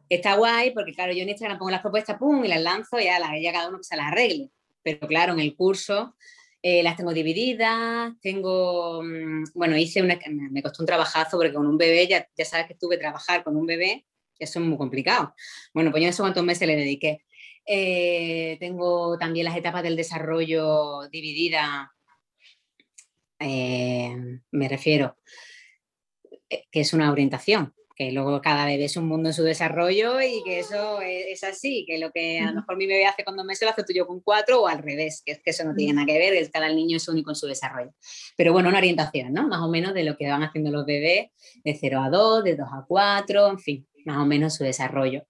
está 0.09 0.35
guay 0.35 0.73
porque, 0.73 0.95
claro, 0.95 1.13
yo 1.13 1.23
en 1.23 1.29
Instagram 1.29 1.59
pongo 1.59 1.71
las 1.71 1.83
propuestas, 1.83 2.19
pum, 2.19 2.45
y 2.45 2.49
las 2.49 2.61
lanzo 2.61 2.99
y 2.99 3.05
ya, 3.05 3.21
ya 3.41 3.53
cada 3.53 3.69
uno 3.69 3.79
que 3.79 3.85
se 3.85 3.97
las 3.97 4.07
arregle 4.07 4.51
pero 4.83 5.07
claro, 5.07 5.33
en 5.33 5.41
el 5.41 5.55
curso 5.57 6.17
eh, 6.63 6.83
las 6.83 6.97
tengo 6.97 7.13
divididas, 7.13 8.13
tengo, 8.21 9.03
mm, 9.03 9.45
bueno, 9.55 9.77
hice 9.77 10.03
una, 10.03 10.19
me 10.29 10.63
costó 10.63 10.83
un 10.83 10.87
trabajazo 10.87 11.37
porque 11.37 11.53
con 11.53 11.67
un 11.67 11.77
bebé, 11.77 12.07
ya, 12.07 12.29
ya 12.37 12.45
sabes 12.45 12.67
que 12.67 12.75
tuve 12.75 12.97
que 12.97 13.03
trabajar 13.03 13.43
con 13.45 13.57
un 13.57 13.67
bebé, 13.67 14.07
eso 14.39 14.59
es 14.59 14.65
muy 14.65 14.79
complicado. 14.79 15.35
Bueno, 15.75 15.91
pues 15.91 16.03
yo 16.03 16.09
no 16.09 16.13
sé 16.13 16.23
cuántos 16.23 16.45
meses 16.45 16.67
le 16.69 16.77
dediqué. 16.77 17.25
Eh, 17.67 18.57
tengo 18.61 19.17
también 19.19 19.45
las 19.47 19.57
etapas 19.57 19.83
del 19.83 19.97
desarrollo 19.97 21.09
divididas, 21.11 21.89
eh, 23.41 24.17
me 24.53 24.69
refiero, 24.69 25.17
que 26.49 26.81
es 26.81 26.93
una 26.93 27.11
orientación 27.11 27.75
que 28.03 28.13
luego 28.13 28.41
cada 28.41 28.67
bebé 28.67 28.85
es 28.85 28.97
un 28.97 29.07
mundo 29.07 29.29
en 29.29 29.33
su 29.33 29.43
desarrollo 29.43 30.21
y 30.21 30.43
que 30.45 30.59
eso 30.59 31.01
es, 31.01 31.45
así, 31.45 31.85
que 31.87 31.99
lo 31.99 32.11
que 32.11 32.41
a 32.41 32.47
lo 32.47 32.55
mejor 32.57 32.77
mi 32.77 32.87
bebé 32.87 33.07
hace 33.07 33.25
con 33.25 33.37
dos 33.37 33.47
meses 33.47 33.63
lo 33.63 33.71
hace 33.71 33.85
tuyo 33.85 34.07
con 34.07 34.21
cuatro 34.21 34.63
o 34.63 34.67
al 34.67 34.83
revés, 34.83 35.23
que 35.25 35.33
es 35.33 35.43
que 35.43 35.51
eso 35.51 35.65
no 35.65 35.75
tiene 35.75 35.95
nada 35.95 36.07
que 36.07 36.19
ver, 36.19 36.51
cada 36.51 36.69
niño 36.69 36.97
es 36.97 37.09
único 37.09 37.31
en 37.31 37.37
su 37.37 37.47
desarrollo. 37.47 37.93
Pero 38.37 38.53
bueno, 38.53 38.69
una 38.69 38.79
orientación, 38.79 39.33
¿no? 39.33 39.47
Más 39.47 39.61
o 39.61 39.69
menos 39.69 39.95
de 39.95 40.05
lo 40.05 40.17
que 40.17 40.29
van 40.29 40.43
haciendo 40.43 40.71
los 40.71 40.85
bebés 40.85 41.31
de 41.65 41.75
0 41.79 42.01
a 42.01 42.11
2, 42.11 42.45
de 42.45 42.57
2 42.57 42.69
a 42.73 42.85
4, 42.87 43.51
en 43.51 43.59
fin, 43.59 43.89
más 44.05 44.19
o 44.19 44.27
menos 44.27 44.55
su 44.55 44.65
desarrollo. 44.65 45.25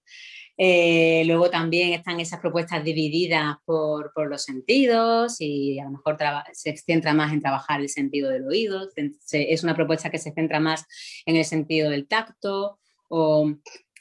Eh, 0.57 1.23
luego 1.25 1.49
también 1.49 1.93
están 1.93 2.19
esas 2.19 2.39
propuestas 2.39 2.83
divididas 2.83 3.55
por, 3.65 4.13
por, 4.13 4.29
los 4.29 4.43
sentidos 4.43 5.37
y 5.39 5.79
a 5.79 5.85
lo 5.85 5.91
mejor 5.91 6.15
se 6.51 6.77
centra 6.77 7.13
más 7.15 7.33
en 7.33 7.41
trabajar 7.41 7.81
el 7.81 7.89
sentido 7.89 8.29
del 8.29 8.47
oído, 8.47 8.87
es 9.31 9.63
una 9.63 9.75
propuesta 9.75 10.11
que 10.11 10.19
se 10.19 10.31
centra 10.31 10.59
más 10.59 10.85
en 11.25 11.37
el 11.37 11.45
sentido 11.45 11.89
del 11.89 12.07
tacto. 12.07 12.77
O, 13.09 13.51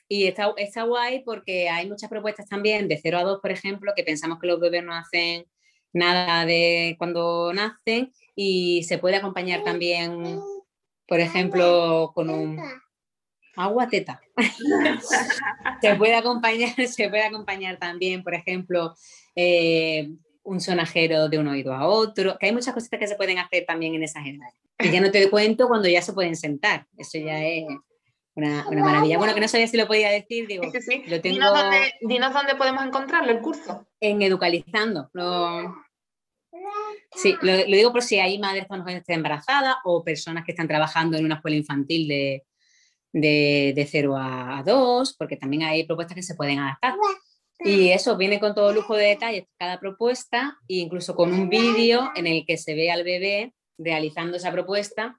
y 0.09 0.27
está, 0.27 0.53
está 0.59 0.83
guay 0.83 1.23
porque 1.25 1.71
hay 1.71 1.89
muchas 1.89 2.11
propuestas 2.11 2.47
también 2.47 2.87
de 2.87 3.01
0 3.03 3.19
a 3.19 3.23
2, 3.25 3.41
por 3.41 3.51
ejemplo, 3.51 3.93
que 3.97 4.05
pensamos 4.05 4.39
que 4.39 4.47
los 4.47 4.61
bebés 4.61 4.85
no 4.85 4.95
hacen 4.95 5.47
nada 5.95 6.45
de 6.45 6.97
cuando 6.99 7.53
nacen 7.55 8.13
y 8.35 8.83
se 8.85 8.99
puede 8.99 9.17
acompañar 9.17 9.65
también, 9.65 10.39
por 11.07 11.21
ejemplo, 11.21 12.13
con 12.15 12.29
un 12.29 12.61
agua 13.57 13.89
teta. 13.89 14.21
se, 15.81 15.95
puede 15.97 16.15
acompañar, 16.15 16.75
se 16.87 17.09
puede 17.09 17.25
acompañar 17.25 17.79
también, 17.79 18.23
por 18.23 18.35
ejemplo, 18.35 18.95
eh, 19.35 20.11
un 20.43 20.61
sonajero 20.61 21.29
de 21.29 21.39
un 21.39 21.49
oído 21.49 21.73
a 21.73 21.87
otro, 21.87 22.37
que 22.39 22.47
hay 22.47 22.53
muchas 22.53 22.75
cositas 22.75 22.99
que 22.99 23.07
se 23.07 23.17
pueden 23.17 23.39
hacer 23.39 23.65
también 23.67 23.95
en 23.95 24.03
esas 24.03 24.27
edades. 24.27 24.55
Y 24.79 24.91
ya 24.91 25.01
no 25.01 25.11
te 25.11 25.31
cuento 25.31 25.69
cuando 25.69 25.89
ya 25.89 26.03
se 26.03 26.13
pueden 26.13 26.37
sentar, 26.37 26.87
eso 26.97 27.19
ya 27.19 27.45
es 27.45 27.65
una, 28.35 28.65
maravilla. 28.71 29.19
Bueno, 29.19 29.35
que 29.35 29.41
no 29.41 29.49
sabía 29.49 29.67
si 29.67 29.77
lo 29.77 29.87
podía 29.87 30.11
decir, 30.11 30.47
digo, 30.49 30.65
lo 30.65 31.21
tengo... 31.21 31.35
Dinos 31.35 31.53
dónde, 31.53 31.93
dinos 32.01 32.33
dónde, 32.33 32.55
podemos 32.57 32.85
encontrarlo, 32.85 33.31
el 33.31 33.41
curso. 33.41 33.87
En 34.01 34.23
Educalizando. 34.23 35.11
Sí, 37.15 37.37
lo, 37.43 37.57
digo 37.57 37.93
por 37.93 38.03
si 38.03 38.19
hay 38.19 38.39
madres 38.39 38.67
que 38.69 38.97
estén 38.97 39.17
embarazadas 39.17 39.77
o 39.85 40.03
personas 40.03 40.45
que 40.45 40.53
están 40.53 40.69
trabajando 40.69 41.17
en 41.17 41.25
una 41.25 41.37
escuela 41.37 41.57
infantil 41.57 42.09
de, 42.09 42.45
de, 43.13 43.89
0 43.91 44.17
a 44.17 44.63
2, 44.65 45.15
porque 45.17 45.37
también 45.37 45.63
hay 45.63 45.85
propuestas 45.85 46.15
que 46.15 46.23
se 46.23 46.35
pueden 46.35 46.59
adaptar. 46.59 46.95
Y 47.65 47.91
eso 47.91 48.17
viene 48.17 48.41
con 48.41 48.55
todo 48.55 48.73
lujo 48.73 48.97
de 48.97 49.07
detalles 49.07 49.45
cada 49.59 49.79
propuesta, 49.79 50.59
e 50.69 50.77
incluso 50.77 51.15
con 51.15 51.33
un 51.33 51.49
vídeo 51.49 52.11
en 52.17 52.27
el 52.27 52.45
que 52.45 52.57
se 52.57 52.75
ve 52.75 52.91
al 52.91 53.05
bebé 53.05 53.55
realizando 53.79 54.37
esa 54.37 54.51
propuesta. 54.51 55.19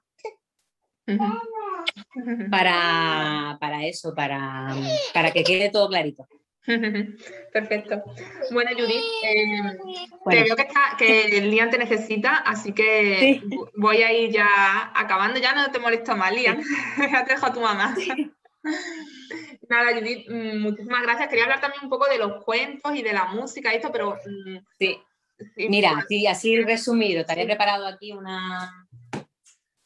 Para, 2.50 3.58
para 3.60 3.86
eso, 3.86 4.14
para, 4.14 4.74
para 5.12 5.30
que 5.32 5.44
quede 5.44 5.70
todo 5.70 5.88
clarito. 5.88 6.26
Perfecto. 7.52 8.02
Bueno, 8.50 8.70
Judith, 8.74 9.02
eh, 9.22 9.78
te 10.30 10.44
veo 10.44 10.56
que, 10.98 11.38
el 11.38 11.50
Lian 11.50 11.70
te 11.70 11.78
necesita, 11.78 12.36
así 12.38 12.72
que 12.72 13.42
voy 13.76 14.02
a 14.02 14.12
ir 14.12 14.30
ya 14.30 14.90
acabando. 14.94 15.38
Ya 15.40 15.54
no 15.54 15.70
te 15.70 15.78
molesto 15.78 16.16
más, 16.16 16.32
Lian. 16.32 16.62
ya 17.12 17.24
te 17.24 17.34
dejo 17.34 17.46
a 17.46 17.52
tu 17.52 17.60
mamá. 17.60 17.94
Nada, 19.68 19.94
Judith, 19.94 20.28
mm, 20.28 20.58
muchísimas 20.58 21.02
gracias. 21.02 21.28
Quería 21.28 21.44
hablar 21.44 21.60
también 21.60 21.84
un 21.84 21.90
poco 21.90 22.06
de 22.08 22.18
los 22.18 22.42
cuentos 22.44 22.94
y 22.94 23.02
de 23.02 23.12
la 23.12 23.26
música 23.26 23.72
y 23.72 23.76
esto, 23.76 23.92
pero... 23.92 24.16
Mm, 24.24 24.58
sí. 24.78 24.98
Mira, 25.56 26.04
sí, 26.08 26.26
así 26.28 26.62
resumido, 26.62 27.24
te 27.24 27.32
había 27.32 27.44
preparado 27.44 27.86
aquí 27.88 28.12
una, 28.12 28.83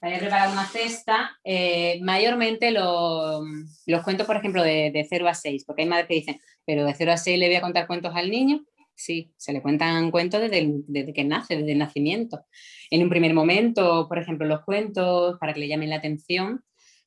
había 0.01 0.19
preparado 0.19 0.53
una 0.53 0.67
cesta, 0.67 1.39
eh, 1.45 1.99
mayormente 2.03 2.71
los 2.71 4.03
cuentos, 4.05 4.27
por 4.27 4.37
ejemplo, 4.37 4.63
de, 4.63 4.91
de, 4.93 5.07
0 5.09 5.29
a 5.29 5.35
6, 5.35 5.65
porque 5.65 5.83
hay 5.83 5.89
madres 5.89 6.07
que 6.09 6.15
dicen, 6.15 6.41
pero 6.65 6.85
de 6.85 6.95
0 6.95 7.13
a 7.13 7.17
6 7.17 7.39
le 7.39 7.47
voy 7.47 7.57
a 7.57 7.61
contar 7.61 7.87
cuentos 7.87 8.15
al 8.15 8.31
niño. 8.31 8.65
Sí, 8.95 9.33
se 9.37 9.53
le 9.53 9.63
cuentan 9.63 10.11
cuentos 10.11 10.41
desde, 10.41 10.83
desde 10.89 11.13
que 11.13 11.25
nace, 11.25 11.57
desde 11.57 11.73
el 11.73 11.79
nacimiento. 11.79 12.45
En 12.91 13.03
un 13.03 13.09
primer 13.09 13.33
momento, 13.33 14.09
por 14.09 14.19
ejemplo, 14.19 14.47
los 14.47 14.65
cuentos, 14.65 15.39
para 15.39 15.55
que 15.55 15.61
le 15.61 15.69
llamen 15.69 15.91
la 15.91 15.97
atención, 15.97 16.65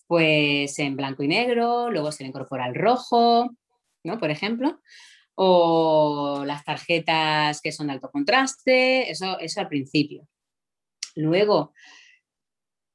pues 0.08 0.80
en 0.80 0.96
blanco 0.96 1.24
y 1.24 1.28
negro, 1.28 1.90
luego 1.92 2.12
se 2.12 2.24
le 2.24 2.30
incorpora 2.30 2.68
el 2.68 2.76
rojo, 2.76 3.50
¿no? 4.04 4.20
Por 4.20 4.32
ejemplo, 4.32 4.80
o 5.36 6.44
las 6.46 6.64
tarjetas 6.64 7.62
que 7.62 7.72
son 7.72 7.88
de 7.88 7.94
alto 7.94 8.10
contraste, 8.10 9.10
eso, 9.12 9.40
eso 9.40 9.60
al 9.60 9.68
principio. 9.68 10.28
Luego, 11.16 11.74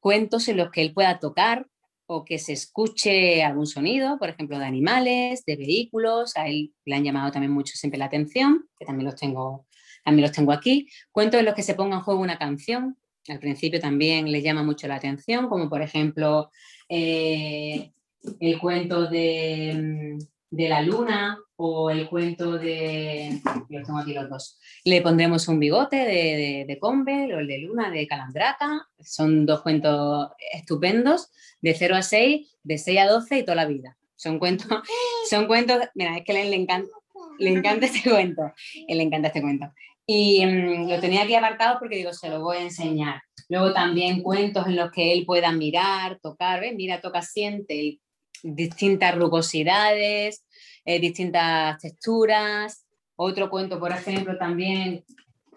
cuentos 0.06 0.46
en 0.46 0.56
los 0.56 0.70
que 0.70 0.82
él 0.82 0.94
pueda 0.94 1.18
tocar 1.18 1.66
o 2.06 2.24
que 2.24 2.38
se 2.38 2.52
escuche 2.52 3.42
algún 3.42 3.66
sonido, 3.66 4.20
por 4.20 4.28
ejemplo, 4.28 4.56
de 4.56 4.64
animales, 4.64 5.44
de 5.44 5.56
vehículos, 5.56 6.36
a 6.36 6.46
él 6.46 6.72
le 6.84 6.94
han 6.94 7.02
llamado 7.02 7.32
también 7.32 7.50
mucho 7.50 7.74
siempre 7.74 7.98
la 7.98 8.04
atención, 8.04 8.68
que 8.78 8.86
también 8.86 9.06
los 9.06 9.16
tengo, 9.16 9.66
también 10.04 10.22
los 10.22 10.30
tengo 10.30 10.52
aquí. 10.52 10.88
Cuentos 11.10 11.40
en 11.40 11.46
los 11.46 11.56
que 11.56 11.64
se 11.64 11.74
ponga 11.74 11.96
en 11.96 12.02
juego 12.02 12.20
una 12.20 12.38
canción, 12.38 12.96
al 13.26 13.40
principio 13.40 13.80
también 13.80 14.30
le 14.30 14.42
llama 14.42 14.62
mucho 14.62 14.86
la 14.86 14.94
atención, 14.94 15.48
como 15.48 15.68
por 15.68 15.82
ejemplo 15.82 16.52
eh, 16.88 17.90
el 18.38 18.60
cuento 18.60 19.08
de, 19.08 20.18
de 20.50 20.68
la 20.68 20.82
luna 20.82 21.36
o 21.56 21.90
el 21.90 22.08
cuento 22.08 22.58
de, 22.58 23.40
yo 23.70 23.82
tengo 23.82 23.98
aquí 23.98 24.12
los 24.12 24.28
dos, 24.28 24.58
le 24.84 25.00
pondremos 25.00 25.48
un 25.48 25.58
bigote 25.58 25.96
de, 25.96 26.64
de, 26.66 26.78
Combe 26.78 27.34
o 27.34 27.38
el 27.38 27.46
de 27.46 27.58
Luna 27.58 27.90
de 27.90 28.06
Calandraca, 28.06 28.86
son 29.00 29.46
dos 29.46 29.62
cuentos 29.62 30.30
estupendos, 30.52 31.30
de 31.60 31.74
0 31.74 31.96
a 31.96 32.02
6, 32.02 32.58
de 32.62 32.78
6 32.78 32.98
a 33.00 33.06
12 33.06 33.38
y 33.38 33.42
toda 33.44 33.56
la 33.56 33.66
vida. 33.66 33.96
Son 34.14 34.38
cuentos, 34.38 34.66
son 35.30 35.46
cuentos, 35.46 35.78
mira, 35.94 36.16
es 36.16 36.24
que 36.24 36.32
le, 36.32 36.44
le 36.50 36.56
encanta, 36.56 36.90
le 37.38 37.50
encanta 37.50 37.86
este 37.86 38.08
cuento, 38.08 38.52
le 38.86 39.02
encanta 39.02 39.28
este 39.28 39.40
cuento. 39.42 39.72
Y 40.06 40.44
mm, 40.44 40.88
lo 40.88 41.00
tenía 41.00 41.22
aquí 41.22 41.34
apartado 41.34 41.78
porque 41.78 41.96
digo, 41.96 42.12
se 42.12 42.28
lo 42.28 42.40
voy 42.40 42.58
a 42.58 42.62
enseñar. 42.62 43.22
Luego 43.48 43.72
también 43.72 44.22
cuentos 44.22 44.66
en 44.66 44.76
los 44.76 44.90
que 44.90 45.12
él 45.12 45.24
pueda 45.24 45.52
mirar, 45.52 46.18
tocar, 46.20 46.60
¿ves? 46.60 46.74
Mira, 46.74 47.00
toca, 47.00 47.22
siente, 47.22 48.00
distintas 48.42 49.16
rugosidades, 49.16 50.44
eh, 50.86 51.00
distintas 51.00 51.78
texturas. 51.78 52.86
Otro 53.16 53.50
cuento, 53.50 53.78
por 53.78 53.92
ejemplo, 53.92 54.38
también, 54.38 55.04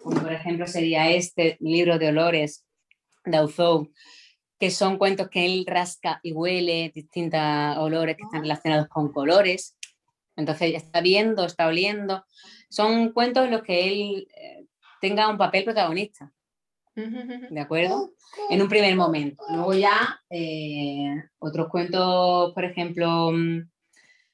como 0.02 0.20
por 0.20 0.32
ejemplo 0.32 0.66
sería 0.66 1.08
este 1.10 1.56
libro 1.60 1.98
de 1.98 2.08
olores 2.08 2.66
de 3.24 3.36
Auzou, 3.36 3.90
que 4.58 4.70
son 4.70 4.98
cuentos 4.98 5.28
que 5.28 5.46
él 5.46 5.64
rasca 5.66 6.20
y 6.22 6.32
huele 6.32 6.90
distintos 6.94 7.40
olores 7.78 8.16
que 8.16 8.24
están 8.24 8.42
relacionados 8.42 8.88
con 8.88 9.12
colores. 9.12 9.78
Entonces 10.36 10.74
está 10.74 11.00
viendo, 11.00 11.44
está 11.44 11.66
oliendo. 11.66 12.24
Son 12.68 13.12
cuentos 13.12 13.44
en 13.44 13.52
los 13.52 13.62
que 13.62 13.88
él 13.88 14.28
eh, 14.36 14.66
tenga 15.00 15.28
un 15.28 15.38
papel 15.38 15.64
protagonista. 15.64 16.32
¿De 16.94 17.60
acuerdo? 17.60 18.12
En 18.50 18.60
un 18.60 18.68
primer 18.68 18.94
momento. 18.96 19.42
Luego 19.50 19.72
ya 19.74 20.20
eh, 20.28 21.14
otros 21.38 21.68
cuentos, 21.68 22.52
por 22.52 22.64
ejemplo, 22.64 23.30
mm, 23.32 23.69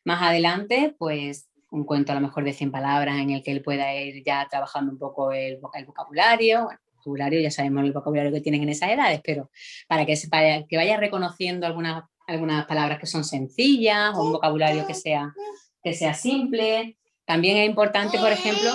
más 0.06 0.22
adelante, 0.22 0.94
pues 0.98 1.48
un 1.70 1.84
cuento 1.84 2.12
a 2.12 2.14
lo 2.14 2.20
mejor 2.20 2.44
de 2.44 2.52
100 2.52 2.70
palabras 2.70 3.18
en 3.18 3.30
el 3.30 3.42
que 3.42 3.50
él 3.50 3.60
pueda 3.60 3.92
ir 3.96 4.22
ya 4.24 4.46
trabajando 4.48 4.92
un 4.92 4.98
poco 4.98 5.32
el, 5.32 5.58
vocabulario. 5.58 6.64
Bueno, 6.64 6.80
vocabulario, 6.94 7.40
ya 7.40 7.50
sabemos 7.50 7.84
el 7.84 7.92
vocabulario 7.92 8.32
que 8.32 8.40
tienen 8.40 8.62
en 8.62 8.68
esas 8.68 8.90
edades, 8.90 9.20
pero 9.24 9.50
para 9.88 10.06
que, 10.06 10.16
para 10.30 10.64
que 10.64 10.76
vaya 10.76 10.96
reconociendo 10.96 11.66
algunas, 11.66 12.04
algunas 12.28 12.66
palabras 12.66 13.00
que 13.00 13.06
son 13.06 13.24
sencillas 13.24 14.14
o 14.14 14.24
un 14.24 14.32
vocabulario 14.32 14.86
que 14.86 14.94
sea, 14.94 15.34
que 15.82 15.92
sea 15.92 16.14
simple. 16.14 16.96
También 17.24 17.56
es 17.56 17.68
importante, 17.68 18.16
por 18.16 18.30
ejemplo, 18.30 18.70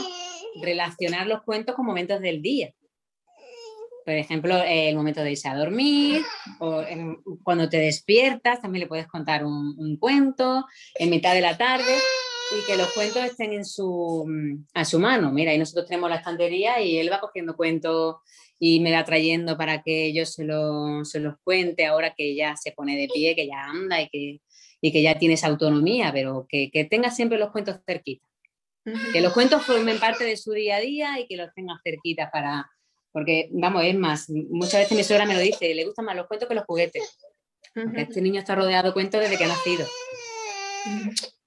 relacionar 0.62 1.28
los 1.28 1.44
cuentos 1.44 1.76
con 1.76 1.86
momentos 1.86 2.20
del 2.20 2.42
día. 2.42 2.74
Por 4.04 4.14
ejemplo, 4.16 4.62
el 4.66 4.96
momento 4.96 5.22
de 5.22 5.32
irse 5.32 5.48
a 5.48 5.56
dormir, 5.56 6.24
o 6.60 6.84
cuando 7.44 7.70
te 7.70 7.78
despiertas, 7.78 8.62
también 8.62 8.82
le 8.82 8.88
puedes 8.88 9.08
contar 9.08 9.46
un, 9.46 9.98
cuento 9.98 10.66
en 10.96 11.10
mitad 11.10 11.34
de 11.34 11.42
la 11.42 11.58
tarde 11.58 11.94
y 12.52 12.66
que 12.66 12.78
los 12.78 12.92
cuentos 12.94 13.24
estén 13.24 13.54
en 13.54 13.66
su, 13.66 14.26
a 14.74 14.86
su 14.86 15.00
mano. 15.00 15.32
Mira, 15.32 15.54
y 15.54 15.58
nosotros 15.58 15.88
tenemos 15.88 16.10
la 16.10 16.18
estantería 16.18 16.82
y 16.82 16.98
él 16.98 17.12
va 17.12 17.20
cogiendo 17.20 17.56
cuentos 17.56 18.18
y 18.60 18.80
me 18.80 18.92
va 18.92 19.04
trayendo 19.04 19.58
para 19.58 19.82
que 19.82 20.14
yo 20.14 20.26
se, 20.26 20.44
lo, 20.44 21.06
se 21.06 21.20
los 21.20 21.36
cuente 21.44 21.86
ahora 21.86 22.14
que 22.16 22.36
ya 22.36 22.56
se 22.56 22.72
pone 22.72 22.98
de 22.98 23.08
pie, 23.08 23.36
que 23.36 23.48
ya 23.48 23.64
anda 23.66 24.02
y 24.02 24.10
que, 24.10 24.42
y 24.82 24.92
que 24.92 25.02
ya 25.02 25.18
tiene 25.18 25.36
esa 25.36 25.48
autonomía, 25.48 26.12
pero 26.12 26.46
que, 26.50 26.70
que 26.72 26.86
tenga 26.86 27.12
siempre 27.12 27.38
los 27.38 27.52
cuentos 27.52 27.78
cerquitas. 27.86 28.28
Que 29.14 29.22
los 29.22 29.34
cuentos 29.34 29.64
formen 29.64 30.00
parte 30.00 30.24
de 30.24 30.36
su 30.38 30.54
día 30.54 30.78
a 30.78 30.80
día 30.80 31.20
y 31.20 31.28
que 31.28 31.38
los 31.38 31.54
tenga 31.54 31.80
cerquitas 31.84 32.32
para, 32.32 32.68
porque, 33.12 33.50
vamos, 33.52 33.84
es 33.84 33.96
más, 33.96 34.30
muchas 34.30 34.82
veces 34.82 34.98
mi 34.98 35.04
suegra 35.04 35.26
me 35.26 35.34
lo 35.34 35.40
dice, 35.40 35.74
le 35.74 35.86
gustan 35.86 36.06
más 36.06 36.16
los 36.16 36.28
cuentos 36.28 36.48
que 36.48 36.56
los 36.56 36.66
juguetes. 36.66 37.18
este 37.96 38.22
niño 38.22 38.40
está 38.40 38.56
rodeado 38.56 38.90
de 38.90 38.94
cuentos 38.94 39.22
desde 39.22 39.38
que 39.38 39.44
ha 39.46 39.48
nacido. 39.48 39.86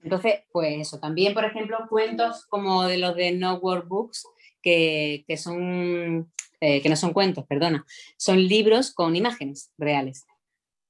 Entonces, 0.03 0.41
pues 0.53 0.81
eso, 0.81 0.99
también, 1.01 1.35
por 1.35 1.45
ejemplo, 1.45 1.79
cuentos 1.89 2.47
como 2.47 2.85
de 2.85 2.99
los 2.99 3.17
de 3.17 3.33
No 3.33 3.57
Workbooks, 3.57 4.27
que, 4.63 5.25
que 5.27 5.37
son, 5.37 6.31
eh, 6.61 6.83
que 6.83 6.89
no 6.89 6.97
son 6.97 7.13
cuentos, 7.13 7.45
perdona, 7.47 7.85
son 8.17 8.39
libros 8.47 8.93
con 8.93 9.17
imágenes 9.17 9.73
reales. 9.79 10.27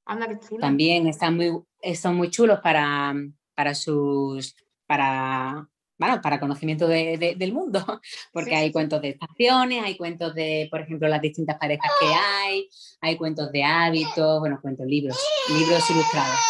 Anda, 0.05 0.29
qué 0.29 0.39
chulo. 0.39 0.61
También 0.61 1.07
están 1.07 1.37
muy, 1.37 1.63
son 1.95 2.17
muy 2.17 2.31
chulos 2.31 2.61
para, 2.61 3.15
para 3.55 3.75
sus, 3.75 4.55
para 4.87 5.69
bueno, 6.05 6.21
para 6.21 6.41
conocimiento 6.41 6.87
del 6.87 7.53
mundo, 7.53 7.81
porque 8.33 8.55
hay 8.55 8.73
cuentos 8.73 9.01
de 9.01 9.11
estaciones, 9.11 9.85
hay 9.85 9.97
cuentos 9.97 10.35
de, 10.35 10.69
por 10.71 10.81
ejemplo, 10.81 11.09
las 11.09 11.21
distintas 11.21 11.59
parejas 11.59 11.91
que 12.01 12.07
hay, 12.07 12.69
hay 13.01 13.17
cuentos 13.17 13.51
de 13.53 13.65
hábitos, 13.65 14.41
bueno, 14.41 14.59
cuentos, 14.61 14.87
libros, 14.87 15.19
libros 15.49 15.89
ilustrados. 15.91 16.41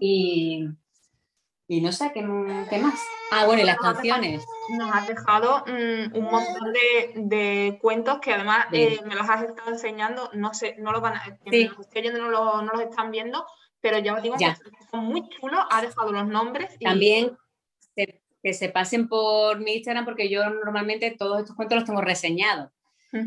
y, 0.00 0.68
y, 1.66 1.80
no 1.80 1.90
sé, 1.90 2.12
¿qué, 2.14 2.22
más? 2.22 3.00
Ah, 3.32 3.46
bueno, 3.46 3.62
y 3.62 3.64
las 3.64 3.78
canciones. 3.78 4.44
Nos 4.78 4.94
has 4.94 5.08
dejado 5.08 5.64
mm, 5.66 6.16
un 6.16 6.24
montón 6.24 6.72
de, 7.28 7.78
cuentos 7.80 8.18
que 8.20 8.32
además 8.32 8.66
eh, 8.72 9.00
me 9.04 9.14
los 9.14 9.28
has 9.28 9.42
estado 9.42 9.70
enseñando, 9.70 10.30
no 10.32 10.54
sé, 10.54 10.76
no 10.78 10.92
los 10.92 11.00
van 11.00 11.14
a, 11.14 11.38
sí. 11.50 11.68
no, 12.12 12.62
no, 12.62 12.72
los 12.72 12.80
están 12.80 13.10
viendo, 13.10 13.44
pero 13.80 13.98
ya 13.98 14.14
os 14.14 14.22
digo 14.22 14.36
que 14.36 14.54
son 14.90 15.06
muy 15.06 15.28
chulos, 15.28 15.60
ha 15.70 15.82
dejado 15.82 16.12
los 16.12 16.26
nombres. 16.26 16.78
También 16.78 17.36
que 18.44 18.52
se 18.52 18.68
pasen 18.68 19.08
por 19.08 19.58
mi 19.58 19.76
Instagram 19.76 20.04
porque 20.04 20.28
yo 20.28 20.48
normalmente 20.50 21.16
todos 21.18 21.40
estos 21.40 21.56
cuentos 21.56 21.76
los 21.76 21.86
tengo 21.86 22.02
reseñados. 22.02 22.70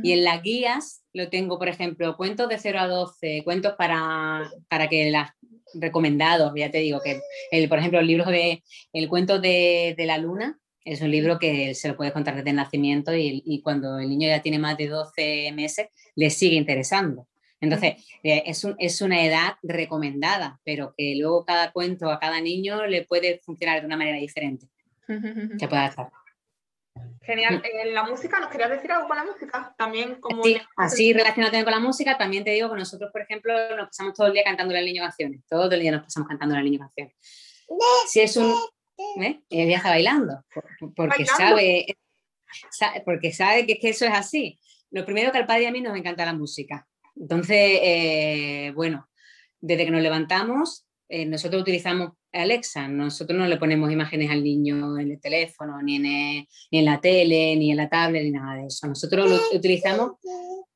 Y 0.03 0.11
en 0.11 0.25
las 0.25 0.43
guías 0.43 1.01
lo 1.13 1.29
tengo, 1.29 1.57
por 1.57 1.69
ejemplo, 1.69 2.17
cuentos 2.17 2.49
de 2.49 2.59
0 2.59 2.77
a 2.77 2.87
12, 2.87 3.43
cuentos 3.45 3.73
para, 3.77 4.51
para 4.67 4.89
que 4.89 5.09
las 5.09 5.31
recomendados, 5.73 6.51
ya 6.57 6.69
te 6.69 6.79
digo 6.79 6.99
que, 6.99 7.21
el, 7.51 7.69
por 7.69 7.79
ejemplo, 7.79 8.01
el 8.01 8.07
libro 8.07 8.25
de 8.25 8.63
El 8.91 9.07
cuento 9.07 9.39
de, 9.39 9.95
de 9.97 10.05
la 10.05 10.17
luna 10.17 10.59
es 10.83 11.01
un 11.01 11.09
libro 11.09 11.39
que 11.39 11.73
se 11.73 11.87
lo 11.87 11.95
puedes 11.95 12.11
contar 12.11 12.35
desde 12.35 12.49
el 12.49 12.57
nacimiento 12.57 13.15
y, 13.15 13.41
y, 13.45 13.61
cuando 13.61 13.97
el 13.97 14.09
niño 14.09 14.27
ya 14.27 14.41
tiene 14.41 14.59
más 14.59 14.77
de 14.77 14.87
12 14.87 15.53
meses 15.53 15.87
le 16.15 16.29
sigue 16.31 16.57
interesando. 16.57 17.25
Entonces, 17.61 17.95
eh, 18.23 18.43
es, 18.45 18.67
es, 18.77 19.01
una 19.01 19.25
edad 19.25 19.53
recomendada, 19.63 20.59
pero 20.65 20.93
que 20.97 21.15
luego 21.15 21.45
cada 21.45 21.71
cuento 21.71 22.11
a 22.11 22.19
cada 22.19 22.41
niño 22.41 22.85
le 22.85 23.05
puede 23.05 23.39
funcionar 23.39 23.79
de 23.79 23.87
una 23.87 23.97
manera 23.97 24.17
diferente. 24.17 24.67
Se 25.07 25.67
puede 25.67 25.81
hacer. 25.81 26.05
Genial. 27.21 27.61
En 27.63 27.93
la 27.93 28.03
música, 28.03 28.39
¿nos 28.39 28.49
querías 28.49 28.69
decir 28.69 28.91
algo 28.91 29.07
con 29.07 29.17
la 29.17 29.25
música? 29.25 29.73
También 29.77 30.15
como... 30.19 30.43
Sí, 30.43 30.57
así 30.77 31.13
relacionado 31.13 31.63
con 31.63 31.71
la 31.71 31.79
música, 31.79 32.17
también 32.17 32.43
te 32.43 32.51
digo 32.51 32.69
que 32.69 32.77
nosotros, 32.77 33.11
por 33.11 33.21
ejemplo, 33.21 33.53
nos 33.75 33.87
pasamos 33.87 34.13
todo 34.13 34.27
el 34.27 34.33
día 34.33 34.43
cantando 34.43 34.75
al 34.75 34.85
niño 34.85 35.03
canciones. 35.03 35.41
Todo 35.47 35.71
el 35.71 35.81
día 35.81 35.91
nos 35.91 36.03
pasamos 36.03 36.27
cantando 36.27 36.55
al 36.55 36.63
niño 36.63 36.79
canciones. 36.79 37.15
Si 38.07 38.21
es 38.21 38.37
un... 38.37 38.55
¿eh? 39.21 39.41
Ella 39.49 39.77
está 39.77 39.89
bailando, 39.89 40.43
porque 40.95 41.25
sabe, 41.25 41.85
porque 43.05 43.33
sabe 43.33 43.65
que, 43.65 43.77
que, 43.77 43.89
eso 43.89 44.05
es 44.05 44.13
así. 44.13 44.59
Lo 44.89 45.05
primero 45.05 45.31
que 45.31 45.37
al 45.37 45.45
padre 45.45 45.63
y 45.63 45.65
a 45.65 45.71
mí 45.71 45.81
nos 45.81 45.97
encanta 45.97 46.25
la 46.25 46.33
música. 46.33 46.87
Entonces, 47.15 47.79
eh, 47.81 48.71
bueno, 48.75 49.09
desde 49.59 49.85
que 49.85 49.91
nos 49.91 50.01
levantamos, 50.01 50.87
eh, 51.09 51.25
nosotros 51.25 51.61
utilizamos 51.61 52.13
Alexa, 52.41 52.87
nosotros 52.87 53.37
no 53.37 53.47
le 53.47 53.57
ponemos 53.57 53.91
imágenes 53.91 54.29
al 54.29 54.43
niño 54.43 54.97
en 54.99 55.11
el 55.11 55.19
teléfono, 55.19 55.81
ni 55.81 55.97
en, 55.97 56.03
ni 56.03 56.79
en 56.79 56.85
la 56.85 56.99
tele, 56.99 57.55
ni 57.55 57.71
en 57.71 57.77
la 57.77 57.89
tablet, 57.89 58.23
ni 58.23 58.31
nada 58.31 58.55
de 58.55 58.67
eso. 58.67 58.87
Nosotros 58.87 59.41
utilizamos 59.53 60.11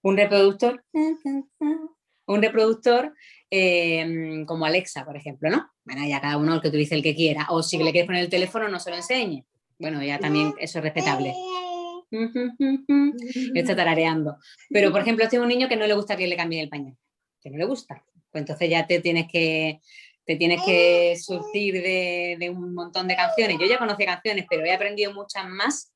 un 0.01 0.17
reproductor, 0.17 0.83
un 0.93 2.41
reproductor 2.41 3.13
eh, 3.49 4.43
como 4.47 4.65
Alexa, 4.65 5.05
por 5.05 5.17
ejemplo, 5.17 5.49
¿no? 5.49 5.69
Bueno, 5.83 6.07
ya 6.07 6.21
cada 6.21 6.37
uno 6.37 6.55
el 6.55 6.61
que 6.61 6.69
utilice 6.69 6.95
el 6.95 7.03
que 7.03 7.15
quiera. 7.15 7.47
O 7.49 7.61
si 7.63 7.77
le 7.77 7.91
quieres 7.91 8.07
poner 8.07 8.23
el 8.23 8.29
teléfono, 8.29 8.69
no 8.69 8.79
se 8.79 8.89
lo 8.89 8.95
enseñe. 8.95 9.45
Bueno, 9.77 10.01
ya 10.03 10.19
también 10.19 10.53
eso 10.59 10.79
es 10.79 10.83
respetable. 10.83 11.33
Está 13.55 13.75
tarareando. 13.75 14.37
Pero, 14.69 14.91
por 14.91 15.01
ejemplo, 15.01 15.23
este 15.23 15.37
es 15.37 15.41
un 15.41 15.47
niño 15.47 15.67
que 15.67 15.75
no 15.75 15.87
le 15.87 15.93
gusta 15.93 16.15
que 16.15 16.27
le 16.27 16.35
cambie 16.35 16.61
el 16.61 16.69
pañal. 16.69 16.95
Que 17.41 17.49
no 17.49 17.57
le 17.57 17.65
gusta. 17.65 18.03
Pues 18.31 18.43
entonces 18.43 18.69
ya 18.69 18.87
te 18.87 19.01
tienes 19.01 19.27
que 19.29 19.81
te 20.31 20.37
tienes 20.37 20.61
que 20.65 21.17
surtir 21.17 21.73
de, 21.73 22.49
un 22.49 22.73
montón 22.73 23.05
de 23.05 23.17
canciones. 23.17 23.57
Yo 23.59 23.65
ya 23.65 23.77
conocía 23.77 24.05
canciones, 24.05 24.45
pero 24.49 24.63
he 24.63 24.73
aprendido 24.73 25.13
muchas 25.13 25.45
más 25.49 25.93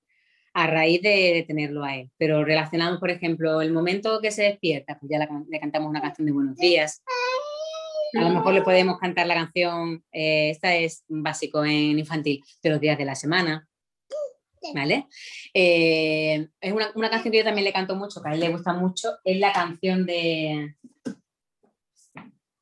a 0.54 0.68
raíz 0.68 1.02
de, 1.02 1.46
tenerlo 1.48 1.86
a 1.86 1.96
él. 1.96 2.12
Pero 2.18 2.44
relacionamos, 2.44 3.00
por 3.00 3.12
ejemplo, 3.12 3.62
el 3.62 3.72
momento 3.72 4.20
que 4.22 4.32
se 4.32 4.44
despierta, 4.44 5.00
pues 5.00 5.10
ya 5.10 5.20
le 5.20 5.60
cantamos 5.62 5.90
una 5.90 6.02
canción 6.02 6.26
de 6.26 6.34
buenos 6.34 6.58
días. 6.58 7.02
A 8.14 8.24
lo 8.24 8.30
mejor 8.30 8.54
le 8.54 8.62
podemos 8.62 9.00
cantar 9.00 9.26
la 9.26 9.36
canción, 9.36 10.04
eh, 10.12 10.50
esta 10.50 10.76
es 10.76 11.06
básico 11.08 11.64
en 11.64 11.98
infantil, 11.98 12.44
de 12.62 12.70
los 12.70 12.82
días 12.82 12.98
de 12.98 13.06
la 13.06 13.16
semana. 13.16 13.66
¿Vale? 14.74 15.06
Eh, 15.54 16.46
es 16.60 16.74
una, 16.74 16.92
una, 16.96 17.10
canción 17.10 17.32
que 17.32 17.38
yo 17.38 17.44
también 17.44 17.66
le 17.66 17.72
canto 17.72 17.96
mucho, 17.96 18.22
que 18.22 18.30
a 18.30 18.34
él 18.34 18.40
le 18.40 18.50
gusta 18.50 18.74
mucho, 18.74 19.12
es 19.24 19.38
la 19.40 19.54
canción 19.54 20.08
de, 20.08 20.76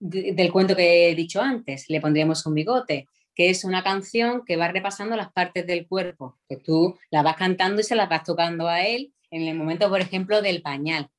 del 0.03 0.51
cuento 0.51 0.75
que 0.75 1.09
he 1.09 1.15
dicho 1.15 1.41
antes, 1.41 1.85
le 1.87 2.01
pondríamos 2.01 2.45
un 2.45 2.55
bigote, 2.55 3.07
que 3.33 3.49
es 3.49 3.63
una 3.63 3.83
canción 3.83 4.43
que 4.45 4.57
va 4.57 4.67
repasando 4.67 5.15
las 5.15 5.31
partes 5.31 5.65
del 5.65 5.87
cuerpo, 5.87 6.37
que 6.49 6.57
tú 6.57 6.97
la 7.09 7.23
vas 7.23 7.37
cantando 7.37 7.79
y 7.79 7.83
se 7.85 7.95
las 7.95 8.09
vas 8.09 8.23
tocando 8.23 8.67
a 8.67 8.85
él 8.85 9.13
en 9.31 9.47
el 9.47 9.55
momento, 9.55 9.89
por 9.89 10.01
ejemplo, 10.01 10.41
del 10.41 10.61
pañal. 10.61 11.09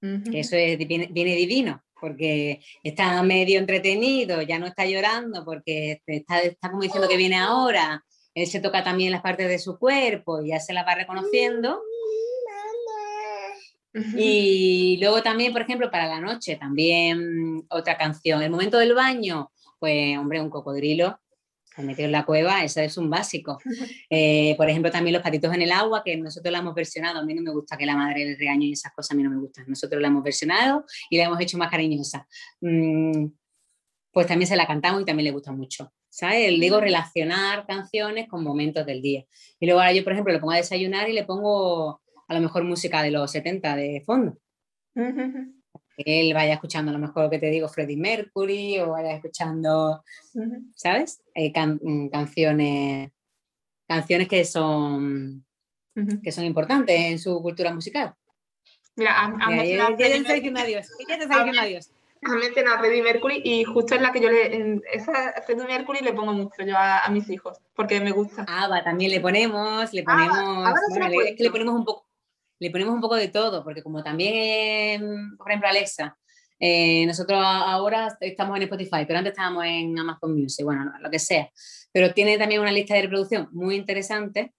que 0.00 0.40
eso 0.40 0.56
es, 0.56 0.78
viene, 0.78 1.08
divino, 1.12 1.82
porque 2.00 2.60
está 2.84 3.20
medio 3.22 3.58
entretenido, 3.58 4.42
ya 4.42 4.58
no 4.58 4.66
está 4.66 4.84
llorando, 4.84 5.44
porque 5.44 6.02
está, 6.06 6.40
está 6.40 6.70
como 6.70 6.82
diciendo 6.82 7.08
que 7.08 7.16
viene 7.16 7.36
ahora, 7.36 8.04
él 8.34 8.46
se 8.46 8.60
toca 8.60 8.84
también 8.84 9.10
las 9.10 9.22
partes 9.22 9.48
de 9.48 9.58
su 9.58 9.78
cuerpo 9.78 10.42
y 10.42 10.50
ya 10.50 10.60
se 10.60 10.72
las 10.72 10.86
va 10.86 10.94
reconociendo 10.94 11.80
y 13.94 14.98
luego 15.00 15.22
también, 15.22 15.52
por 15.52 15.62
ejemplo, 15.62 15.90
para 15.90 16.06
la 16.06 16.20
noche, 16.20 16.56
también 16.56 17.64
otra 17.70 17.96
canción. 17.96 18.42
El 18.42 18.50
momento 18.50 18.78
del 18.78 18.94
baño, 18.94 19.50
pues, 19.78 20.16
hombre, 20.18 20.40
un 20.40 20.50
cocodrilo 20.50 21.18
metido 21.82 22.06
en 22.06 22.12
la 22.12 22.24
cueva, 22.24 22.64
eso 22.64 22.80
es 22.80 22.96
un 22.96 23.10
básico. 23.10 23.58
Eh, 24.10 24.54
por 24.56 24.68
ejemplo, 24.68 24.90
también 24.90 25.12
los 25.12 25.22
patitos 25.22 25.52
en 25.54 25.62
el 25.62 25.70
agua, 25.70 26.02
que 26.02 26.16
nosotros 26.16 26.50
la 26.50 26.60
hemos 26.60 26.74
versionado. 26.74 27.20
A 27.20 27.24
mí 27.24 27.34
no 27.34 27.42
me 27.42 27.50
gusta 27.50 27.76
que 27.76 27.84
la 27.84 27.94
madre 27.94 28.24
le 28.24 28.36
regañe 28.36 28.66
y 28.66 28.72
esas 28.72 28.92
cosas, 28.92 29.12
a 29.12 29.14
mí 29.14 29.22
no 29.22 29.30
me 29.30 29.36
gustan. 29.36 29.64
Nosotros 29.68 30.00
la 30.00 30.08
hemos 30.08 30.22
versionado 30.22 30.84
y 31.10 31.18
la 31.18 31.24
hemos 31.24 31.38
hecho 31.40 31.58
más 31.58 31.70
cariñosa. 31.70 32.26
Mm, 32.60 33.26
pues 34.10 34.26
también 34.26 34.48
se 34.48 34.56
la 34.56 34.66
cantamos 34.66 35.02
y 35.02 35.04
también 35.04 35.24
le 35.24 35.32
gusta 35.32 35.52
mucho. 35.52 35.92
¿Sabes? 36.08 36.58
Digo, 36.58 36.80
relacionar 36.80 37.66
canciones 37.66 38.28
con 38.28 38.42
momentos 38.42 38.86
del 38.86 39.02
día. 39.02 39.24
Y 39.60 39.66
luego 39.66 39.80
ahora 39.80 39.92
yo, 39.92 40.02
por 40.02 40.14
ejemplo, 40.14 40.32
le 40.32 40.38
pongo 40.38 40.52
a 40.52 40.56
desayunar 40.56 41.08
y 41.10 41.12
le 41.12 41.24
pongo 41.24 42.00
a 42.28 42.34
lo 42.34 42.40
mejor 42.40 42.62
música 42.64 43.02
de 43.02 43.10
los 43.10 43.30
70 43.32 43.76
de 43.76 44.02
fondo. 44.04 44.38
Que 44.94 46.20
él 46.20 46.32
vaya 46.34 46.54
escuchando 46.54 46.90
a 46.90 46.94
lo 46.94 47.00
mejor 47.00 47.24
lo 47.24 47.30
que 47.30 47.38
te 47.38 47.50
digo, 47.50 47.68
Freddie 47.68 47.96
Mercury, 47.96 48.78
o 48.78 48.90
vaya 48.90 49.16
escuchando, 49.16 50.04
¿sabes? 50.74 51.22
Eh, 51.34 51.52
mm, 51.52 52.08
canciones, 52.08 53.10
canciones 53.88 54.28
que 54.28 54.44
son, 54.44 55.44
que 56.22 56.30
son 56.30 56.44
importantes 56.44 56.96
en 56.96 57.18
su 57.18 57.40
cultura 57.42 57.74
musical. 57.74 58.14
Mira, 58.94 59.12
a, 59.12 59.26
a 59.26 59.64
ya, 59.64 59.96
te 59.96 60.16
está 60.16 60.34
diciendo 60.34 60.60
adiós. 60.60 60.88
Ya 61.08 61.16
te 61.16 61.22
está 61.24 61.38
diciendo 61.38 61.60
adiós. 61.60 61.90
Ha 62.24 62.34
mencionado 62.34 62.76
a 62.76 62.80
Freddie 62.80 63.02
Mercury 63.02 63.40
y 63.44 63.62
justo 63.62 63.94
es 63.94 64.02
la 64.02 64.10
que 64.10 64.20
yo 64.20 64.28
le. 64.28 64.80
Esa 64.92 65.34
Freddie 65.46 65.66
Mercury 65.66 66.00
le 66.00 66.12
pongo 66.12 66.32
mucho 66.32 66.64
yo 66.64 66.74
a, 66.76 67.08
mis 67.10 67.30
hijos 67.30 67.60
porque 67.74 68.00
me 68.00 68.10
gusta. 68.10 68.44
Ah, 68.48 68.66
va, 68.66 68.82
también 68.82 69.12
le 69.12 69.20
ponemos, 69.20 69.92
le 69.92 70.02
ponemos. 70.02 70.68
bueno, 70.90 71.08
le, 71.08 71.36
le, 71.38 71.50
ponemos 71.50 71.76
un 71.76 71.84
poco, 71.84 72.07
le 72.58 72.70
ponemos 72.70 72.94
un 72.94 73.00
poco 73.00 73.16
de 73.16 73.28
todo, 73.28 73.62
porque 73.64 73.82
como 73.82 74.02
también, 74.02 75.36
por 75.36 75.48
ejemplo, 75.48 75.68
Alexa, 75.68 76.16
eh, 76.60 77.06
nosotros 77.06 77.38
ahora 77.40 78.16
estamos 78.20 78.56
en 78.56 78.64
Spotify, 78.64 79.04
pero 79.06 79.18
antes 79.18 79.32
estábamos 79.32 79.64
en 79.64 79.98
Amazon 79.98 80.34
Music, 80.40 80.64
bueno, 80.64 80.92
lo 81.00 81.10
que 81.10 81.18
sea. 81.18 81.50
Pero 81.92 82.12
tiene 82.12 82.36
también 82.36 82.60
una 82.60 82.72
lista 82.72 82.94
de 82.94 83.02
reproducción 83.02 83.48
muy 83.52 83.76
interesante. 83.76 84.52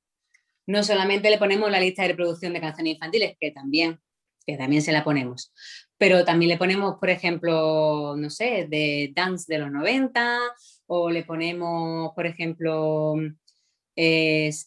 No 0.65 0.83
solamente 0.83 1.29
le 1.29 1.37
ponemos 1.37 1.69
la 1.69 1.79
lista 1.79 2.03
de 2.03 2.09
reproducción 2.09 2.53
de 2.53 2.61
canciones 2.61 2.93
infantiles, 2.93 3.35
que 3.39 3.51
también, 3.51 3.99
que 4.45 4.55
también 4.57 4.81
se 4.81 4.91
la 4.91 5.03
ponemos, 5.03 5.53
pero 5.97 6.23
también 6.23 6.49
le 6.49 6.57
ponemos, 6.57 6.95
por 6.99 7.09
ejemplo, 7.09 8.15
no 8.17 8.29
sé, 8.29 8.67
de 8.69 9.11
dance 9.13 9.51
de 9.51 9.59
los 9.59 9.71
90, 9.71 10.39
o 10.87 11.09
le 11.09 11.23
ponemos, 11.23 12.13
por 12.15 12.25
ejemplo, 12.25 13.15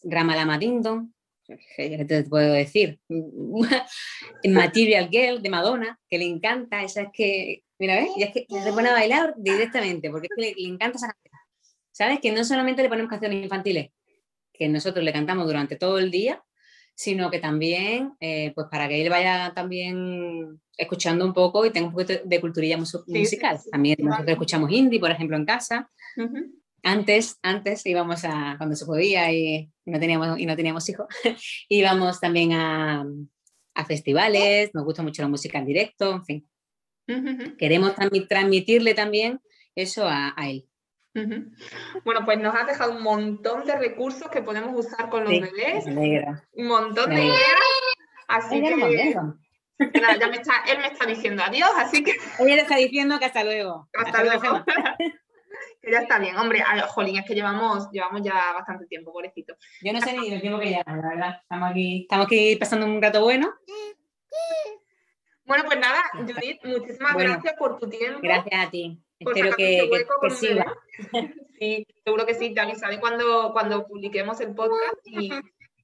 Ramalama 0.03 0.57
Dindon, 0.59 1.12
¿qué 1.75 2.05
te 2.05 2.23
puedo 2.23 2.53
decir? 2.53 2.99
Material 4.43 5.09
Girl 5.09 5.41
de 5.41 5.49
Madonna, 5.49 5.99
que 6.09 6.17
le 6.17 6.25
encanta, 6.25 6.83
esa 6.83 7.03
es 7.03 7.09
que, 7.13 7.63
mira, 7.79 7.95
¿ves? 7.95 8.09
Y 8.17 8.23
es 8.23 8.31
que 8.31 8.45
se 8.49 8.73
pone 8.73 8.89
a 8.89 8.93
bailar 8.93 9.33
directamente, 9.37 10.09
porque 10.09 10.27
es 10.27 10.35
que 10.35 10.61
le, 10.61 10.67
encanta 10.67 10.97
esa 10.97 11.07
canción. 11.07 11.33
¿Sabes? 11.91 12.19
Que 12.19 12.31
no 12.31 12.43
solamente 12.43 12.81
le 12.81 12.89
ponemos 12.89 13.09
canciones 13.09 13.43
infantiles, 13.43 13.91
que 14.51 14.67
nosotros 14.67 15.05
le 15.05 15.13
cantamos 15.13 15.45
durante 15.45 15.75
todo 15.75 15.99
el 15.99 16.09
día, 16.09 16.43
sino 16.95 17.29
que 17.29 17.39
también, 17.39 18.13
eh, 18.19 18.51
pues 18.55 18.67
para 18.69 18.87
que 18.87 19.01
él 19.01 19.09
vaya 19.09 19.51
también 19.55 20.59
escuchando 20.77 21.25
un 21.25 21.33
poco 21.33 21.65
y 21.65 21.71
tenga 21.71 21.87
un 21.87 21.93
poco 21.93 22.05
de 22.23 22.41
culturilla 22.41 22.77
musical. 22.77 23.59
También 23.71 23.97
nosotros 23.99 24.31
escuchamos 24.31 24.71
indie, 24.71 24.99
por 24.99 25.11
ejemplo, 25.11 25.37
en 25.37 25.45
casa. 25.45 25.89
Antes, 26.83 27.39
antes 27.41 27.85
íbamos 27.85 28.25
a, 28.25 28.55
cuando 28.57 28.75
se 28.75 28.85
podía 28.85 29.31
y 29.31 29.71
no 29.85 29.99
teníamos, 29.99 30.37
y 30.37 30.45
no 30.45 30.55
teníamos 30.55 30.87
hijos, 30.89 31.07
íbamos 31.69 32.19
también 32.19 32.53
a, 32.53 33.05
a, 33.73 33.85
festivales, 33.85 34.71
nos 34.73 34.83
gusta 34.83 35.01
mucho 35.01 35.21
la 35.21 35.29
música 35.29 35.57
en 35.59 35.65
directo, 35.65 36.11
en 36.11 36.25
fin. 36.25 36.49
Queremos 37.57 37.95
transmitirle 37.95 38.93
también 38.93 39.41
eso 39.75 40.07
a, 40.07 40.33
a 40.35 40.49
él. 40.49 40.67
Bueno, 42.03 42.25
pues 42.25 42.39
nos 42.39 42.55
has 42.55 42.67
dejado 42.67 42.95
un 42.95 43.03
montón 43.03 43.65
de 43.65 43.77
recursos 43.77 44.29
que 44.29 44.41
podemos 44.41 44.85
usar 44.85 45.09
con 45.09 45.23
los 45.23 45.31
bebés. 45.31 45.85
Un 45.85 46.67
montón 46.67 47.09
de 47.09 47.25
ideas. 47.25 47.39
Así 48.27 48.61
que. 48.61 49.15
ya 50.19 50.27
me 50.27 50.35
está, 50.37 50.63
él 50.67 50.79
me 50.79 50.87
está 50.87 51.05
diciendo 51.05 51.43
adiós, 51.43 51.69
así 51.77 52.03
que. 52.03 52.13
Ella 52.39 52.55
le 52.55 52.61
está 52.61 52.77
diciendo 52.77 53.19
que 53.19 53.25
hasta 53.25 53.43
luego. 53.43 53.89
Hasta, 53.93 54.23
luego. 54.23 54.65
ya 55.93 55.99
está 56.01 56.19
bien. 56.19 56.35
Hombre, 56.37 56.63
jolín, 56.87 57.17
es 57.17 57.25
que 57.25 57.35
llevamos, 57.35 57.89
llevamos 57.91 58.21
ya 58.23 58.53
bastante 58.53 58.85
tiempo, 58.87 59.13
pobrecito. 59.13 59.55
Yo 59.81 59.93
no 59.93 60.01
sé 60.01 60.17
ni 60.17 60.33
el 60.33 60.41
tiempo 60.41 60.59
que 60.59 60.69
llevamos, 60.69 61.03
la 61.03 61.09
verdad. 61.09 61.39
Estamos 61.41 61.69
aquí, 61.69 62.01
estamos 62.01 62.25
aquí 62.25 62.55
pasando 62.55 62.85
un 62.85 63.01
rato 63.01 63.21
bueno. 63.21 63.53
Bueno, 65.45 65.65
pues 65.65 65.79
nada, 65.79 66.01
Judith, 66.13 66.63
muchísimas 66.63 67.15
gracias 67.15 67.53
por 67.57 67.77
tu 67.77 67.89
tiempo. 67.89 68.19
Gracias 68.21 68.67
a 68.67 68.69
ti. 68.71 68.99
Espero 69.19 69.55
que, 69.55 69.89
que, 70.21 70.29
siga. 70.29 70.73
Sí, 71.59 71.87
seguro 72.03 72.25
que 72.25 72.33
sí. 72.33 72.53
Te 72.53 72.59
avisaré 72.59 72.99
cuando, 72.99 73.53
cuando 73.53 73.87
publiquemos 73.87 74.41
el 74.41 74.53
podcast. 74.53 74.95
Y, 75.05 75.29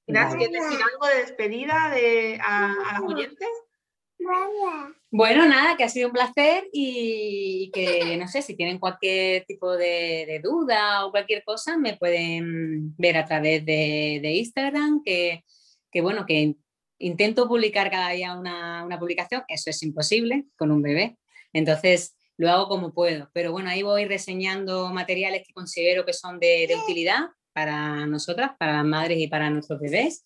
gracias. 0.08 0.36
¿quieres 0.36 0.64
decir 0.64 0.80
algo 0.84 1.06
de 1.08 1.16
despedida 1.22 1.90
de, 1.90 2.38
a, 2.42 2.74
a 2.90 3.00
los 3.00 3.14
oyentes? 3.14 3.48
Bueno, 5.12 5.48
nada, 5.48 5.76
que 5.76 5.84
ha 5.84 5.90
sido 5.90 6.08
un 6.08 6.14
placer 6.14 6.68
y 6.72 7.72
que, 7.74 8.16
no 8.18 8.28
sé, 8.28 8.42
si 8.42 8.56
tienen 8.56 8.78
cualquier 8.78 9.46
tipo 9.46 9.76
de, 9.76 10.40
duda 10.44 11.06
o 11.06 11.12
cualquier 11.12 11.44
cosa, 11.44 11.78
me 11.78 11.98
pueden 11.98 12.96
ver 12.98 13.18
a 13.18 13.26
través 13.26 13.66
de, 13.66 14.22
Instagram, 14.24 15.02
que, 15.04 15.44
bueno, 16.02 16.26
que 16.26 16.56
intento 17.00 17.48
publicar 17.48 17.90
cada 17.90 18.12
día 18.12 18.38
una, 18.38 18.98
publicación, 19.00 19.44
eso 19.48 19.70
es 19.70 19.82
imposible 19.84 20.46
con 20.58 20.72
un 20.72 20.82
bebé, 20.82 21.18
Entonces, 21.54 22.16
lo 22.38 22.50
hago 22.50 22.68
como 22.70 22.94
puedo. 22.94 23.30
Pero 23.34 23.52
bueno, 23.52 23.70
ahí 23.70 23.84
voy 23.84 24.06
reseñando 24.06 24.94
materiales 24.94 25.44
que 25.46 25.54
considero 25.54 26.06
que 26.06 26.14
son 26.14 26.40
de, 26.40 26.68
de 26.68 26.78
utilidad 26.78 27.28
para 27.52 28.06
nosotras, 28.06 28.52
para 28.58 28.74
las 28.74 28.86
madres 28.86 29.18
y 29.20 29.28
para 29.28 29.50
nuestros 29.50 29.80
bebés. 29.82 30.24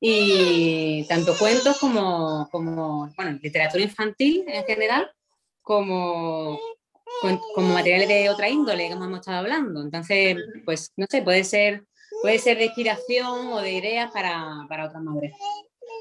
Y 0.00 1.06
tanto 1.08 1.36
cuentos 1.38 1.78
como, 1.78 2.48
como 2.50 3.12
bueno, 3.14 3.38
literatura 3.42 3.82
infantil 3.82 4.44
en 4.48 4.64
general, 4.64 5.10
como, 5.60 6.58
como 7.54 7.74
materiales 7.74 8.08
de 8.08 8.30
otra 8.30 8.48
índole 8.48 8.88
que 8.88 8.94
hemos 8.94 9.18
estado 9.18 9.38
hablando. 9.38 9.82
Entonces, 9.82 10.36
pues 10.64 10.92
no 10.96 11.06
sé, 11.08 11.20
puede 11.20 11.44
ser, 11.44 11.84
puede 12.22 12.38
ser 12.38 12.56
de 12.56 12.64
inspiración 12.64 13.52
o 13.52 13.60
de 13.60 13.72
ideas 13.72 14.10
para, 14.10 14.64
para 14.68 14.86
otras 14.86 15.02
madres. 15.02 15.34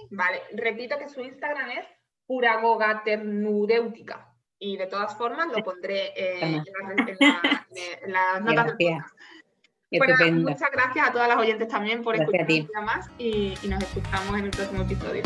Vale, 0.10 0.42
repito 0.54 0.98
que 0.98 1.10
su 1.10 1.22
Instagram 1.22 1.70
es 1.72 1.86
puragoga 2.26 3.02
ternudéutica 3.04 4.34
y 4.60 4.78
de 4.78 4.88
todas 4.88 5.18
formas 5.18 5.48
lo 5.48 5.64
pondré 5.64 6.14
eh, 6.16 6.40
en, 6.42 8.12
las 8.12 8.42
notas 8.44 8.78
del 8.78 9.02
muchas 9.92 10.72
gracias 10.72 11.10
a 11.10 11.12
todas 11.12 11.28
las 11.28 11.38
oyentes 11.38 11.68
también 11.68 12.04
por 12.04 12.16
escucharnos 12.16 12.68
más 12.86 13.10
y, 13.18 13.56
y 13.64 13.68
nos 13.68 13.82
escuchamos 13.82 14.38
en 14.38 14.46
el 14.46 14.52
próximo 14.52 14.84
episodio. 14.84 15.24